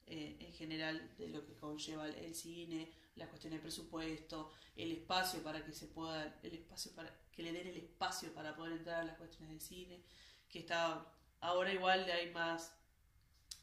eh, 0.08 0.38
en 0.40 0.52
general 0.54 1.16
de 1.18 1.28
lo 1.30 1.46
que 1.46 1.54
conlleva 1.56 2.08
el, 2.08 2.34
cine, 2.36 2.92
la 3.16 3.28
cuestión 3.30 3.54
de 3.54 3.60
presupuesto, 3.60 4.52
el 4.76 4.92
espacio 4.92 5.42
para 5.44 5.64
que 5.64 5.72
se 5.72 5.86
pueda, 5.88 6.40
el 6.42 6.54
espacio 6.56 6.92
para 6.96 7.10
que 7.32 7.44
le 7.44 7.52
den 7.54 7.68
el 7.68 7.78
espacio 7.78 8.34
para 8.34 8.56
poder 8.56 8.74
entrar 8.74 9.02
a 9.02 9.04
las 9.06 9.18
cuestiones 9.18 9.50
del 9.52 9.62
cine, 9.62 10.04
que 10.50 10.60
está 10.60 11.06
ahora 11.42 11.72
igual 11.72 12.10
hay 12.10 12.32
más 12.32 12.76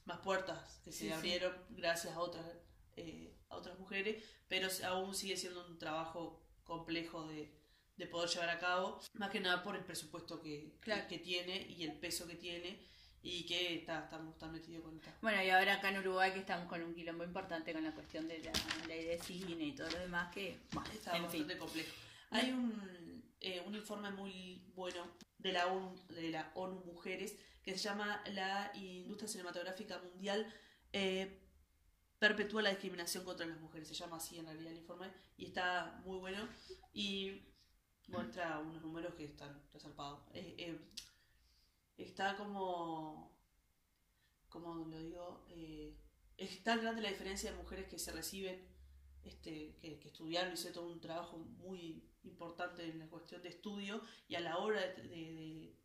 más 0.07 0.19
puertas 0.21 0.81
que 0.85 0.93
se 0.93 0.99
Sí, 0.99 1.05
sí. 1.07 1.13
abrieron 1.13 1.53
gracias 1.71 2.15
a 2.15 2.21
otras 2.21 2.47
eh, 2.97 3.35
a 3.49 3.57
otras 3.57 3.77
mujeres, 3.79 4.23
pero 4.49 4.69
aún 4.87 5.15
sigue 5.15 5.37
siendo 5.37 5.67
un 5.67 5.79
trabajo 5.79 6.41
complejo 6.65 7.27
de, 7.27 7.53
de 7.97 8.07
poder 8.07 8.31
llevar 8.31 8.51
a 8.51 8.59
cabo, 8.61 9.01
más 9.15 9.31
que 9.31 9.41
nada 9.41 9.63
por 9.65 9.75
el 9.75 9.85
presupuesto 9.85 10.41
que, 10.41 10.77
Claro. 10.81 11.09
que, 11.09 11.17
que 11.19 11.25
tiene 11.25 11.67
y 11.69 11.83
el 11.83 11.95
peso 11.99 12.27
que 12.29 12.37
tiene 12.37 12.81
y 13.23 13.45
que 13.47 13.77
está, 13.77 14.05
estamos 14.05 14.39
tan 14.39 14.53
metidos 14.53 14.83
con 14.83 14.97
esta. 14.97 15.15
Bueno, 15.21 15.43
y 15.43 15.51
ahora 15.51 15.75
acá 15.75 15.91
en 15.91 15.99
Uruguay 15.99 16.33
que 16.33 16.41
estamos 16.41 16.69
con 16.69 16.83
un 16.83 16.95
quilombo 16.95 17.25
importante 17.25 17.73
con 17.73 17.85
la 17.85 17.93
cuestión 17.95 18.27
de 18.29 18.39
la 18.41 18.53
ley 18.87 19.05
de 19.05 19.19
cine 19.19 19.65
y 19.65 19.73
todo 19.73 19.91
lo 19.91 19.99
demás 19.99 20.33
que, 20.33 20.59
bueno, 20.73 20.91
Está 20.93 21.17
en 21.17 21.31
fin. 21.31 21.41
bastante 21.43 21.59
complejo. 21.59 21.91
Hay 22.31 22.51
un, 22.53 23.23
eh, 23.41 23.63
un 23.67 23.75
informe 23.75 24.11
muy 24.11 24.63
bueno 24.75 25.07
de 25.39 25.53
la, 25.53 25.67
ONU, 25.67 25.97
de 26.09 26.31
la 26.31 26.51
ONU 26.55 26.83
Mujeres 26.85 27.37
que 27.63 27.73
se 27.73 27.79
llama 27.79 28.23
La 28.33 28.71
Industria 28.75 29.29
Cinematográfica 29.29 29.99
Mundial 29.99 30.53
eh, 30.93 31.41
perpetúa 32.19 32.63
la 32.63 32.71
discriminación 32.71 33.25
contra 33.25 33.47
las 33.47 33.59
mujeres. 33.61 33.89
Se 33.89 33.95
llama 33.95 34.17
así 34.17 34.39
en 34.39 34.47
realidad 34.47 34.73
el 34.73 34.79
informe 34.79 35.11
y 35.37 35.47
está 35.47 36.01
muy 36.05 36.19
bueno 36.19 36.49
y 36.93 37.43
muestra 38.09 38.59
unos 38.59 38.83
números 38.83 39.15
que 39.15 39.25
están 39.25 39.63
resarpados. 39.73 40.21
Eh, 40.35 40.55
eh, 40.59 40.79
está 42.05 42.37
como, 42.37 43.37
como 44.49 44.75
lo 44.75 44.99
digo, 44.99 45.47
eh, 45.51 45.97
es 46.37 46.63
tan 46.63 46.81
grande 46.81 47.03
la 47.03 47.11
diferencia 47.11 47.51
de 47.51 47.57
mujeres 47.59 47.89
que 47.89 47.99
se 47.99 48.13
reciben 48.13 48.67
este, 49.23 49.77
que, 49.81 49.99
que 49.99 50.09
estudiaron, 50.09 50.55
hice 50.55 50.71
todo 50.73 50.89
un 50.91 51.01
trabajo 51.01 51.39
muy 51.39 52.09
importante 52.23 52.85
en 52.89 52.99
la 52.99 53.09
cuestión 53.09 53.43
de 53.43 53.51
estudio 53.51 54.03
y 54.29 54.35
a 54.35 54.41
la 54.41 54.59
hora 54.59 54.81
de, 54.81 55.03
de- 55.03 55.09
de- 55.35 55.81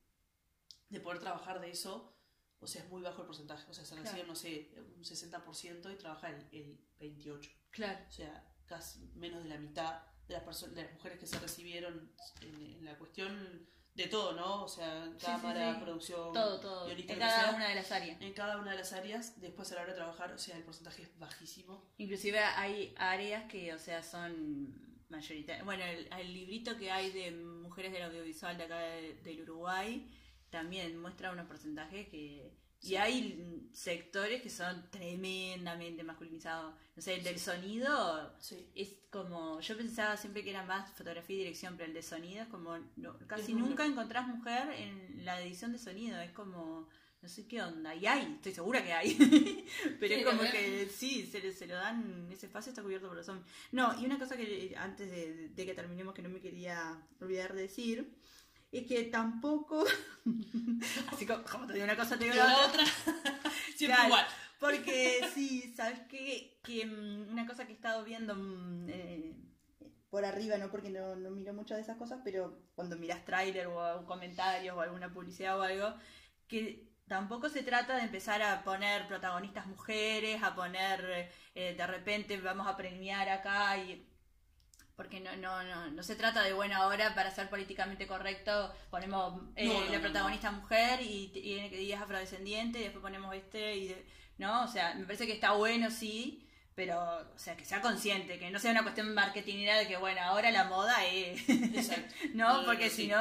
de 0.89 0.99
poder 1.01 1.19
trabajar 1.19 1.59
de 1.59 1.71
eso, 1.71 2.15
o 2.59 2.67
sea, 2.67 2.83
es 2.83 2.89
muy 2.89 3.01
bajo 3.01 3.21
el 3.21 3.27
porcentaje, 3.27 3.69
o 3.69 3.73
sea, 3.73 3.83
se 3.83 3.95
reciben, 3.95 4.13
Claro. 4.25 4.27
no 4.29 4.35
sé, 4.35 4.71
un 4.95 5.03
60% 5.03 5.93
y 5.93 5.97
trabaja 5.97 6.29
el, 6.29 6.47
el 6.51 6.79
28%, 6.99 7.49
Claro. 7.71 8.05
o 8.07 8.11
sea, 8.11 8.55
casi 8.65 8.99
menos 9.15 9.43
de 9.43 9.49
la 9.49 9.57
mitad 9.57 10.03
de 10.27 10.35
las, 10.35 10.43
personas, 10.43 10.75
de 10.75 10.83
las 10.83 10.93
mujeres 10.93 11.19
que 11.19 11.27
se 11.27 11.39
recibieron 11.39 12.11
en, 12.41 12.55
en 12.77 12.85
la 12.85 12.97
cuestión 12.97 13.67
de 13.95 14.07
todo, 14.07 14.33
¿no? 14.33 14.63
O 14.63 14.67
sea, 14.67 15.05
sí, 15.17 15.25
cámara, 15.25 15.73
sí. 15.75 15.79
producción, 15.81 16.33
Todo, 16.33 16.59
todo. 16.59 16.89
En 16.89 17.05
cada 17.19 17.43
sea. 17.45 17.55
una 17.55 17.69
de 17.69 17.75
las 17.75 17.91
áreas. 17.91 18.21
en 18.21 18.33
cada 18.33 18.57
una 18.59 18.71
de 18.71 18.77
las 18.77 18.91
áreas, 18.93 19.39
después 19.39 19.71
a 19.71 19.75
la 19.75 19.81
hora 19.81 19.91
de 19.91 19.97
trabajar, 19.97 20.31
o 20.33 20.37
sea, 20.37 20.57
el 20.57 20.63
porcentaje 20.63 21.03
es 21.03 21.17
bajísimo. 21.17 21.81
Inclusive 21.97 22.39
hay 22.39 22.93
áreas 22.97 23.45
que, 23.49 23.73
o 23.73 23.79
sea, 23.79 24.03
son 24.03 24.75
mayoritarias. 25.09 25.63
Bueno, 25.65 25.83
el, 25.85 26.09
el 26.19 26.33
librito 26.33 26.75
que 26.77 26.91
hay 26.91 27.11
de 27.11 27.31
mujeres 27.31 27.93
del 27.93 28.03
audiovisual 28.03 28.57
de 28.57 28.63
acá 28.65 28.79
de- 28.79 29.15
del 29.23 29.41
Uruguay 29.43 30.11
también 30.49 30.99
muestra 30.99 31.31
unos 31.31 31.47
porcentajes 31.47 32.07
que... 32.09 32.51
Y 32.85 32.95
hay 32.95 33.69
sectores 33.73 34.41
que 34.41 34.49
son 34.49 34.89
tremendamente 34.91 36.03
masculinizados. 36.03 36.75
No 36.95 37.01
sé, 37.01 37.15
el 37.15 37.23
del 37.23 37.39
sonido 37.39 38.33
Sí. 38.39 38.67
es 38.75 38.89
como... 39.09 39.59
Yo 39.61 39.75
pensaba 39.77 40.15
siempre 40.17 40.43
que 40.43 40.51
era 40.51 40.63
más 40.65 40.91
fotografía 40.93 41.35
y 41.35 41.39
dirección, 41.39 41.75
pero 41.77 41.87
el 41.87 41.93
de 41.93 42.01
sonido 42.03 42.43
es 42.43 42.49
como... 42.49 42.77
no- 42.95 43.17
casi 43.27 43.53
nunca 43.53 43.85
encontrás 43.85 44.27
mujer 44.27 44.69
en 44.71 45.25
la 45.25 45.41
edición 45.41 45.71
de 45.71 45.79
sonido. 45.79 46.19
Es 46.21 46.31
como... 46.31 46.87
No 47.21 47.29
sé 47.29 47.47
qué 47.47 47.59
onda. 47.59 47.95
Y 47.95 48.05
hay, 48.05 48.33
estoy 48.35 48.53
segura 48.53 48.83
que 48.83 48.93
hay. 48.93 49.65
pero 49.99 50.13
es 50.13 50.25
como 50.25 50.41
que 50.43 50.87
sí, 50.95 51.25
se, 51.25 51.51
se 51.53 51.65
lo 51.65 51.73
dan, 51.73 52.29
ese 52.31 52.45
espacio 52.45 52.69
está 52.69 52.83
cubierto 52.83 53.07
por 53.07 53.17
los 53.17 53.27
hombres. 53.29 53.51
No, 53.71 53.99
y 53.99 54.05
una 54.05 54.19
cosa 54.19 54.37
que 54.37 54.65
eh, 54.67 54.75
antes 54.77 55.09
de, 55.09 55.49
de 55.49 55.65
que 55.65 55.73
terminemos 55.73 56.13
que 56.13 56.21
no 56.21 56.29
me 56.29 56.39
quería 56.39 57.01
olvidar 57.19 57.55
de 57.55 57.63
decir, 57.63 58.15
es 58.71 58.87
que 58.87 59.03
tampoco, 59.05 59.85
así 61.11 61.25
como, 61.25 61.43
como 61.43 61.67
te 61.67 61.73
digo 61.73 61.85
una 61.85 61.95
cosa, 61.95 62.17
te 62.17 62.25
digo 62.25 62.35
la 62.35 62.47
la 62.47 62.57
otra, 62.67 62.83
otra, 62.83 62.85
siempre 63.75 63.97
Claro. 63.97 64.05
igual. 64.07 64.25
porque 64.59 65.21
sí, 65.33 65.73
¿sabes 65.75 65.99
qué? 66.09 66.59
Que 66.63 66.85
mm, 66.85 67.29
una 67.31 67.45
cosa 67.47 67.65
que 67.65 67.71
he 67.73 67.75
estado 67.75 68.03
viendo 68.03 68.35
mm, 68.35 68.89
eh, 68.89 69.33
por 70.09 70.25
arriba, 70.25 70.57
no 70.57 70.69
porque 70.71 70.89
no, 70.89 71.15
no 71.15 71.31
miro 71.31 71.53
muchas 71.53 71.77
de 71.77 71.83
esas 71.83 71.97
cosas, 71.97 72.21
pero 72.23 72.61
cuando 72.75 72.97
miras 72.97 73.25
tráiler 73.25 73.67
o 73.67 74.05
comentarios 74.05 74.75
o 74.75 74.81
alguna 74.81 75.13
publicidad 75.13 75.59
o 75.59 75.63
algo, 75.63 75.93
que 76.47 76.87
tampoco 77.07 77.49
se 77.49 77.63
trata 77.63 77.95
de 77.95 78.03
empezar 78.03 78.41
a 78.41 78.63
poner 78.63 79.07
protagonistas 79.07 79.67
mujeres, 79.67 80.41
a 80.43 80.55
poner 80.55 81.29
eh, 81.53 81.75
de 81.77 81.87
repente 81.87 82.37
vamos 82.41 82.67
a 82.67 82.77
premiar 82.77 83.29
acá 83.29 83.77
y 83.77 84.07
porque 84.95 85.19
no, 85.19 85.35
no, 85.35 85.63
no, 85.63 85.91
no 85.91 86.03
se 86.03 86.15
trata 86.15 86.41
de 86.43 86.53
bueno 86.53 86.75
ahora 86.77 87.13
para 87.15 87.31
ser 87.31 87.49
políticamente 87.49 88.07
correcto 88.07 88.73
ponemos 88.89 89.41
eh, 89.55 89.67
No, 89.67 89.85
no, 89.85 89.91
la 89.91 89.99
protagonista 89.99 90.51
mujer 90.51 91.01
y 91.01 91.27
tiene 91.29 91.69
que 91.69 91.91
es 91.93 91.99
afrodescendiente 91.99 92.79
y 92.79 92.83
después 92.83 93.01
ponemos 93.01 93.33
este 93.35 93.75
y 93.75 93.87
de- 93.89 94.05
no 94.37 94.63
o 94.63 94.67
sea 94.67 94.93
me 94.95 95.05
parece 95.05 95.27
que 95.27 95.33
está 95.33 95.51
bueno 95.51 95.89
sí 95.91 96.41
pero 96.75 96.99
o 97.33 97.37
sea 97.37 97.55
que 97.55 97.63
sea 97.65 97.81
consciente 97.81 98.37
que 98.39 98.51
no 98.51 98.59
sea 98.59 98.71
una 98.71 98.83
cuestión 98.83 99.13
marketingera 99.13 99.77
de 99.77 99.87
que 99.87 99.97
bueno 99.97 100.21
ahora 100.21 100.51
la 100.51 100.65
moda 100.65 101.05
es 101.05 101.41
no, 102.33 102.63
porque 102.65 102.89
si 102.89 103.07
no 103.07 103.19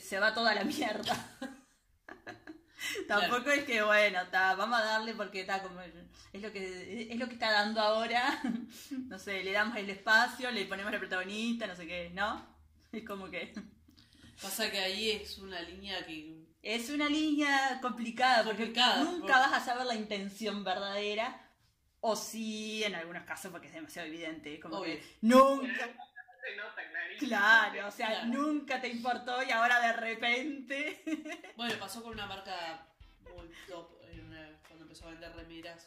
se 0.00 0.18
va 0.20 0.34
toda 0.34 0.54
la 0.54 0.64
mierda. 0.64 1.16
Tampoco 3.08 3.50
es 3.50 3.64
que 3.64 3.82
bueno, 3.82 4.18
ta, 4.30 4.54
vamos 4.54 4.78
a 4.80 4.84
darle 4.84 5.14
porque 5.14 5.40
está 5.42 5.62
como 5.62 5.80
es 5.80 6.40
lo 6.42 6.52
que 6.52 7.08
es 7.10 7.18
lo 7.18 7.26
que 7.26 7.34
está 7.34 7.50
dando 7.50 7.80
ahora. 7.80 8.40
No 9.08 9.18
sé, 9.18 9.42
le 9.44 9.52
damos 9.52 9.76
el 9.76 9.90
espacio, 9.90 10.50
le 10.50 10.64
ponemos 10.66 10.92
la 10.92 10.98
protagonista, 10.98 11.66
no 11.66 11.76
sé 11.76 11.86
qué, 11.86 12.10
¿no? 12.14 12.46
Es 12.92 13.04
como 13.04 13.30
que 13.30 13.52
Pasa 14.42 14.70
que 14.70 14.78
ahí 14.78 15.10
es 15.10 15.38
una 15.38 15.60
línea 15.60 16.04
que. 16.06 16.44
es 16.62 16.90
una 16.90 17.08
línea 17.08 17.78
complicada 17.80 18.42
porque 18.44 18.66
nunca 18.66 19.04
porque- 19.20 19.32
vas 19.32 19.52
a 19.52 19.60
saber 19.64 19.86
la 19.86 19.94
intención 19.94 20.64
verdadera 20.64 21.38
o 22.00 22.16
sí 22.16 22.82
en 22.82 22.96
algunos 22.96 23.22
casos 23.24 23.52
porque 23.52 23.68
es 23.68 23.74
demasiado 23.74 24.08
evidente, 24.08 24.58
como 24.58 24.78
Obvio. 24.78 24.96
que 24.96 25.04
nunca 25.20 25.88
Se 26.42 26.56
nota 26.56 26.88
clarísimo. 26.90 27.28
Claro, 27.28 27.88
o 27.88 27.90
sea, 27.90 28.08
Claro. 28.08 28.26
nunca 28.26 28.80
te 28.80 28.88
importó 28.88 29.42
y 29.42 29.50
ahora 29.50 29.80
de 29.80 29.92
repente 29.94 31.02
Bueno, 31.56 31.74
pasó 31.78 32.02
con 32.02 32.12
una 32.12 32.26
marca 32.26 32.86
muy 33.22 33.48
top 33.68 33.90
una- 34.12 34.58
cuando 34.66 34.82
empezó 34.84 35.06
a 35.06 35.10
vender 35.12 35.34
remeras 35.36 35.86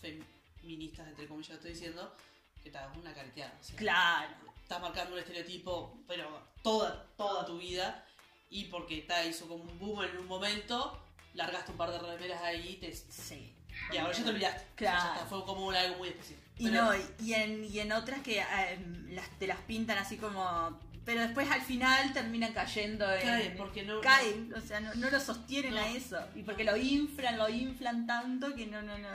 feministas, 0.00 1.08
entre 1.08 1.26
comillas, 1.26 1.56
estoy 1.56 1.72
diciendo, 1.72 2.14
que 2.62 2.68
estaba 2.68 2.92
una 2.92 3.12
carqueada. 3.14 3.56
O 3.60 3.62
sea, 3.64 3.76
Claro. 3.76 4.34
Estás 4.62 4.80
marcando 4.82 5.14
un 5.14 5.18
estereotipo, 5.20 5.98
pero 6.06 6.46
toda, 6.62 7.06
toda 7.16 7.46
tu 7.46 7.58
vida. 7.58 8.04
Y 8.50 8.64
porque 8.66 8.98
está, 8.98 9.24
hizo 9.24 9.48
como 9.48 9.64
un 9.64 9.78
boom 9.78 10.04
en 10.04 10.18
un 10.18 10.26
momento, 10.26 11.02
largaste 11.34 11.70
un 11.72 11.76
par 11.78 11.90
de 11.90 11.98
remeras 11.98 12.42
ahí 12.42 12.70
y, 12.70 12.76
te, 12.76 12.94
Sí. 12.94 13.54
y 13.92 13.96
ahora 13.96 14.12
ya 14.12 14.24
te 14.24 14.30
olvidaste. 14.30 14.66
Claro. 14.76 14.98
O 14.98 15.00
sea, 15.00 15.10
ya 15.10 15.14
está, 15.16 15.26
fue 15.26 15.44
como 15.44 15.70
algo 15.70 15.96
muy 15.96 16.08
especial. 16.08 16.40
Y 16.58 16.68
Pero- 16.70 16.84
no, 16.84 16.92
y 17.20 17.34
en, 17.34 17.64
y 17.64 17.78
en 17.80 17.92
otras 17.92 18.20
que 18.20 18.40
eh, 18.40 18.78
las, 19.10 19.28
te 19.38 19.46
las 19.46 19.58
pintan 19.60 19.98
así 19.98 20.16
como. 20.16 20.78
Pero 21.04 21.22
después 21.22 21.50
al 21.50 21.62
final 21.62 22.12
terminan 22.12 22.52
cayendo 22.52 23.10
en. 23.14 23.22
Caen, 23.22 23.56
porque 23.56 23.82
no- 23.84 24.00
Caen, 24.00 24.52
o 24.54 24.60
sea, 24.60 24.80
no, 24.80 24.94
no 24.96 25.08
lo 25.10 25.20
sostienen 25.20 25.74
No. 25.74 25.80
a 25.80 25.88
eso. 25.88 26.18
Y 26.34 26.42
porque 26.42 26.64
lo 26.64 26.76
inflan, 26.76 27.38
lo 27.38 27.48
inflan 27.48 28.06
tanto 28.06 28.54
que 28.54 28.66
no, 28.66 28.82
no, 28.82 28.98
no. 28.98 29.08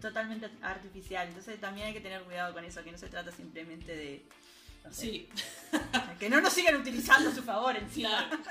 Totalmente 0.00 0.48
artificial. 0.62 1.28
Entonces 1.28 1.60
también 1.60 1.88
hay 1.88 1.92
que 1.92 2.00
tener 2.00 2.22
cuidado 2.22 2.54
con 2.54 2.64
eso, 2.64 2.82
que 2.82 2.92
no 2.92 2.96
se 2.98 3.08
trata 3.08 3.30
simplemente 3.32 3.94
de. 3.94 4.24
no 4.84 4.92
sé, 4.92 5.00
Sí, 5.02 5.28
Que 6.18 6.30
no 6.30 6.40
nos 6.40 6.52
sigan 6.52 6.76
utilizando 6.76 7.28
a 7.30 7.34
su 7.34 7.42
favor 7.42 7.76
encima. 7.76 8.28
claro. 8.30 8.42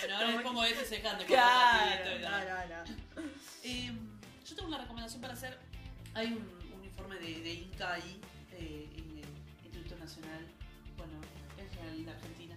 Bueno, 0.00 0.16
ahora 0.16 0.30
les 0.30 0.40
pongo 0.42 0.64
este 0.64 0.84
secando. 0.86 1.24
Claro, 1.26 2.18
no, 2.20 2.30
no. 2.30 3.22
Eh, 3.64 3.92
yo 4.48 4.56
tengo 4.56 4.68
una 4.68 4.78
recomendación 4.78 5.20
para 5.20 5.34
hacer. 5.34 5.58
Hay 6.14 6.26
un, 6.28 6.78
un 6.78 6.84
informe 6.84 7.16
de, 7.16 7.40
de 7.40 7.52
Inca 7.54 7.94
ahí, 7.94 8.20
eh, 8.52 8.88
en 8.96 9.18
el 9.18 9.24
Instituto 9.64 9.96
Nacional, 9.98 10.44
bueno, 10.96 11.12
real, 11.56 12.04
la 12.06 12.12
Argentina. 12.12 12.56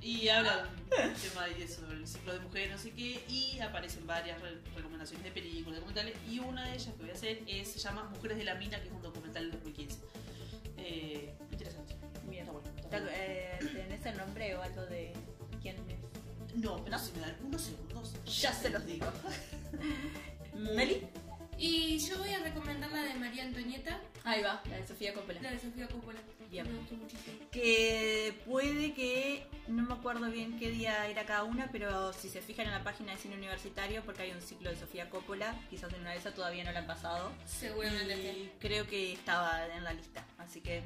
Y 0.00 0.28
habla 0.28 0.68
un 0.90 1.14
tema 1.22 1.46
de 1.46 1.66
sobre 1.68 1.96
el 1.96 2.06
ciclo 2.06 2.32
de 2.34 2.40
mujeres, 2.40 2.70
no 2.72 2.78
sé 2.78 2.90
qué, 2.92 3.24
y 3.28 3.58
aparecen 3.60 4.06
varias 4.06 4.40
re- 4.40 4.60
recomendaciones 4.76 5.24
de 5.24 5.30
películas, 5.32 5.76
documentales, 5.80 6.14
y 6.30 6.38
una 6.40 6.64
de 6.66 6.74
ellas 6.74 6.92
que 6.94 7.02
voy 7.02 7.10
a 7.10 7.14
hacer 7.14 7.42
es, 7.46 7.68
se 7.72 7.78
llama 7.78 8.04
Mujeres 8.14 8.36
de 8.38 8.44
la 8.44 8.54
Mina, 8.56 8.78
que 8.80 8.88
es 8.88 8.92
un 8.92 9.02
documental 9.02 9.44
del 9.44 9.52
2015. 9.52 9.98
Eh, 10.78 11.34
interesante. 11.52 11.94
Bien. 12.28 12.40
Está 12.46 12.52
bueno, 12.52 12.68
está 12.76 12.88
Tal- 12.90 13.02
bueno. 13.02 13.16
eh, 13.16 13.58
¿Tenés 13.60 14.06
el 14.06 14.16
nombre 14.18 14.54
o 14.56 14.62
algo 14.62 14.82
de 14.86 15.12
quién 15.62 15.76
es? 15.88 16.54
No, 16.56 16.76
pero 16.84 16.96
¿no? 16.96 17.02
si 17.02 17.12
me 17.12 17.20
dan 17.20 17.36
unos 17.42 17.62
segundos. 17.62 18.12
Ya 18.40 18.52
se 18.52 18.70
los 18.70 18.84
digo. 18.86 19.06
¿Meli? 20.54 21.06
Y 21.58 21.98
yo 21.98 22.18
voy 22.18 22.30
a 22.30 22.38
recomendar 22.40 22.90
la 22.90 23.02
de 23.02 23.14
María 23.14 23.44
Antonieta, 23.44 24.00
Ahí 24.24 24.42
va, 24.42 24.62
la 24.70 24.76
de 24.76 24.86
Sofía 24.86 25.12
Coppola. 25.12 25.40
la 25.42 25.50
de 25.50 25.58
Sofía 25.58 25.86
Coppola. 25.86 26.18
Bien. 26.50 26.66
Me 26.66 26.78
gustó 26.78 26.94
muchísimo. 26.94 27.36
Que 27.52 28.34
puede 28.46 28.94
que, 28.94 29.46
no 29.68 29.82
me 29.82 29.92
acuerdo 29.92 30.30
bien 30.30 30.58
qué 30.58 30.70
día 30.70 31.06
era 31.08 31.26
cada 31.26 31.44
una, 31.44 31.70
pero 31.70 32.12
si 32.14 32.30
se 32.30 32.40
fijan 32.40 32.66
en 32.66 32.72
la 32.72 32.82
página 32.82 33.12
de 33.12 33.18
cine 33.18 33.36
universitario, 33.36 34.02
porque 34.02 34.22
hay 34.22 34.30
un 34.32 34.40
ciclo 34.40 34.70
de 34.70 34.76
Sofía 34.76 35.10
Coppola, 35.10 35.54
quizás 35.68 35.92
en 35.92 36.00
una 36.00 36.12
de 36.12 36.16
esas 36.16 36.34
todavía 36.34 36.64
no 36.64 36.72
la 36.72 36.80
han 36.80 36.86
pasado. 36.86 37.32
Seguramente 37.44 38.16
sí. 38.16 38.22
Y 38.22 38.52
creo 38.60 38.86
que 38.86 39.12
estaba 39.12 39.66
en 39.66 39.84
la 39.84 39.92
lista, 39.92 40.24
así 40.38 40.60
que 40.60 40.82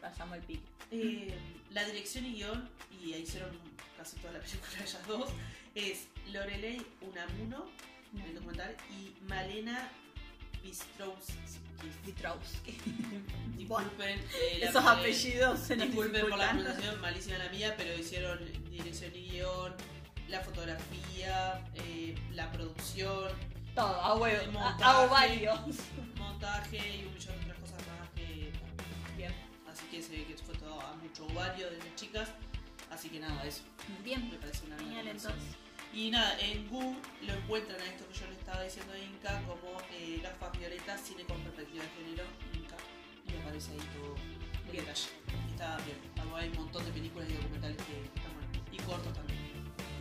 pasamos 0.00 0.38
el 0.38 0.44
pic. 0.44 0.60
Eh, 0.90 1.34
la 1.70 1.84
dirección 1.84 2.24
y 2.24 2.34
guion, 2.34 2.70
y 3.02 3.12
ahí 3.12 3.22
hicieron 3.22 3.50
casi 3.98 4.16
toda 4.16 4.32
la 4.32 4.40
película 4.40 4.72
ellas 4.80 5.06
dos, 5.06 5.30
es 5.74 6.08
Lorelei 6.32 6.80
Unamuno, 7.02 7.66
en 8.14 8.22
el 8.22 8.34
documental, 8.34 8.74
y 8.90 9.12
Malena 9.28 9.90
Bistrowski. 10.62 11.34
Vitrowski. 12.04 12.72
Disculpen, 13.56 14.18
eh, 14.18 14.58
la- 14.60 14.68
Esos 14.70 14.84
apellidos 14.84 15.60
se 15.60 15.76
Disculpen 15.76 16.22
por 16.28 16.38
la 16.38 16.50
pronunciación, 16.50 17.00
malísima 17.00 17.38
la 17.38 17.48
mía, 17.50 17.74
pero 17.76 17.98
hicieron 17.98 18.38
dirección 18.70 19.14
y 19.14 19.30
guion, 19.30 19.74
la 20.28 20.40
fotografía, 20.40 21.64
eh, 21.74 22.14
la 22.32 22.50
producción, 22.50 23.30
Todo, 23.74 23.86
a 24.00 24.14
huevo, 24.16 24.42
a, 24.42 24.50
montaje. 24.50 24.84
a 24.84 24.98
ovarios. 25.00 25.60
montaje 26.16 26.76
y 26.78 27.04
un 27.06 27.14
millón 27.14 27.36
de 27.36 27.42
otras 27.44 27.58
cosas 27.58 27.78
más 28.00 28.08
que 28.16 28.52
Bien, 29.16 29.32
Así 29.70 29.84
que 29.90 30.02
se 30.02 30.12
ve 30.12 30.24
que 30.24 30.36
fue 30.36 30.54
todo 30.56 30.80
a 30.80 30.94
mucho 30.96 31.26
ovario 31.26 31.70
de 31.70 31.78
las 31.78 31.94
chicas. 31.94 32.28
Así 32.90 33.08
que 33.10 33.20
nada, 33.20 33.44
eso 33.44 33.62
bien. 34.02 34.30
me 34.30 34.36
parece 34.38 34.66
una 34.66 34.78
Genial, 34.78 35.08
entonces. 35.08 35.42
Y 35.98 36.10
nada, 36.12 36.38
en 36.38 36.68
Google 36.68 36.94
lo 37.26 37.32
encuentran 37.34 37.80
a 37.80 37.84
esto 37.84 38.06
que 38.08 38.14
yo 38.20 38.26
le 38.28 38.34
estaba 38.34 38.62
diciendo 38.62 38.92
a 38.92 38.98
Inca 38.98 39.42
como 39.48 39.80
eh, 39.90 40.20
gafas 40.22 40.56
violetas, 40.56 41.00
cine 41.00 41.24
con 41.24 41.40
perspectiva 41.40 41.82
de 41.82 41.90
género, 41.90 42.24
Inca. 42.54 42.76
Y 43.26 43.36
aparece 43.40 43.72
ahí 43.72 43.78
todo 43.98 44.14
Bien. 44.70 44.84
detalle. 44.84 45.08
Y 45.48 45.50
está 45.50 45.76
bien. 45.78 45.98
Hay 46.36 46.48
un 46.50 46.54
montón 46.54 46.84
de 46.84 46.92
películas 46.92 47.28
y 47.28 47.32
documentales 47.32 47.76
que 47.78 48.04
están 48.14 48.32
buenos. 48.32 48.56
Y 48.70 48.76
cortos 48.86 49.12
también. 49.12 49.38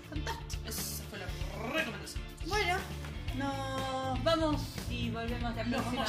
Fantástico. 0.10 0.64
Esa 0.70 1.04
fue 1.10 1.18
la 1.18 1.26
recomendación. 1.74 2.22
Bueno, 2.45 2.78
nos 3.36 4.24
vamos 4.24 4.62
y 4.91 5.10
volvemos 5.10 5.56
la 5.56 5.64
Nos 5.64 5.82
próxima 5.82 6.06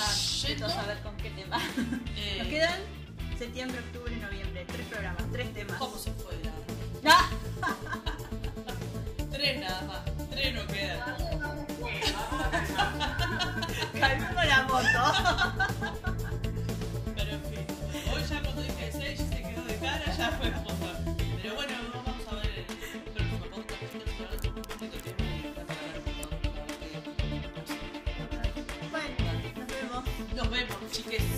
vamos 0.61 0.77
a 0.77 0.87
ver 0.87 1.03
con 1.03 1.17
qué 1.17 1.31
tema. 1.31 1.59
Eh, 2.17 2.37
Nos 2.41 2.49
quedan 2.49 2.81
septiembre, 3.39 3.81
octubre, 3.81 4.15
noviembre. 4.17 4.67
Tres 4.69 4.87
programas, 4.89 5.23
tres 5.33 5.55
temas. 5.55 5.79
¿Cómo 5.79 5.97
se 5.97 6.13
fue? 6.13 6.37
la- 6.45 6.53
¡Ah! 7.11 8.08
Tres 9.39 9.61
nada 9.61 9.83
más. 9.83 10.01
Tres 10.31 10.53
no 10.53 10.67
quedan. 10.67 10.99
Calmemos 14.01 14.47
la 14.47 14.63
moto. 14.65 15.03
Pero 17.15 17.31
en 17.31 17.43
fin. 17.45 17.65
Hoy 18.13 18.23
ya 18.29 18.43
cuando 18.43 18.63
dije 18.63 18.91
Sage 18.91 19.17
se 19.17 19.43
quedó 19.43 19.63
de 19.63 19.77
cara, 19.77 20.17
ya 20.17 20.31
fue 20.33 20.51
como. 20.51 20.89
Pero 21.41 21.55
bueno, 21.55 21.73
vamos 22.05 22.27
a 22.29 22.35
ver 22.35 22.47
el 22.59 22.67
Bueno, 28.91 29.15
nos 29.55 29.69
vemos. 29.69 30.05
Nos 30.35 30.51
vemos, 30.51 30.77
chiques. 30.91 31.38